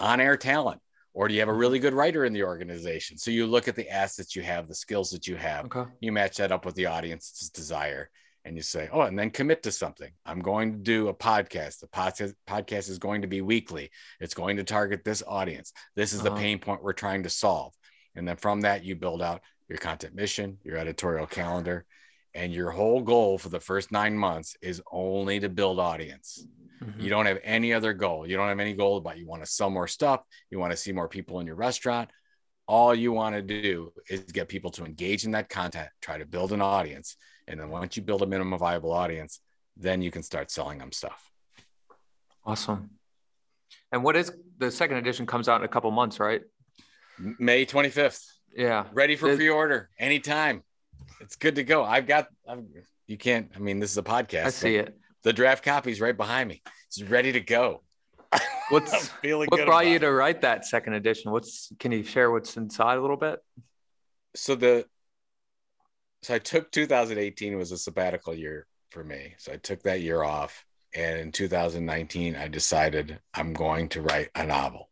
on 0.00 0.20
air 0.20 0.37
talent? 0.37 0.80
Or 1.14 1.26
do 1.26 1.34
you 1.34 1.40
have 1.40 1.48
a 1.48 1.54
really 1.54 1.78
good 1.78 1.94
writer 1.94 2.24
in 2.24 2.32
the 2.32 2.44
organization? 2.44 3.18
So 3.18 3.30
you 3.30 3.46
look 3.46 3.66
at 3.66 3.74
the 3.74 3.88
assets 3.88 4.37
you 4.37 4.42
have, 4.42 4.68
the 4.68 4.74
skills 4.74 5.11
that 5.11 5.26
you 5.26 5.37
have, 5.37 5.64
okay. 5.66 5.90
you 6.00 6.12
match 6.12 6.37
that 6.37 6.52
up 6.52 6.64
with 6.64 6.76
the 6.76 6.87
audience's 6.87 7.50
desire, 7.50 8.08
and 8.44 8.56
you 8.56 8.62
say, 8.62 8.88
oh, 8.92 9.02
and 9.02 9.18
then 9.18 9.30
commit 9.30 9.62
to 9.64 9.72
something. 9.72 10.11
I'm 10.24 10.40
going 10.40 10.72
to 10.72 10.78
do 10.78 11.08
a 11.08 11.14
podcast. 11.14 11.80
The 11.80 11.88
podcast, 11.88 12.34
podcast 12.48 12.88
is 12.88 12.98
going 12.98 13.22
to 13.22 13.28
be 13.28 13.40
weekly. 13.40 13.90
It's 14.20 14.34
going 14.34 14.56
to 14.58 14.64
target 14.64 15.02
this 15.04 15.22
audience. 15.26 15.72
This 15.96 16.12
is 16.12 16.20
uh-huh. 16.20 16.30
the 16.30 16.37
pain 16.37 16.58
point 16.58 16.82
we're 16.82 16.92
trying 16.92 17.24
to 17.24 17.30
solve. 17.30 17.74
And 18.14 18.26
then 18.26 18.37
from 18.37 18.61
that, 18.62 18.84
you 18.84 18.96
build 18.96 19.22
out 19.22 19.42
your 19.68 19.78
content 19.78 20.14
mission, 20.14 20.58
your 20.62 20.76
editorial 20.76 21.26
calendar, 21.26 21.84
and 22.32 22.52
your 22.52 22.70
whole 22.70 23.02
goal 23.02 23.38
for 23.38 23.48
the 23.48 23.61
first 23.61 23.90
nine 23.90 24.16
months 24.16 24.56
is 24.62 24.80
only 24.90 25.40
to 25.40 25.48
build 25.48 25.80
audience. 25.80 26.46
Mm-hmm. 26.82 27.00
You 27.00 27.10
don't 27.10 27.26
have 27.26 27.38
any 27.42 27.72
other 27.72 27.92
goal. 27.92 28.26
You 28.26 28.36
don't 28.36 28.48
have 28.48 28.60
any 28.60 28.74
goal 28.74 28.96
about 28.96 29.18
you 29.18 29.26
want 29.26 29.44
to 29.44 29.50
sell 29.50 29.70
more 29.70 29.88
stuff. 29.88 30.22
You 30.50 30.58
want 30.58 30.72
to 30.72 30.76
see 30.76 30.92
more 30.92 31.08
people 31.08 31.40
in 31.40 31.46
your 31.46 31.56
restaurant. 31.56 32.10
All 32.66 32.94
you 32.94 33.12
want 33.12 33.34
to 33.34 33.42
do 33.42 33.92
is 34.08 34.20
get 34.20 34.48
people 34.48 34.70
to 34.72 34.84
engage 34.84 35.24
in 35.24 35.32
that 35.32 35.48
content, 35.48 35.88
try 36.02 36.18
to 36.18 36.26
build 36.26 36.52
an 36.52 36.60
audience. 36.60 37.16
And 37.46 37.58
then 37.58 37.70
once 37.70 37.96
you 37.96 38.02
build 38.02 38.22
a 38.22 38.26
minimum 38.26 38.58
viable 38.58 38.92
audience, 38.92 39.40
then 39.76 40.02
you 40.02 40.10
can 40.10 40.22
start 40.22 40.50
selling 40.50 40.78
them 40.78 40.92
stuff. 40.92 41.30
Awesome. 42.44 42.90
And 43.90 44.04
what 44.04 44.16
is 44.16 44.30
the 44.58 44.70
second 44.70 44.98
edition 44.98 45.26
comes 45.26 45.48
out 45.48 45.60
in 45.60 45.64
a 45.64 45.68
couple 45.68 45.90
months, 45.90 46.20
right? 46.20 46.42
May 47.18 47.64
25th. 47.64 48.22
Yeah. 48.54 48.84
Ready 48.92 49.16
for 49.16 49.34
pre 49.34 49.48
order 49.48 49.88
anytime. 49.98 50.62
It's 51.20 51.36
good 51.36 51.54
to 51.56 51.64
go. 51.64 51.84
I've 51.84 52.06
got, 52.06 52.28
I've, 52.46 52.64
you 53.06 53.16
can't, 53.16 53.50
I 53.56 53.58
mean, 53.60 53.80
this 53.80 53.90
is 53.90 53.98
a 53.98 54.02
podcast. 54.02 54.44
I 54.44 54.50
see 54.50 54.76
it 54.76 54.94
the 55.28 55.34
draft 55.34 55.62
copy's 55.62 56.00
right 56.00 56.16
behind 56.16 56.48
me. 56.48 56.62
It's 56.86 57.02
ready 57.02 57.32
to 57.32 57.40
go. 57.40 57.82
What's 58.70 59.08
feeling 59.08 59.48
what 59.50 59.66
brought 59.66 59.86
you 59.86 59.96
it. 59.96 59.98
to 59.98 60.10
write 60.10 60.40
that 60.40 60.64
second 60.64 60.94
edition? 60.94 61.32
What's 61.32 61.70
can 61.78 61.92
you 61.92 62.02
share 62.02 62.30
what's 62.30 62.56
inside 62.56 62.96
a 62.96 63.02
little 63.02 63.18
bit? 63.18 63.38
So 64.34 64.54
the 64.54 64.86
so 66.22 66.34
I 66.34 66.38
took 66.38 66.72
2018 66.72 67.58
was 67.58 67.72
a 67.72 67.76
sabbatical 67.76 68.34
year 68.34 68.66
for 68.90 69.04
me. 69.04 69.34
So 69.36 69.52
I 69.52 69.56
took 69.56 69.82
that 69.82 70.00
year 70.00 70.22
off. 70.22 70.64
And 70.94 71.20
in 71.20 71.30
2019, 71.30 72.34
I 72.34 72.48
decided 72.48 73.20
I'm 73.34 73.52
going 73.52 73.90
to 73.90 74.00
write 74.00 74.30
a 74.34 74.46
novel. 74.46 74.88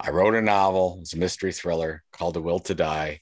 I 0.00 0.10
wrote 0.10 0.34
a 0.34 0.40
novel. 0.40 0.96
It's 1.02 1.12
a 1.12 1.18
mystery 1.18 1.52
thriller 1.52 2.02
called 2.10 2.34
The 2.34 2.42
Will 2.42 2.60
to 2.60 2.74
Die. 2.74 3.20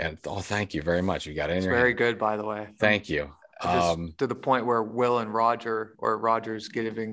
And 0.00 0.18
oh, 0.26 0.40
thank 0.40 0.74
you 0.74 0.82
very 0.82 1.02
much. 1.02 1.26
You 1.26 1.34
got 1.34 1.50
it 1.50 1.52
in 1.52 1.58
it's 1.58 1.66
your 1.66 1.74
very 1.76 1.90
hand. 1.90 1.98
good, 1.98 2.18
by 2.18 2.36
the 2.36 2.44
way. 2.44 2.66
Thank 2.80 3.08
you 3.08 3.30
um, 3.62 4.14
to 4.18 4.26
the 4.26 4.34
point 4.34 4.66
where 4.66 4.82
Will 4.82 5.18
and 5.18 5.32
Roger 5.32 5.94
or 5.98 6.18
Roger's 6.18 6.68
giving 6.68 7.12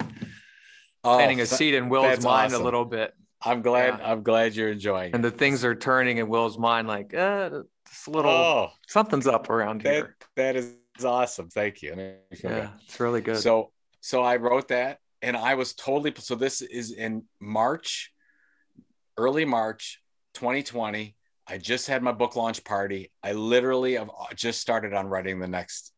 oh, 1.03 1.15
planting 1.15 1.41
a 1.41 1.45
seed 1.45 1.73
in 1.73 1.89
Will's 1.89 2.23
mind 2.23 2.53
awesome. 2.53 2.62
a 2.62 2.63
little 2.63 2.86
bit. 2.86 3.13
I'm 3.41 3.62
glad. 3.62 3.99
Yeah. 3.99 4.12
I'm 4.12 4.23
glad 4.23 4.55
you're 4.55 4.71
enjoying. 4.71 5.13
And 5.13 5.23
it. 5.23 5.31
the 5.31 5.38
things 5.38 5.63
are 5.63 5.75
turning 5.75 6.17
in 6.17 6.27
Will's 6.27 6.57
mind, 6.57 6.88
like, 6.88 7.13
uh, 7.13 7.49
this 7.86 8.07
little 8.07 8.31
oh, 8.31 8.69
something's 8.88 9.27
up 9.27 9.49
around 9.49 9.81
that, 9.83 9.93
here. 9.93 10.15
That 10.36 10.55
is 10.55 10.75
awesome. 11.03 11.49
Thank 11.49 11.81
you. 11.81 11.95
Yeah, 12.43 12.69
it's 12.83 12.99
really 12.99 13.21
good. 13.21 13.38
So, 13.38 13.71
so 14.01 14.21
I 14.23 14.38
wrote 14.38 14.69
that, 14.69 14.99
and 15.21 15.38
I 15.38 15.55
was 15.55 15.73
totally. 15.73 16.13
So 16.17 16.36
this 16.36 16.62
is 16.62 16.91
in 16.91 17.23
March, 17.39 18.12
early 19.17 19.45
March, 19.45 20.01
2020. 20.33 21.15
I 21.49 21.57
just 21.57 21.88
had 21.88 22.03
my 22.03 22.12
book 22.12 22.36
launch 22.36 22.63
party. 22.65 23.12
I 23.23 23.31
literally 23.31 23.93
have 23.93 24.10
just 24.36 24.60
started 24.60 24.93
on 24.93 25.07
writing 25.07 25.39
the 25.39 25.47
next 25.47 25.93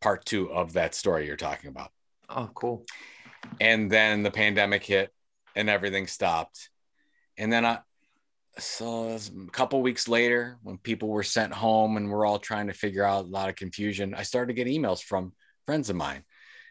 part 0.00 0.24
two 0.24 0.52
of 0.52 0.74
that 0.74 0.94
story 0.94 1.26
you're 1.26 1.36
talking 1.36 1.68
about. 1.68 1.90
Oh, 2.28 2.50
cool. 2.54 2.84
And 3.60 3.90
then 3.90 4.22
the 4.22 4.30
pandemic 4.30 4.84
hit 4.84 5.12
and 5.56 5.68
everything 5.68 6.06
stopped. 6.06 6.70
And 7.36 7.52
then 7.52 7.64
I, 7.64 7.80
so 8.58 9.16
a 9.16 9.50
couple 9.50 9.80
weeks 9.82 10.08
later, 10.08 10.58
when 10.62 10.78
people 10.78 11.08
were 11.08 11.22
sent 11.22 11.52
home 11.52 11.96
and 11.96 12.10
we're 12.10 12.26
all 12.26 12.38
trying 12.38 12.66
to 12.66 12.72
figure 12.72 13.04
out 13.04 13.24
a 13.24 13.28
lot 13.28 13.48
of 13.48 13.56
confusion, 13.56 14.14
I 14.14 14.22
started 14.22 14.54
to 14.54 14.64
get 14.64 14.72
emails 14.72 15.02
from 15.02 15.32
friends 15.66 15.90
of 15.90 15.96
mine. 15.96 16.24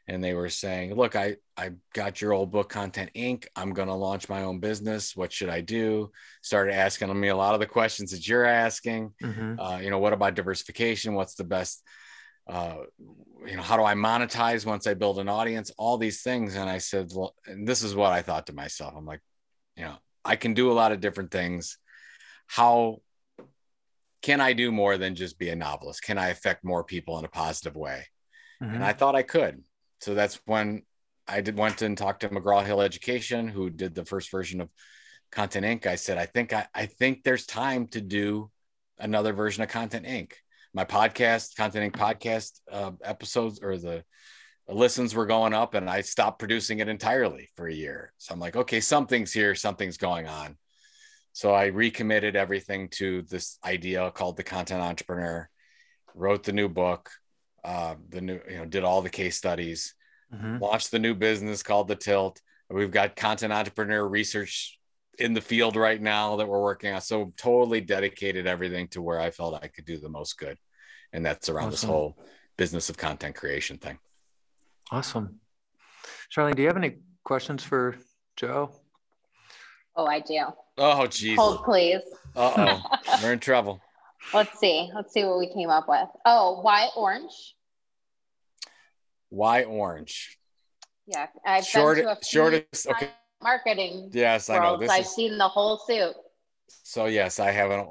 And 0.07 0.23
they 0.23 0.33
were 0.33 0.49
saying, 0.49 0.95
Look, 0.95 1.15
I, 1.15 1.35
I 1.55 1.71
got 1.93 2.19
your 2.19 2.33
old 2.33 2.51
book, 2.51 2.67
Content 2.69 3.11
Inc. 3.15 3.45
I'm 3.55 3.73
going 3.73 3.89
to 3.89 3.93
launch 3.93 4.27
my 4.27 4.41
own 4.41 4.59
business. 4.59 5.15
What 5.15 5.31
should 5.31 5.49
I 5.49 5.61
do? 5.61 6.11
Started 6.41 6.73
asking 6.73 7.17
me 7.19 7.27
a 7.27 7.35
lot 7.35 7.53
of 7.53 7.59
the 7.59 7.67
questions 7.67 8.09
that 8.11 8.27
you're 8.27 8.45
asking. 8.45 9.13
Mm-hmm. 9.21 9.59
Uh, 9.59 9.77
you 9.77 9.91
know, 9.91 9.99
what 9.99 10.13
about 10.13 10.33
diversification? 10.33 11.13
What's 11.13 11.35
the 11.35 11.43
best 11.43 11.83
uh, 12.49 12.77
you 13.45 13.55
know, 13.55 13.61
how 13.61 13.77
do 13.77 13.83
I 13.83 13.93
monetize 13.93 14.65
once 14.65 14.87
I 14.87 14.95
build 14.95 15.19
an 15.19 15.29
audience? 15.29 15.71
All 15.77 15.97
these 15.97 16.21
things. 16.21 16.55
And 16.55 16.69
I 16.69 16.79
said, 16.79 17.11
well, 17.13 17.35
and 17.45 17.67
this 17.67 17.83
is 17.83 17.95
what 17.95 18.11
I 18.11 18.21
thought 18.21 18.47
to 18.47 18.53
myself. 18.53 18.93
I'm 18.97 19.05
like, 19.05 19.21
you 19.77 19.83
know, 19.83 19.95
I 20.25 20.35
can 20.35 20.53
do 20.53 20.71
a 20.71 20.73
lot 20.73 20.91
of 20.91 20.99
different 20.99 21.31
things. 21.31 21.77
How 22.47 23.01
can 24.21 24.41
I 24.41 24.53
do 24.53 24.71
more 24.71 24.97
than 24.97 25.15
just 25.15 25.37
be 25.37 25.49
a 25.49 25.55
novelist? 25.55 26.01
Can 26.03 26.17
I 26.17 26.29
affect 26.29 26.63
more 26.63 26.83
people 26.83 27.19
in 27.19 27.25
a 27.25 27.29
positive 27.29 27.75
way? 27.75 28.07
Mm-hmm. 28.61 28.75
And 28.75 28.83
I 28.83 28.93
thought 28.93 29.15
I 29.15 29.23
could. 29.23 29.63
So 30.01 30.13
that's 30.13 30.39
when 30.45 30.83
I 31.27 31.41
did 31.41 31.57
went 31.57 31.81
and 31.81 31.97
talked 31.97 32.21
to 32.21 32.29
McGraw 32.29 32.65
Hill 32.65 32.81
Education, 32.81 33.47
who 33.47 33.69
did 33.69 33.93
the 33.93 34.05
first 34.05 34.31
version 34.31 34.59
of 34.59 34.69
Content 35.31 35.65
Inc. 35.65 35.85
I 35.85 35.95
said, 35.95 36.17
I 36.17 36.25
think 36.25 36.51
I, 36.51 36.67
I 36.73 36.87
think 36.87 37.23
there's 37.23 37.45
time 37.45 37.87
to 37.89 38.01
do 38.01 38.49
another 38.97 39.33
version 39.33 39.63
of 39.63 39.69
Content 39.69 40.05
Inc. 40.05 40.31
My 40.73 40.85
podcast, 40.85 41.55
Content 41.55 41.93
Inc. 41.93 41.99
podcast 41.99 42.59
uh, 42.71 42.91
episodes 43.03 43.59
or 43.61 43.77
the 43.77 44.03
listens 44.67 45.15
were 45.15 45.25
going 45.25 45.53
up, 45.53 45.73
and 45.73 45.89
I 45.89 46.01
stopped 46.01 46.39
producing 46.39 46.79
it 46.79 46.87
entirely 46.87 47.49
for 47.55 47.67
a 47.67 47.73
year. 47.73 48.13
So 48.17 48.33
I'm 48.33 48.39
like, 48.39 48.55
okay, 48.55 48.79
something's 48.79 49.33
here, 49.33 49.55
something's 49.55 49.97
going 49.97 50.27
on. 50.27 50.57
So 51.33 51.53
I 51.53 51.67
recommitted 51.67 52.35
everything 52.35 52.89
to 52.93 53.23
this 53.23 53.57
idea 53.63 54.11
called 54.11 54.37
the 54.37 54.43
content 54.43 54.81
entrepreneur, 54.81 55.49
wrote 56.15 56.43
the 56.43 56.53
new 56.53 56.69
book, 56.69 57.09
uh, 57.63 57.95
the 58.09 58.21
new, 58.21 58.39
you 58.49 58.57
know, 58.57 58.65
did 58.65 58.83
all 58.83 59.01
the 59.01 59.09
case 59.09 59.37
studies, 59.37 59.95
mm-hmm. 60.33 60.57
launched 60.57 60.91
the 60.91 60.99
new 60.99 61.15
business 61.15 61.63
called 61.63 61.87
the 61.87 61.95
Tilt. 61.95 62.41
We've 62.69 62.91
got 62.91 63.15
content 63.15 63.53
entrepreneur 63.53 64.07
research 64.07 64.78
in 65.19 65.33
the 65.33 65.41
field 65.41 65.75
right 65.75 66.01
now 66.01 66.37
that 66.37 66.47
we're 66.47 66.61
working 66.61 66.93
on. 66.93 67.01
So 67.01 67.33
totally 67.37 67.81
dedicated 67.81 68.47
everything 68.47 68.87
to 68.89 69.01
where 69.01 69.19
I 69.19 69.31
felt 69.31 69.61
I 69.61 69.67
could 69.67 69.85
do 69.85 69.97
the 69.97 70.09
most 70.09 70.37
good. 70.37 70.57
And 71.13 71.25
that's 71.25 71.49
around 71.49 71.67
awesome. 71.67 71.71
this 71.71 71.83
whole 71.83 72.17
business 72.57 72.89
of 72.89 72.97
content 72.97 73.35
creation 73.35 73.77
thing. 73.77 73.99
Awesome. 74.91 75.39
Charlene, 76.35 76.55
do 76.55 76.61
you 76.61 76.67
have 76.67 76.77
any 76.77 76.97
questions 77.23 77.63
for 77.63 77.95
Joe? 78.35 78.71
Oh, 79.95 80.05
I 80.05 80.19
do. 80.19 80.39
Oh, 80.77 81.07
geez. 81.07 81.37
Hold, 81.37 81.63
please. 81.63 82.01
Uh 82.35 82.53
oh. 82.55 83.19
We're 83.23 83.33
in 83.33 83.39
trouble. 83.39 83.81
Let's 84.33 84.59
see. 84.59 84.89
Let's 84.95 85.13
see 85.13 85.23
what 85.23 85.39
we 85.39 85.51
came 85.51 85.69
up 85.69 85.87
with. 85.87 86.07
Oh, 86.25 86.61
why 86.61 86.89
orange? 86.95 87.55
Why 89.29 89.63
orange? 89.63 90.37
Yeah, 91.07 91.27
I've 91.45 91.65
Short, 91.65 91.97
been 91.97 92.05
to 92.05 92.11
a 92.11 92.15
few 92.15 92.23
shortest. 92.23 92.87
Okay. 92.87 93.09
Marketing. 93.41 94.09
Yes, 94.11 94.49
I 94.49 94.59
know. 94.59 94.77
This 94.77 94.89
I've 94.89 95.05
is, 95.05 95.15
seen 95.15 95.37
the 95.37 95.47
whole 95.47 95.77
suit. 95.77 96.13
So 96.83 97.05
yes, 97.05 97.39
I 97.39 97.51
haven't 97.51 97.87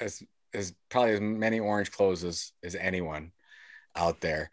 as 0.00 0.22
as 0.52 0.74
probably 0.88 1.12
as 1.12 1.20
many 1.20 1.60
orange 1.60 1.92
clothes 1.92 2.24
as, 2.24 2.52
as 2.64 2.74
anyone 2.74 3.30
out 3.94 4.20
there. 4.20 4.50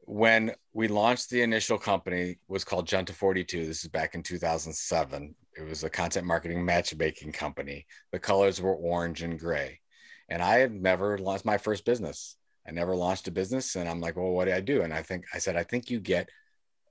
When 0.00 0.52
we 0.72 0.88
launched 0.88 1.30
the 1.30 1.42
initial 1.42 1.78
company 1.78 2.38
was 2.48 2.64
called 2.64 2.88
Junta 2.88 3.12
42. 3.12 3.66
This 3.66 3.82
is 3.82 3.88
back 3.88 4.14
in 4.14 4.22
2007. 4.22 5.34
It 5.56 5.62
was 5.62 5.84
a 5.84 5.90
content 5.90 6.26
marketing 6.26 6.64
matchmaking 6.64 7.32
company. 7.32 7.86
The 8.12 8.18
colors 8.18 8.60
were 8.60 8.74
orange 8.74 9.22
and 9.22 9.38
gray. 9.38 9.80
And 10.28 10.42
I 10.42 10.58
had 10.58 10.72
never 10.72 11.16
launched 11.18 11.44
my 11.44 11.58
first 11.58 11.84
business. 11.84 12.36
I 12.66 12.72
never 12.72 12.96
launched 12.96 13.28
a 13.28 13.32
business. 13.32 13.76
And 13.76 13.88
I'm 13.88 14.00
like, 14.00 14.16
well, 14.16 14.32
what 14.32 14.46
do 14.46 14.52
I 14.52 14.60
do? 14.60 14.82
And 14.82 14.92
I 14.92 15.02
think 15.02 15.24
I 15.32 15.38
said, 15.38 15.56
I 15.56 15.62
think 15.62 15.90
you 15.90 16.00
get 16.00 16.28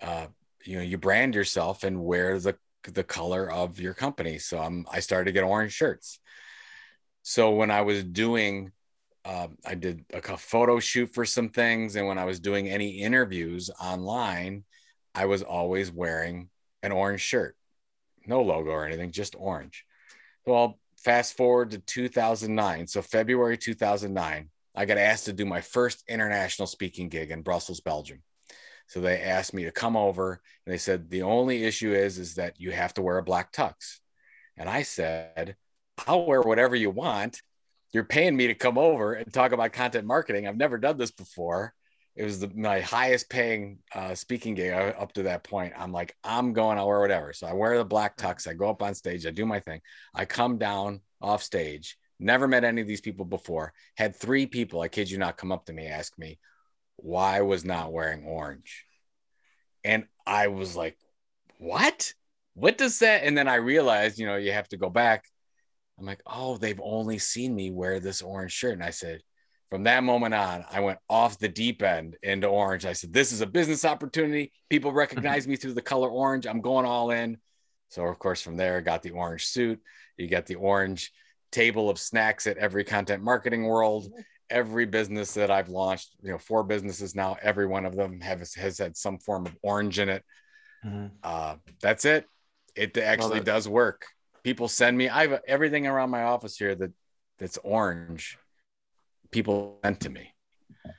uh, 0.02 0.28
you 0.66 0.78
know, 0.78 0.84
you 0.84 0.98
brand 0.98 1.36
yourself 1.36 1.84
and 1.84 2.04
wear 2.04 2.40
the 2.40 2.58
the 2.94 3.04
color 3.04 3.52
of 3.52 3.80
your 3.80 3.94
company. 3.94 4.40
So 4.40 4.60
I'm 4.60 4.86
I 4.92 5.00
started 5.00 5.26
to 5.26 5.32
get 5.32 5.44
orange 5.44 5.74
shirts. 5.74 6.20
So 7.24 7.52
when 7.52 7.72
I 7.72 7.82
was 7.82 8.04
doing 8.04 8.72
um, 9.26 9.58
I 9.66 9.74
did 9.74 10.06
a 10.14 10.38
photo 10.38 10.80
shoot 10.80 11.14
for 11.14 11.26
some 11.26 11.50
things, 11.50 11.96
and 11.96 12.08
when 12.08 12.20
I 12.20 12.26
was 12.26 12.40
doing 12.40 12.70
any 12.70 13.02
interviews 13.02 13.72
online, 13.82 14.64
I 15.16 15.26
was 15.26 15.42
always 15.42 15.92
wearing 15.92 16.50
an 16.84 16.92
orange 16.92 17.22
shirt, 17.22 17.58
no 18.28 18.44
logo 18.44 18.70
or 18.70 18.86
anything, 18.86 19.12
just 19.12 19.36
orange. 19.36 19.84
Well, 20.46 20.78
fast 20.98 21.36
forward 21.36 21.72
to 21.72 21.80
2009. 21.80 22.86
So 22.86 23.02
February 23.02 23.58
2009, 23.58 24.50
I 24.76 24.86
got 24.86 24.98
asked 25.00 25.26
to 25.26 25.34
do 25.34 25.46
my 25.46 25.62
first 25.62 26.04
international 26.08 26.68
speaking 26.68 27.10
gig 27.10 27.32
in 27.32 27.42
Brussels, 27.42 27.80
Belgium. 27.80 28.22
So 28.88 29.02
they 29.02 29.22
asked 29.22 29.54
me 29.54 29.64
to 29.64 29.72
come 29.72 29.98
over 29.98 30.42
and 30.66 30.74
they 30.74 30.78
said, 30.78 31.10
the 31.10 31.24
only 31.24 31.64
issue 31.64 31.94
is, 31.94 32.18
is 32.18 32.36
that 32.36 32.60
you 32.60 32.72
have 32.72 32.94
to 32.96 33.02
wear 33.02 33.18
a 33.18 33.24
black 33.24 33.52
tux. 33.52 34.00
And 34.58 34.70
I 34.70 34.84
said, 34.84 35.56
I'll 36.08 36.26
wear 36.26 36.42
whatever 36.42 36.76
you 36.76 36.90
want. 36.92 37.42
You're 37.92 38.04
paying 38.04 38.36
me 38.36 38.48
to 38.48 38.54
come 38.54 38.78
over 38.78 39.14
and 39.14 39.34
talk 39.34 39.52
about 39.52 39.74
content 39.74 40.06
marketing. 40.06 40.48
I've 40.48 40.58
never 40.58 40.78
done 40.78 40.98
this 40.98 41.12
before. 41.12 41.74
It 42.16 42.24
was 42.24 42.40
the, 42.40 42.50
my 42.56 42.80
highest 42.80 43.30
paying 43.30 43.80
uh, 43.94 44.16
speaking 44.16 44.54
gig 44.54 44.72
up 44.72 45.12
to 45.14 45.24
that 45.24 45.44
point. 45.44 45.74
I'm 45.78 45.92
like, 45.92 46.16
I'm 46.24 46.54
going, 46.54 46.78
I'll 46.78 46.88
wear 46.88 47.02
whatever. 47.02 47.34
So 47.34 47.48
I 47.48 47.54
wear 47.54 47.78
the 47.78 47.86
black 47.86 48.18
tux. 48.18 48.48
I 48.48 48.54
go 48.54 48.70
up 48.70 48.82
on 48.82 48.96
stage. 48.96 49.26
I 49.26 49.32
do 49.32 49.46
my 49.46 49.60
thing. 49.60 49.82
I 50.14 50.26
come 50.26 50.58
down 50.58 51.02
off 51.22 51.44
stage. 51.44 51.98
Never 52.20 52.48
met 52.48 52.64
any 52.64 52.82
of 52.82 52.88
these 52.88 53.02
people 53.02 53.26
before. 53.26 53.74
Had 53.98 54.16
three 54.16 54.46
people, 54.46 54.80
I 54.80 54.88
kid 54.88 55.12
you 55.12 55.18
not, 55.18 55.36
come 55.36 55.52
up 55.52 55.66
to 55.66 55.74
me, 55.74 55.88
ask 55.88 56.18
me, 56.18 56.40
why 56.98 57.42
was 57.42 57.66
not 57.66 57.92
wearing 57.92 58.26
orange. 58.26 58.86
And 59.84 60.06
I 60.26 60.48
was 60.48 60.76
like, 60.76 60.98
what? 61.60 62.14
What 62.54 62.78
does 62.78 63.00
that? 63.00 63.24
And 63.24 63.38
then 63.38 63.48
I 63.48 63.56
realized, 63.56 64.18
you 64.18 64.26
know, 64.26 64.38
you 64.38 64.52
have 64.54 64.70
to 64.70 64.78
go 64.78 64.90
back. 64.90 65.26
I'm 66.00 66.06
like, 66.06 66.22
oh, 66.26 66.58
they've 66.58 66.80
only 66.82 67.20
seen 67.20 67.56
me 67.56 67.72
wear 67.72 68.00
this 68.00 68.22
orange 68.22 68.52
shirt. 68.52 68.74
And 68.74 68.84
I 68.84 68.90
said, 68.90 69.22
from 69.70 69.84
that 69.84 70.04
moment 70.04 70.34
on, 70.34 70.66
I 70.72 70.80
went 70.82 71.00
off 71.10 71.40
the 71.40 71.48
deep 71.48 71.82
end 71.82 72.18
into 72.22 72.48
orange. 72.48 72.86
I 72.86 72.94
said, 72.94 73.14
this 73.14 73.32
is 73.32 73.42
a 73.42 73.48
business 73.48 73.86
opportunity. 73.86 74.52
People 74.70 74.92
recognize 74.94 75.48
me 75.48 75.56
through 75.56 75.74
the 75.74 75.82
color 75.82 76.10
orange. 76.10 76.48
I'm 76.48 76.62
going 76.62 76.86
all 76.86 77.12
in. 77.12 77.38
So, 77.90 78.06
of 78.06 78.20
course, 78.20 78.42
from 78.42 78.58
there, 78.58 78.78
I 78.78 78.82
got 78.82 79.04
the 79.04 79.12
orange 79.12 79.46
suit. 79.46 79.80
You 80.18 80.28
got 80.28 80.46
the 80.46 80.56
orange 80.56 81.12
table 81.52 81.90
of 81.90 82.00
snacks 82.00 82.48
at 82.48 82.58
every 82.58 82.84
content 82.84 83.24
marketing 83.24 83.64
world 83.64 84.08
every 84.50 84.86
business 84.86 85.34
that 85.34 85.52
I've 85.52 85.70
launched, 85.70 86.16
you 86.22 86.32
know, 86.32 86.38
four 86.38 86.64
businesses 86.64 87.16
now, 87.16 87.38
every 87.42 87.66
one 87.66 87.86
of 87.86 87.96
them 87.96 88.22
has, 88.22 88.54
has 88.56 88.78
had 88.78 88.96
some 88.96 89.18
form 89.18 89.46
of 89.46 89.56
orange 89.62 90.00
in 90.00 90.10
it. 90.10 90.24
Mm-hmm. 90.86 91.08
Uh, 91.24 91.56
that's 91.82 92.06
it. 92.06 92.26
It 92.76 92.98
actually 92.98 93.40
does 93.40 93.68
work. 93.68 94.06
People 94.44 94.68
send 94.68 94.98
me, 94.98 95.10
I 95.10 95.28
have 95.28 95.42
everything 95.48 95.88
around 95.88 96.10
my 96.10 96.24
office 96.24 96.58
here 96.58 96.76
that 96.76 96.92
that's 97.40 97.58
orange. 97.64 98.38
People 99.32 99.80
sent 99.84 100.02
to 100.02 100.10
me. 100.10 100.34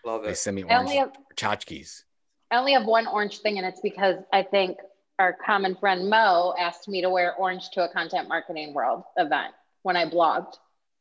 Love 0.05 0.25
it. 0.25 0.29
They 0.29 0.35
send 0.35 0.57
me 0.57 0.65
orange 0.65 0.91
have, 0.93 1.13
tchotchkes. 1.37 2.03
I 2.51 2.57
only 2.57 2.73
have 2.73 2.87
one 2.87 3.07
orange 3.07 3.39
thing, 3.39 3.59
and 3.59 3.67
it's 3.67 3.81
because 3.81 4.17
I 4.33 4.43
think 4.43 4.79
our 5.19 5.37
common 5.45 5.77
friend 5.77 6.11
Mo 6.11 6.55
asked 6.59 6.89
me 6.89 7.03
to 7.03 7.11
wear 7.11 7.35
orange 7.35 7.71
to 7.71 7.85
a 7.85 7.89
content 7.89 8.29
marketing 8.29 8.75
world 8.75 9.03
event 9.17 9.55
when 9.83 9.97
I 9.97 10.09
blogged 10.09 10.55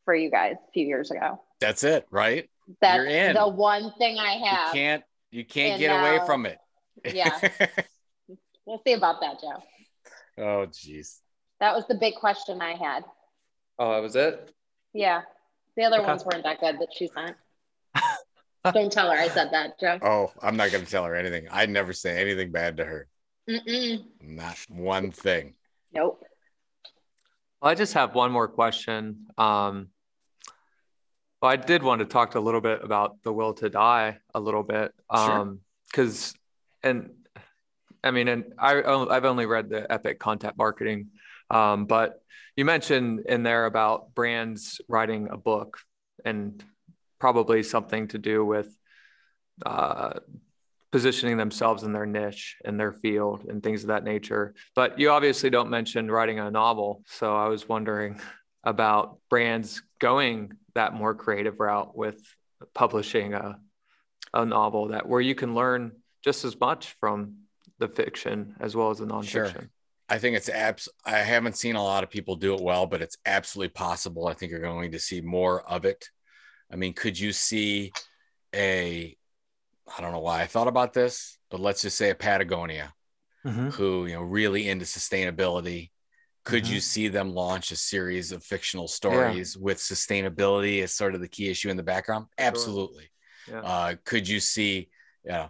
for 0.05 0.15
you 0.15 0.31
guys 0.31 0.55
a 0.55 0.71
few 0.71 0.85
years 0.85 1.11
ago. 1.11 1.41
That's 1.59 1.83
it, 1.83 2.05
right? 2.11 2.49
That's 2.81 2.97
You're 2.97 3.05
in. 3.05 3.35
the 3.35 3.47
one 3.47 3.93
thing 3.97 4.17
I 4.17 4.33
have. 4.47 4.67
You 4.67 4.81
can't 4.81 5.03
you 5.31 5.45
can't 5.45 5.79
get 5.79 5.89
now, 5.89 6.05
away 6.05 6.25
from 6.25 6.45
it. 6.45 6.57
yeah. 7.13 7.37
we'll 8.65 8.81
see 8.85 8.93
about 8.93 9.21
that, 9.21 9.41
Joe. 9.41 9.63
Oh 10.37 10.67
jeez. 10.67 11.19
That 11.59 11.75
was 11.75 11.85
the 11.87 11.95
big 11.95 12.15
question 12.15 12.61
I 12.61 12.75
had. 12.75 13.03
Oh, 13.77 13.93
that 13.93 14.01
was 14.01 14.15
it? 14.15 14.53
Yeah. 14.93 15.21
The 15.75 15.83
other 15.83 15.97
okay. 15.97 16.07
ones 16.07 16.23
weren't 16.23 16.43
that 16.43 16.59
good 16.59 16.79
that 16.79 16.89
she 16.95 17.07
sent. 17.07 17.35
Don't 18.73 18.91
tell 18.91 19.11
her 19.11 19.17
I 19.17 19.27
said 19.27 19.49
that, 19.51 19.79
Joe. 19.79 19.99
Oh, 20.01 20.31
I'm 20.41 20.57
not 20.57 20.71
gonna 20.71 20.85
tell 20.85 21.03
her 21.03 21.15
anything. 21.15 21.47
I 21.51 21.65
never 21.65 21.93
say 21.93 22.19
anything 22.19 22.51
bad 22.51 22.77
to 22.77 22.85
her. 22.85 23.07
Mm-mm. 23.49 24.05
Not 24.21 24.57
one 24.69 25.11
thing. 25.11 25.53
Nope. 25.93 26.23
Well, 27.61 27.71
I 27.71 27.75
just 27.75 27.93
have 27.93 28.15
one 28.15 28.31
more 28.31 28.47
question. 28.47 29.27
Um, 29.37 29.89
well, 31.45 31.53
I 31.53 31.57
did 31.57 31.83
want 31.83 31.99
to 31.99 32.05
talk 32.05 32.33
a 32.33 32.39
little 32.39 32.59
bit 32.59 32.83
about 32.83 33.21
the 33.21 33.31
will 33.31 33.53
to 33.55 33.69
die 33.69 34.17
a 34.33 34.39
little 34.39 34.63
bit, 34.63 34.95
um, 35.11 35.59
because, 35.85 36.33
sure. 36.83 36.91
and 36.91 37.11
I 38.03 38.09
mean, 38.09 38.27
and 38.27 38.45
I 38.57 38.81
I've 38.81 39.25
only 39.25 39.45
read 39.45 39.69
the 39.69 39.85
Epic 39.91 40.17
Content 40.17 40.55
Marketing, 40.57 41.09
um, 41.51 41.85
but 41.85 42.23
you 42.55 42.65
mentioned 42.65 43.25
in 43.29 43.43
there 43.43 43.67
about 43.67 44.15
brands 44.15 44.81
writing 44.87 45.29
a 45.29 45.37
book 45.37 45.77
and 46.25 46.63
probably 47.19 47.61
something 47.61 48.07
to 48.07 48.17
do 48.17 48.43
with 48.43 48.75
uh, 49.67 50.13
positioning 50.91 51.37
themselves 51.37 51.83
in 51.83 51.93
their 51.93 52.07
niche 52.07 52.57
in 52.65 52.77
their 52.77 52.91
field 52.91 53.45
and 53.47 53.61
things 53.61 53.83
of 53.83 53.89
that 53.89 54.03
nature. 54.03 54.55
But 54.73 54.97
you 54.97 55.11
obviously 55.11 55.51
don't 55.51 55.69
mention 55.69 56.09
writing 56.09 56.39
a 56.39 56.49
novel, 56.49 57.03
so 57.05 57.35
I 57.35 57.49
was 57.49 57.69
wondering 57.69 58.19
about 58.63 59.19
brands 59.29 59.83
going 59.99 60.57
that 60.75 60.93
more 60.93 61.15
creative 61.15 61.59
route 61.59 61.97
with 61.97 62.21
publishing 62.73 63.33
a, 63.33 63.59
a 64.33 64.45
novel 64.45 64.89
that 64.89 65.07
where 65.07 65.21
you 65.21 65.35
can 65.35 65.55
learn 65.55 65.93
just 66.23 66.45
as 66.45 66.59
much 66.59 66.95
from 66.99 67.35
the 67.79 67.87
fiction 67.87 68.55
as 68.59 68.75
well 68.75 68.91
as 68.91 68.99
the 68.99 69.05
nonfiction. 69.05 69.51
Sure. 69.51 69.69
I 70.07 70.19
think 70.19 70.37
it's 70.37 70.49
abs. 70.49 70.87
I 71.03 71.17
haven't 71.17 71.57
seen 71.57 71.75
a 71.75 71.83
lot 71.83 72.03
of 72.03 72.11
people 72.11 72.35
do 72.35 72.53
it 72.53 72.61
well, 72.61 72.85
but 72.85 73.01
it's 73.01 73.17
absolutely 73.25 73.69
possible. 73.73 74.27
I 74.27 74.33
think 74.33 74.51
you're 74.51 74.61
going 74.61 74.91
to 74.91 74.99
see 74.99 75.21
more 75.21 75.61
of 75.61 75.83
it. 75.83 76.09
I 76.71 76.75
mean, 76.75 76.93
could 76.93 77.17
you 77.19 77.31
see 77.31 77.91
a 78.53 79.17
I 79.97 80.01
don't 80.01 80.11
know 80.11 80.19
why 80.19 80.41
I 80.41 80.47
thought 80.47 80.67
about 80.67 80.93
this, 80.93 81.37
but 81.51 81.59
let's 81.59 81.83
just 81.83 81.97
say 81.97 82.09
a 82.09 82.15
Patagonia, 82.15 82.93
Mhm. 83.45 83.71
who 83.73 84.07
you 84.07 84.13
know 84.13 84.21
really 84.21 84.67
into 84.67 84.85
sustainability. 84.85 85.91
Could 86.45 86.65
Mhm. 86.65 86.73
you 86.73 86.79
see 86.79 87.07
them 87.07 87.33
launch 87.33 87.71
a 87.71 87.75
series 87.75 88.31
of 88.31 88.43
fictional 88.43 88.87
stories 88.87 89.57
with 89.57 89.79
sustainability 89.79 90.83
as 90.83 90.93
sort 90.93 91.15
of 91.15 91.21
the 91.21 91.27
key 91.27 91.49
issue 91.49 91.69
in 91.69 91.77
the 91.77 91.83
background? 91.83 92.27
Absolutely. 92.37 93.09
Yeah. 93.47 93.61
Uh, 93.61 93.95
could 94.05 94.27
you 94.27 94.39
see, 94.39 94.89
you 95.23 95.31
know, 95.31 95.49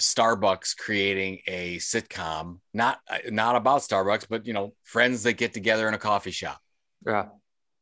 Starbucks 0.00 0.76
creating 0.78 1.40
a 1.46 1.76
sitcom, 1.76 2.60
not 2.72 3.00
not 3.28 3.56
about 3.56 3.82
Starbucks, 3.82 4.26
but 4.30 4.46
you 4.46 4.54
know, 4.54 4.74
friends 4.82 5.24
that 5.24 5.34
get 5.34 5.52
together 5.52 5.86
in 5.88 5.94
a 5.94 5.98
coffee 5.98 6.30
shop? 6.30 6.60
yeah. 7.06 7.28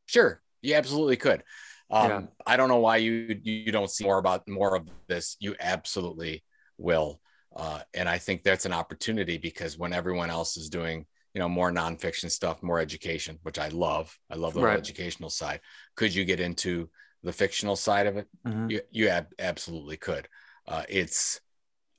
Sure, 0.05 0.41
you 0.61 0.75
absolutely 0.75 1.17
could. 1.17 1.43
Um, 1.91 2.09
Yeah. 2.09 2.27
I 2.45 2.57
don't 2.57 2.69
know 2.69 2.79
why 2.79 2.97
you 2.97 3.39
you 3.43 3.71
don't 3.71 3.89
see 3.89 4.03
more 4.03 4.17
about 4.17 4.47
more 4.47 4.75
of 4.75 4.87
this. 5.07 5.37
You 5.39 5.55
absolutely 5.59 6.43
will, 6.77 7.19
uh, 7.55 7.81
and 7.93 8.07
I 8.09 8.17
think 8.17 8.43
that's 8.43 8.65
an 8.65 8.73
opportunity 8.73 9.37
because 9.37 9.77
when 9.77 9.93
everyone 9.93 10.29
else 10.29 10.57
is 10.57 10.69
doing 10.69 11.05
you 11.33 11.39
know 11.39 11.49
more 11.49 11.71
nonfiction 11.71 12.29
stuff, 12.31 12.63
more 12.63 12.79
education, 12.79 13.37
which 13.43 13.59
I 13.59 13.67
love. 13.69 14.17
I 14.29 14.35
love 14.35 14.53
the 14.53 14.59
whole 14.61 14.69
Right. 14.69 14.77
educational 14.79 15.29
side. 15.29 15.61
Could 15.95 16.13
you 16.13 16.25
get 16.25 16.39
into 16.39 16.89
the 17.23 17.33
fictional 17.33 17.75
side 17.75 18.07
of 18.07 18.17
it? 18.17 18.27
Mhm. 18.47 18.71
You 18.71 18.81
you 18.91 19.09
ab- 19.09 19.33
absolutely 19.39 19.97
could. 19.97 20.27
Uh, 20.67 20.83
it's 20.89 21.39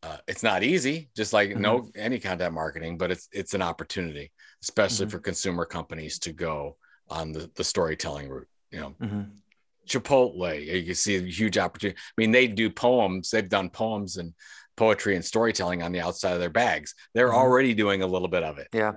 uh, 0.03 0.17
it's 0.27 0.43
not 0.43 0.63
easy, 0.63 1.11
just 1.15 1.33
like 1.35 1.55
no 1.57 1.91
any 1.95 2.19
content 2.19 2.55
marketing, 2.55 2.97
but 2.97 3.11
it's 3.11 3.29
it's 3.33 3.53
an 3.55 3.63
opportunity, 3.63 4.33
especially 4.63 5.07
Mhm. 5.07 5.11
for 5.11 5.19
consumer 5.21 5.67
companies 5.67 6.19
to 6.21 6.33
go 6.33 6.79
on 7.09 7.33
the, 7.33 7.51
the 7.55 7.65
storytelling 7.65 8.29
route. 8.29 8.49
You 8.71 8.81
know, 8.81 8.91
Mhm. 9.01 9.31
Chipotle, 9.87 10.65
you 10.65 10.85
can 10.85 10.95
see 10.95 11.17
a 11.17 11.21
huge 11.23 11.59
opportunity. 11.59 11.99
I 11.99 12.13
mean, 12.17 12.31
they 12.31 12.47
do 12.47 12.71
poems, 12.71 13.31
they've 13.31 13.49
done 13.49 13.71
poems 13.71 14.17
and 14.17 14.35
poetry 14.77 15.17
and 15.17 15.25
storytelling 15.25 15.83
on 15.83 15.93
the 15.93 16.01
outside 16.01 16.33
of 16.33 16.41
their 16.41 16.49
bags. 16.51 16.95
They're 17.13 17.31
Mhm. 17.31 17.35
already 17.35 17.75
doing 17.75 18.03
a 18.03 18.07
little 18.07 18.29
bit 18.29 18.43
of 18.45 18.59
it. 18.59 18.69
Yeah. 18.73 18.93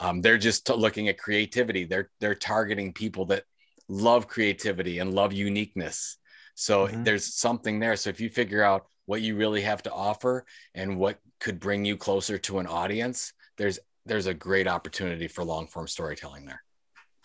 Um, 0.00 0.20
they're 0.20 0.38
just 0.38 0.66
t- 0.66 0.72
looking 0.74 1.08
at 1.08 1.18
creativity. 1.18 1.84
They're 1.84 2.10
they're 2.20 2.34
targeting 2.34 2.92
people 2.92 3.26
that 3.26 3.44
love 3.88 4.28
creativity 4.28 4.98
and 5.00 5.14
love 5.14 5.32
uniqueness. 5.32 6.18
So 6.54 6.86
Mhm. 6.86 7.04
there's 7.04 7.34
something 7.34 7.78
there. 7.80 7.96
So 7.96 8.10
if 8.10 8.20
you 8.20 8.28
figure 8.30 8.62
out 8.62 8.86
what 9.06 9.22
you 9.22 9.36
really 9.36 9.62
have 9.62 9.82
to 9.84 9.92
offer 9.92 10.44
and 10.74 10.98
what 10.98 11.18
could 11.40 11.58
bring 11.58 11.84
you 11.84 11.96
closer 11.96 12.38
to 12.38 12.58
an 12.58 12.66
audience, 12.66 13.32
there's 13.56 13.78
there's 14.06 14.26
a 14.26 14.34
great 14.34 14.66
opportunity 14.66 15.28
for 15.28 15.44
long 15.44 15.66
form 15.66 15.86
storytelling 15.88 16.46
there. 16.46 16.62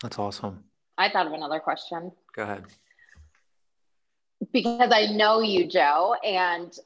That's 0.02 0.18
awesome. 0.18 0.64
I 0.98 1.08
thought 1.10 1.26
of 1.26 1.32
another 1.32 1.60
question 1.60 2.12
Go 2.34 2.42
ahead. 2.42 2.64
because 4.52 4.90
I 4.92 5.06
know 5.06 5.40
you, 5.40 5.66
Joe, 5.66 6.14
and 6.24 6.76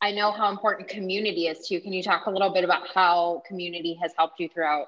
I 0.00 0.12
know 0.12 0.30
how 0.32 0.50
important 0.50 0.88
community 0.88 1.46
is 1.48 1.66
to 1.66 1.74
you. 1.74 1.80
Can 1.80 1.92
you 1.92 2.02
talk 2.02 2.26
a 2.26 2.30
little 2.30 2.50
bit 2.50 2.64
about 2.64 2.88
how 2.88 3.42
community 3.46 3.94
has 4.00 4.12
helped 4.16 4.38
you 4.40 4.48
throughout 4.48 4.86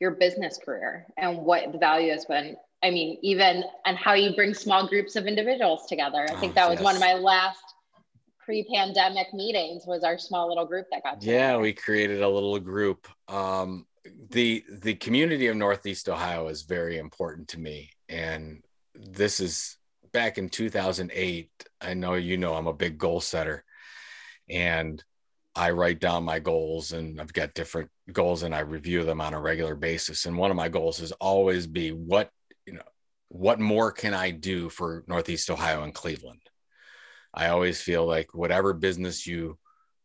your 0.00 0.12
business 0.12 0.58
career 0.62 1.06
and 1.16 1.38
what 1.38 1.70
the 1.72 1.78
value 1.78 2.10
has 2.10 2.24
been? 2.24 2.56
I 2.82 2.90
mean, 2.90 3.18
even 3.22 3.62
and 3.84 3.96
how 3.96 4.14
you 4.14 4.34
bring 4.34 4.54
small 4.54 4.88
groups 4.88 5.14
of 5.14 5.26
individuals 5.26 5.86
together. 5.86 6.26
I 6.28 6.34
think 6.36 6.54
that 6.54 6.68
was 6.68 6.80
one 6.80 6.94
of 6.94 7.00
my 7.00 7.14
last 7.14 7.74
pre-pandemic 8.38 9.32
meetings 9.34 9.84
was 9.86 10.02
our 10.02 10.18
small 10.18 10.48
little 10.48 10.64
group 10.64 10.86
that 10.90 11.02
got 11.02 11.22
Yeah, 11.22 11.58
we 11.58 11.72
created 11.72 12.22
a 12.22 12.28
little 12.28 12.58
group. 12.58 13.06
Um, 13.28 13.86
the 14.30 14.64
the 14.82 14.94
community 14.94 15.48
of 15.48 15.56
Northeast 15.56 16.08
Ohio 16.08 16.48
is 16.48 16.62
very 16.62 16.96
important 16.96 17.48
to 17.48 17.60
me, 17.60 17.90
and 18.08 18.64
this 18.94 19.40
is 19.40 19.76
back 20.12 20.38
in 20.38 20.48
2008. 20.48 21.50
I 21.82 21.94
know 21.94 22.14
you 22.14 22.38
know 22.38 22.54
I'm 22.54 22.66
a 22.66 22.72
big 22.72 22.96
goal 22.96 23.20
setter, 23.20 23.62
and 24.48 25.04
I 25.54 25.70
write 25.72 26.00
down 26.00 26.24
my 26.24 26.38
goals, 26.38 26.92
and 26.92 27.20
I've 27.20 27.32
got 27.32 27.54
different 27.54 27.90
goals, 28.12 28.42
and 28.42 28.54
I 28.54 28.60
review 28.60 29.04
them 29.04 29.20
on 29.20 29.34
a 29.34 29.40
regular 29.40 29.74
basis. 29.74 30.26
And 30.26 30.36
one 30.36 30.50
of 30.50 30.56
my 30.56 30.68
goals 30.68 31.00
is 31.00 31.12
always 31.12 31.66
be 31.66 31.90
what 31.90 32.30
you 32.66 32.74
know, 32.74 32.82
what 33.28 33.60
more 33.60 33.92
can 33.92 34.14
I 34.14 34.30
do 34.30 34.68
for 34.68 35.04
Northeast 35.06 35.50
Ohio 35.50 35.82
and 35.82 35.94
Cleveland? 35.94 36.42
I 37.32 37.48
always 37.48 37.80
feel 37.80 38.06
like 38.06 38.34
whatever 38.34 38.72
business 38.72 39.26
you 39.26 39.58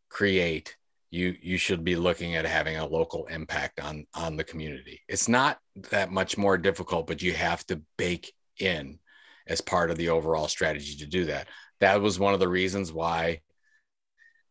create 0.08 0.76
you 1.10 1.34
you 1.40 1.56
should 1.56 1.84
be 1.84 1.96
looking 1.96 2.34
at 2.34 2.44
having 2.44 2.76
a 2.76 2.86
local 2.86 3.26
impact 3.26 3.80
on 3.80 4.06
on 4.14 4.36
the 4.36 4.44
community 4.44 5.00
it's 5.08 5.28
not 5.28 5.58
that 5.90 6.10
much 6.10 6.36
more 6.36 6.58
difficult 6.58 7.06
but 7.06 7.22
you 7.22 7.32
have 7.32 7.64
to 7.66 7.80
bake 7.96 8.32
in 8.58 8.98
as 9.46 9.60
part 9.60 9.90
of 9.90 9.96
the 9.96 10.08
overall 10.08 10.48
strategy 10.48 10.96
to 10.96 11.06
do 11.06 11.24
that 11.24 11.48
that 11.80 12.00
was 12.00 12.18
one 12.18 12.34
of 12.34 12.40
the 12.40 12.48
reasons 12.48 12.92
why 12.92 13.40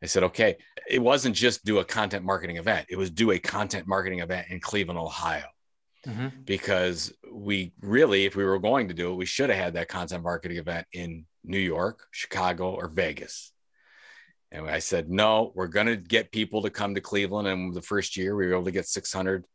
i 0.05 0.07
said 0.07 0.23
okay 0.23 0.55
it 0.87 0.99
wasn't 0.99 1.35
just 1.35 1.65
do 1.65 1.79
a 1.79 1.85
content 1.97 2.23
marketing 2.23 2.57
event 2.57 2.85
it 2.89 2.97
was 2.97 3.09
do 3.09 3.31
a 3.31 3.39
content 3.39 3.85
marketing 3.87 4.19
event 4.19 4.45
in 4.49 4.59
cleveland 4.59 4.99
ohio 4.99 5.47
Mhm. 6.07 6.45
because 6.45 7.11
we 7.31 7.73
really, 7.81 8.25
if 8.25 8.35
we 8.35 8.43
were 8.43 8.59
going 8.59 8.89
to 8.89 8.93
do 8.93 9.11
it, 9.11 9.15
we 9.15 9.25
should 9.25 9.49
have 9.49 9.57
had 9.57 9.73
that 9.73 9.87
content 9.87 10.21
marketing 10.23 10.57
event 10.59 10.85
in 10.91 11.25
New 11.43 11.57
York, 11.57 12.05
Chicago, 12.11 12.75
or 12.75 12.87
Vegas. 12.89 13.51
And 14.51 14.69
I 14.69 14.77
said, 14.79 15.09
no, 15.09 15.51
we're 15.55 15.67
going 15.77 15.87
to 15.87 15.95
get 15.97 16.31
people 16.31 16.61
to 16.61 16.69
come 16.69 16.93
to 16.93 17.01
Cleveland. 17.01 17.47
And 17.47 17.73
the 17.73 17.81
first 17.81 18.17
year, 18.17 18.35
we 18.35 18.45
were 18.45 18.53
able 18.53 18.65
to 18.65 18.71
get 18.71 18.87
600 18.87 19.45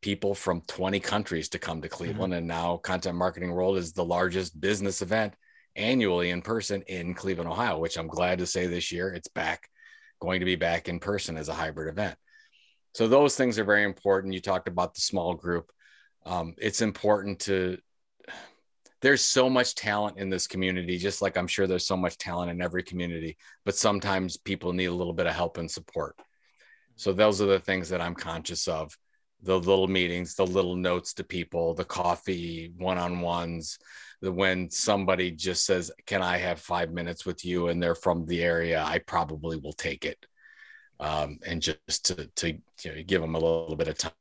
people 0.00 0.32
from 0.32 0.62
20 0.68 1.00
countries 1.00 1.48
to 1.50 1.58
come 1.58 1.82
to 1.82 1.88
Cleveland. 1.88 2.34
And 2.34 2.46
now, 2.46 2.76
Content 2.76 3.16
Marketing 3.16 3.50
World 3.50 3.76
is 3.76 3.92
the 3.92 4.04
largest 4.04 4.60
business 4.60 5.02
event 5.02 5.34
annually 5.74 6.30
in 6.30 6.40
person 6.40 6.82
in 6.82 7.14
Cleveland, 7.14 7.50
Ohio, 7.50 7.78
which 7.80 7.98
I'm 7.98 8.06
glad 8.06 8.38
to 8.38 8.46
say 8.46 8.68
this 8.68 8.92
year 8.92 9.12
it's 9.12 9.28
back, 9.28 9.68
going 10.20 10.40
to 10.40 10.46
be 10.46 10.56
back 10.56 10.88
in 10.88 11.00
person 11.00 11.36
as 11.36 11.48
a 11.48 11.54
hybrid 11.54 11.88
event. 11.88 12.16
So, 12.94 13.08
those 13.08 13.36
things 13.36 13.58
are 13.58 13.64
very 13.64 13.84
important. 13.84 14.34
You 14.34 14.40
talked 14.40 14.68
about 14.68 14.94
the 14.94 15.00
small 15.00 15.34
group 15.34 15.72
um, 16.26 16.54
it's 16.58 16.82
important 16.82 17.40
to 17.40 17.78
there's 19.00 19.24
so 19.24 19.48
much 19.48 19.74
talent 19.74 20.18
in 20.18 20.28
this 20.28 20.46
community 20.46 20.98
just 20.98 21.22
like 21.22 21.36
i'm 21.36 21.46
sure 21.46 21.66
there's 21.66 21.86
so 21.86 21.96
much 21.96 22.18
talent 22.18 22.50
in 22.50 22.60
every 22.60 22.82
community 22.82 23.36
but 23.64 23.74
sometimes 23.74 24.36
people 24.36 24.72
need 24.72 24.86
a 24.86 24.94
little 24.94 25.12
bit 25.12 25.26
of 25.26 25.34
help 25.34 25.56
and 25.56 25.70
support 25.70 26.16
so 26.96 27.12
those 27.12 27.40
are 27.40 27.46
the 27.46 27.60
things 27.60 27.88
that 27.88 28.00
i'm 28.00 28.14
conscious 28.14 28.68
of 28.68 28.96
the 29.42 29.58
little 29.58 29.88
meetings 29.88 30.34
the 30.34 30.46
little 30.46 30.76
notes 30.76 31.14
to 31.14 31.24
people 31.24 31.72
the 31.74 31.84
coffee 31.84 32.72
one-on-ones 32.76 33.78
the 33.78 33.78
when 34.22 34.70
somebody 34.70 35.30
just 35.30 35.64
says 35.64 35.90
can 36.06 36.22
i 36.22 36.36
have 36.36 36.60
five 36.60 36.92
minutes 36.92 37.24
with 37.24 37.44
you 37.44 37.68
and 37.68 37.82
they're 37.82 37.94
from 37.94 38.26
the 38.26 38.42
area 38.42 38.82
i 38.84 38.98
probably 38.98 39.56
will 39.56 39.72
take 39.72 40.04
it 40.04 40.26
um, 40.98 41.38
and 41.46 41.62
just 41.62 42.04
to, 42.04 42.26
to 42.36 42.48
you 42.84 42.94
know, 42.94 43.02
give 43.06 43.22
them 43.22 43.34
a 43.34 43.38
little 43.38 43.76
bit 43.76 43.88
of 43.88 43.96
time 43.96 44.12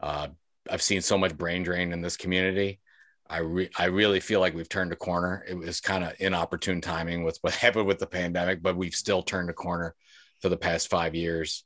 uh, 0.00 0.28
I've 0.70 0.82
seen 0.82 1.00
so 1.00 1.18
much 1.18 1.36
brain 1.36 1.62
drain 1.62 1.92
in 1.92 2.00
this 2.00 2.16
community. 2.16 2.80
I 3.28 3.38
re- 3.38 3.70
I 3.76 3.86
really 3.86 4.20
feel 4.20 4.40
like 4.40 4.54
we've 4.54 4.68
turned 4.68 4.92
a 4.92 4.96
corner. 4.96 5.44
It 5.48 5.54
was 5.54 5.80
kind 5.80 6.04
of 6.04 6.14
inopportune 6.18 6.80
timing 6.80 7.24
with 7.24 7.38
what 7.40 7.54
happened 7.54 7.86
with 7.86 7.98
the 7.98 8.06
pandemic, 8.06 8.62
but 8.62 8.76
we've 8.76 8.94
still 8.94 9.22
turned 9.22 9.50
a 9.50 9.54
corner 9.54 9.94
for 10.40 10.48
the 10.48 10.56
past 10.56 10.88
five 10.88 11.14
years. 11.14 11.64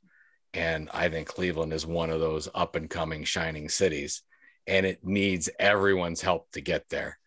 And 0.53 0.89
I 0.93 1.09
think 1.09 1.27
Cleveland 1.27 1.73
is 1.73 1.85
one 1.85 2.09
of 2.09 2.19
those 2.19 2.47
up 2.55 2.75
and 2.75 2.89
coming 2.89 3.23
shining 3.23 3.69
cities, 3.69 4.23
and 4.67 4.85
it 4.85 5.03
needs 5.03 5.49
everyone's 5.59 6.21
help 6.21 6.51
to 6.53 6.61
get 6.61 6.89
there. 6.89 7.19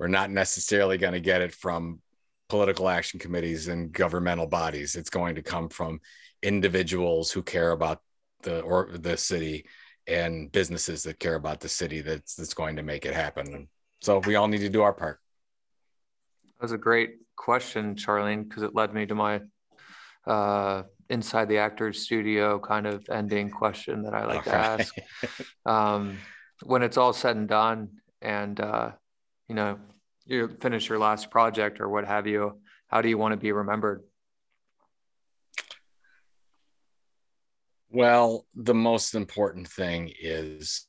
We're 0.00 0.08
not 0.08 0.30
necessarily 0.30 0.96
going 0.96 1.12
to 1.12 1.20
get 1.20 1.42
it 1.42 1.54
from 1.54 2.00
political 2.48 2.88
action 2.88 3.20
committees 3.20 3.68
and 3.68 3.92
governmental 3.92 4.46
bodies. 4.46 4.96
It's 4.96 5.10
going 5.10 5.34
to 5.34 5.42
come 5.42 5.68
from 5.68 6.00
individuals 6.42 7.30
who 7.30 7.42
care 7.42 7.72
about 7.72 8.00
the 8.42 8.60
or 8.62 8.88
the 8.94 9.18
city 9.18 9.66
and 10.06 10.50
businesses 10.50 11.02
that 11.02 11.20
care 11.20 11.34
about 11.34 11.60
the 11.60 11.68
city 11.68 12.00
that's 12.00 12.34
that's 12.34 12.54
going 12.54 12.76
to 12.76 12.82
make 12.82 13.04
it 13.04 13.12
happen. 13.12 13.68
So 14.00 14.20
we 14.20 14.36
all 14.36 14.48
need 14.48 14.62
to 14.62 14.70
do 14.70 14.80
our 14.80 14.94
part. 14.94 15.20
That 16.58 16.64
was 16.64 16.72
a 16.72 16.78
great 16.78 17.16
question, 17.36 17.94
Charlene, 17.94 18.48
because 18.48 18.62
it 18.62 18.74
led 18.74 18.94
me 18.94 19.04
to 19.04 19.14
my 19.14 19.42
uh, 20.26 20.84
inside 21.10 21.50
the 21.50 21.58
actors 21.58 22.00
studio 22.00 22.58
kind 22.58 22.86
of 22.86 23.04
ending 23.10 23.50
question 23.50 24.04
that 24.04 24.14
I 24.14 24.24
like 24.24 24.44
to 24.44 24.50
All 24.50 24.56
right. 24.56 24.80
ask. 24.80 24.94
Um, 25.66 26.16
when 26.62 26.82
it's 26.82 26.96
all 26.96 27.12
said 27.12 27.36
and 27.36 27.46
done, 27.46 27.88
and 28.22 28.58
uh, 28.58 28.92
you 29.50 29.56
know 29.56 29.80
you 30.26 30.48
finish 30.60 30.88
your 30.88 31.00
last 31.00 31.28
project 31.28 31.80
or 31.80 31.88
what 31.88 32.06
have 32.06 32.24
you, 32.24 32.60
how 32.86 33.02
do 33.02 33.08
you 33.08 33.18
want 33.18 33.32
to 33.32 33.36
be 33.36 33.50
remembered? 33.50 34.04
Well, 37.90 38.46
the 38.54 38.74
most 38.74 39.16
important 39.16 39.66
thing 39.66 40.12
is 40.22 40.86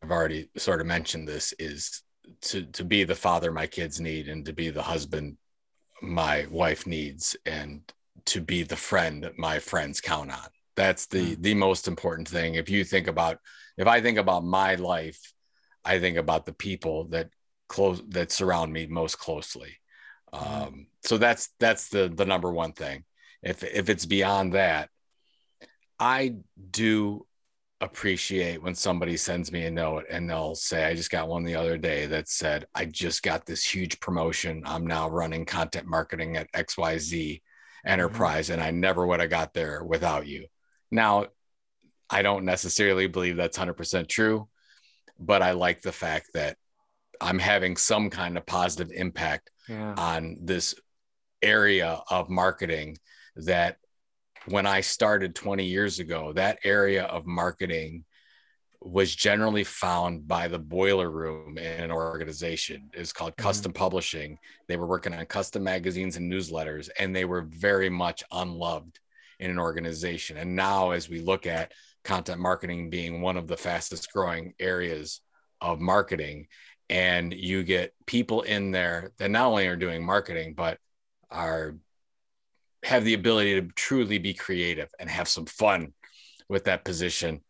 I've 0.00 0.12
already 0.12 0.48
sort 0.56 0.80
of 0.80 0.86
mentioned 0.86 1.26
this 1.26 1.52
is 1.58 2.04
to 2.42 2.62
to 2.66 2.84
be 2.84 3.02
the 3.02 3.16
father 3.16 3.50
my 3.50 3.66
kids 3.66 4.00
need 4.00 4.28
and 4.28 4.46
to 4.46 4.52
be 4.52 4.70
the 4.70 4.82
husband 4.82 5.36
my 6.00 6.46
wife 6.52 6.86
needs 6.86 7.36
and 7.44 7.82
to 8.26 8.40
be 8.40 8.62
the 8.62 8.76
friend 8.76 9.24
that 9.24 9.38
my 9.38 9.58
friends 9.58 10.00
count 10.00 10.30
on. 10.30 10.48
That's 10.76 11.06
the 11.06 11.34
hmm. 11.34 11.42
the 11.42 11.54
most 11.54 11.88
important 11.88 12.28
thing. 12.28 12.54
If 12.54 12.70
you 12.70 12.84
think 12.84 13.08
about 13.08 13.38
if 13.76 13.88
I 13.88 14.00
think 14.00 14.18
about 14.18 14.44
my 14.44 14.76
life, 14.76 15.32
I 15.84 15.98
think 15.98 16.16
about 16.16 16.46
the 16.46 16.52
people 16.52 17.08
that 17.08 17.30
close 17.70 18.02
that 18.08 18.32
surround 18.32 18.72
me 18.72 18.86
most 18.86 19.18
closely. 19.18 19.78
Um, 20.32 20.88
so 21.02 21.16
that's 21.16 21.48
that's 21.58 21.88
the 21.88 22.12
the 22.14 22.26
number 22.26 22.52
one 22.52 22.72
thing. 22.72 23.04
If 23.42 23.62
if 23.62 23.88
it's 23.88 24.04
beyond 24.04 24.52
that, 24.52 24.90
I 25.98 26.34
do 26.70 27.26
appreciate 27.80 28.62
when 28.62 28.74
somebody 28.74 29.16
sends 29.16 29.50
me 29.50 29.64
a 29.64 29.70
note 29.70 30.04
and 30.10 30.28
they'll 30.28 30.54
say, 30.54 30.84
I 30.84 30.94
just 30.94 31.10
got 31.10 31.28
one 31.28 31.44
the 31.44 31.54
other 31.54 31.78
day 31.78 32.04
that 32.06 32.28
said, 32.28 32.66
I 32.74 32.84
just 32.84 33.22
got 33.22 33.46
this 33.46 33.64
huge 33.64 33.98
promotion. 34.00 34.62
I'm 34.66 34.86
now 34.86 35.08
running 35.08 35.46
content 35.46 35.86
marketing 35.86 36.36
at 36.36 36.52
XYZ 36.52 37.40
enterprise, 37.86 38.46
mm-hmm. 38.46 38.54
and 38.54 38.62
I 38.62 38.70
never 38.70 39.06
would 39.06 39.20
have 39.20 39.30
got 39.30 39.54
there 39.54 39.82
without 39.82 40.26
you. 40.26 40.46
Now, 40.90 41.26
I 42.10 42.20
don't 42.22 42.44
necessarily 42.44 43.06
believe 43.06 43.36
that's 43.36 43.56
100% 43.56 44.08
true, 44.08 44.48
but 45.18 45.40
I 45.40 45.52
like 45.52 45.80
the 45.80 45.92
fact 45.92 46.30
that 46.34 46.58
I'm 47.20 47.38
having 47.38 47.76
some 47.76 48.10
kind 48.10 48.36
of 48.36 48.46
positive 48.46 48.90
impact 48.94 49.50
yeah. 49.68 49.94
on 49.96 50.36
this 50.40 50.74
area 51.42 52.02
of 52.10 52.28
marketing 52.30 52.98
that 53.36 53.76
when 54.46 54.66
I 54.66 54.80
started 54.80 55.34
20 55.34 55.64
years 55.64 55.98
ago, 55.98 56.32
that 56.32 56.58
area 56.64 57.04
of 57.04 57.26
marketing 57.26 58.04
was 58.82 59.14
generally 59.14 59.64
found 59.64 60.26
by 60.26 60.48
the 60.48 60.58
boiler 60.58 61.10
room 61.10 61.58
in 61.58 61.84
an 61.84 61.90
organization. 61.90 62.90
It's 62.94 63.12
called 63.12 63.32
mm-hmm. 63.32 63.46
custom 63.46 63.72
publishing. 63.72 64.38
They 64.68 64.76
were 64.76 64.86
working 64.86 65.12
on 65.12 65.24
custom 65.26 65.62
magazines 65.62 66.16
and 66.16 66.32
newsletters, 66.32 66.88
and 66.98 67.14
they 67.14 67.26
were 67.26 67.42
very 67.42 67.90
much 67.90 68.24
unloved 68.32 68.98
in 69.38 69.50
an 69.50 69.58
organization. 69.58 70.38
And 70.38 70.56
now, 70.56 70.92
as 70.92 71.08
we 71.08 71.20
look 71.20 71.46
at 71.46 71.72
content 72.04 72.40
marketing 72.40 72.88
being 72.88 73.20
one 73.20 73.36
of 73.36 73.46
the 73.46 73.56
fastest 73.56 74.10
growing 74.12 74.54
areas 74.58 75.20
of 75.60 75.80
marketing, 75.80 76.46
and 76.90 77.32
you 77.32 77.62
get 77.62 77.94
people 78.04 78.42
in 78.42 78.72
there 78.72 79.12
that 79.18 79.30
not 79.30 79.46
only 79.46 79.68
are 79.68 79.76
doing 79.76 80.04
marketing, 80.04 80.54
but 80.54 80.76
are 81.30 81.76
have 82.82 83.04
the 83.04 83.14
ability 83.14 83.60
to 83.60 83.68
truly 83.68 84.18
be 84.18 84.34
creative 84.34 84.88
and 84.98 85.08
have 85.08 85.28
some 85.28 85.46
fun 85.46 85.92
with 86.48 86.64
that 86.64 86.84
position. 86.84 87.42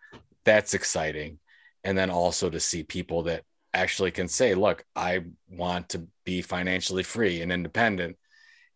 That's 0.45 0.75
exciting. 0.75 1.39
And 1.85 1.97
then 1.97 2.11
also 2.11 2.51
to 2.51 2.61
see 2.61 2.83
people 2.83 3.23
that 3.25 3.45
actually 3.73 4.11
can 4.11 4.27
say 4.27 4.53
look 4.57 4.85
i 4.97 5.21
want 5.49 5.89
to 5.91 6.05
be 6.25 6.43
financially 6.43 7.05
free 7.05 7.41
and 7.41 7.53
independent 7.53 8.17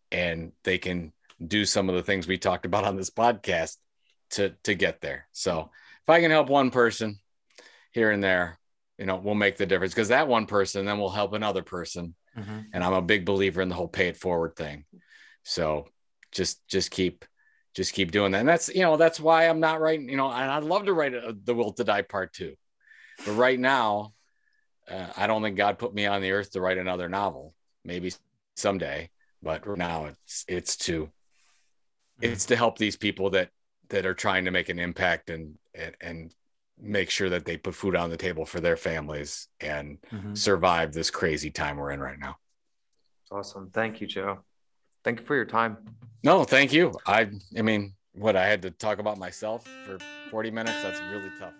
and 0.09 0.53
they 0.63 0.77
can 0.77 1.11
do 1.45 1.65
some 1.65 1.89
of 1.89 1.95
the 1.95 2.01
things 2.01 2.25
we 2.25 2.37
talked 2.37 2.65
about 2.65 2.85
on 2.85 2.95
this 2.95 3.09
podcast 3.09 3.75
to 4.29 4.53
to 4.63 4.73
get 4.73 5.01
there. 5.01 5.27
So 5.33 5.69
if 6.01 6.09
i 6.09 6.21
can 6.21 6.31
help 6.31 6.49
one 6.49 6.71
person 6.71 7.19
here 7.91 8.09
and 8.09 8.23
there 8.23 8.57
you 8.97 9.05
know 9.05 9.17
we'll 9.17 9.35
make 9.35 9.57
the 9.57 9.65
difference 9.65 9.93
because 9.93 10.09
that 10.09 10.27
one 10.27 10.45
person 10.45 10.85
then 10.85 10.99
will 10.99 11.09
help 11.09 11.33
another 11.33 11.63
person. 11.63 12.15
Mm-hmm. 12.37 12.59
and 12.73 12.83
i'm 12.83 12.93
a 12.93 13.01
big 13.01 13.23
believer 13.23 13.61
in 13.61 13.69
the 13.69 13.75
whole 13.75 13.87
pay 13.87 14.09
it 14.09 14.17
forward 14.17 14.55
thing. 14.55 14.85
So 15.43 15.87
just 16.31 16.67
just 16.67 16.91
keep 16.91 17.23
just 17.73 17.93
keep 17.93 18.11
doing 18.11 18.31
that. 18.33 18.39
And 18.39 18.49
that's 18.49 18.67
you 18.67 18.81
know 18.81 18.97
that's 18.97 19.19
why 19.19 19.47
i'm 19.47 19.61
not 19.61 19.79
writing 19.79 20.09
you 20.09 20.17
know 20.17 20.29
and 20.29 20.51
i'd 20.51 20.63
love 20.63 20.85
to 20.85 20.93
write 20.93 21.13
a, 21.13 21.35
the 21.43 21.55
will 21.55 21.71
to 21.73 21.83
die 21.83 22.01
part 22.01 22.33
two. 22.33 22.55
But 23.25 23.33
right 23.33 23.59
now 23.59 24.13
uh, 24.89 25.07
i 25.15 25.27
don't 25.27 25.41
think 25.41 25.55
god 25.55 25.79
put 25.79 25.93
me 25.93 26.05
on 26.05 26.21
the 26.21 26.31
earth 26.31 26.51
to 26.51 26.61
write 26.61 26.77
another 26.77 27.07
novel. 27.07 27.53
Maybe 27.85 28.11
someday 28.57 29.09
but 29.45 29.65
right 29.65 29.77
now 29.77 30.05
it's 30.05 30.43
it's 30.47 30.75
to 30.75 31.09
it's 32.21 32.45
to 32.47 32.55
help 32.55 32.77
these 32.77 32.97
people 32.97 33.29
that 33.29 33.49
that 33.89 34.05
are 34.05 34.13
trying 34.13 34.45
to 34.45 34.51
make 34.51 34.67
an 34.67 34.79
impact 34.79 35.29
and 35.29 35.55
and, 35.73 35.95
and 36.01 36.35
make 36.79 37.09
sure 37.09 37.29
that 37.29 37.45
they 37.45 37.57
put 37.57 37.73
food 37.75 37.95
on 37.95 38.09
the 38.09 38.17
table 38.17 38.45
for 38.45 38.59
their 38.59 38.77
families 38.77 39.47
and 39.59 39.97
mm-hmm. 40.11 40.33
survive 40.33 40.93
this 40.93 41.09
crazy 41.09 41.49
time 41.49 41.77
we're 41.77 41.91
in 41.91 41.99
right 41.99 42.19
now 42.19 42.35
awesome 43.31 43.69
thank 43.71 44.01
you 44.01 44.07
joe 44.07 44.39
thank 45.05 45.19
you 45.19 45.25
for 45.25 45.35
your 45.35 45.45
time. 45.45 45.77
No, 46.23 46.43
thank 46.43 46.73
you. 46.73 46.91
I 47.07 47.29
I 47.57 47.61
mean, 47.61 47.93
what 48.13 48.35
I 48.35 48.45
had 48.45 48.61
to 48.63 48.71
talk 48.71 48.97
about 48.97 49.17
myself 49.17 49.65
for 49.85 49.99
40 50.31 50.51
minutes, 50.51 50.81
that's 50.83 50.99
really 51.11 51.31
tough. 51.39 51.53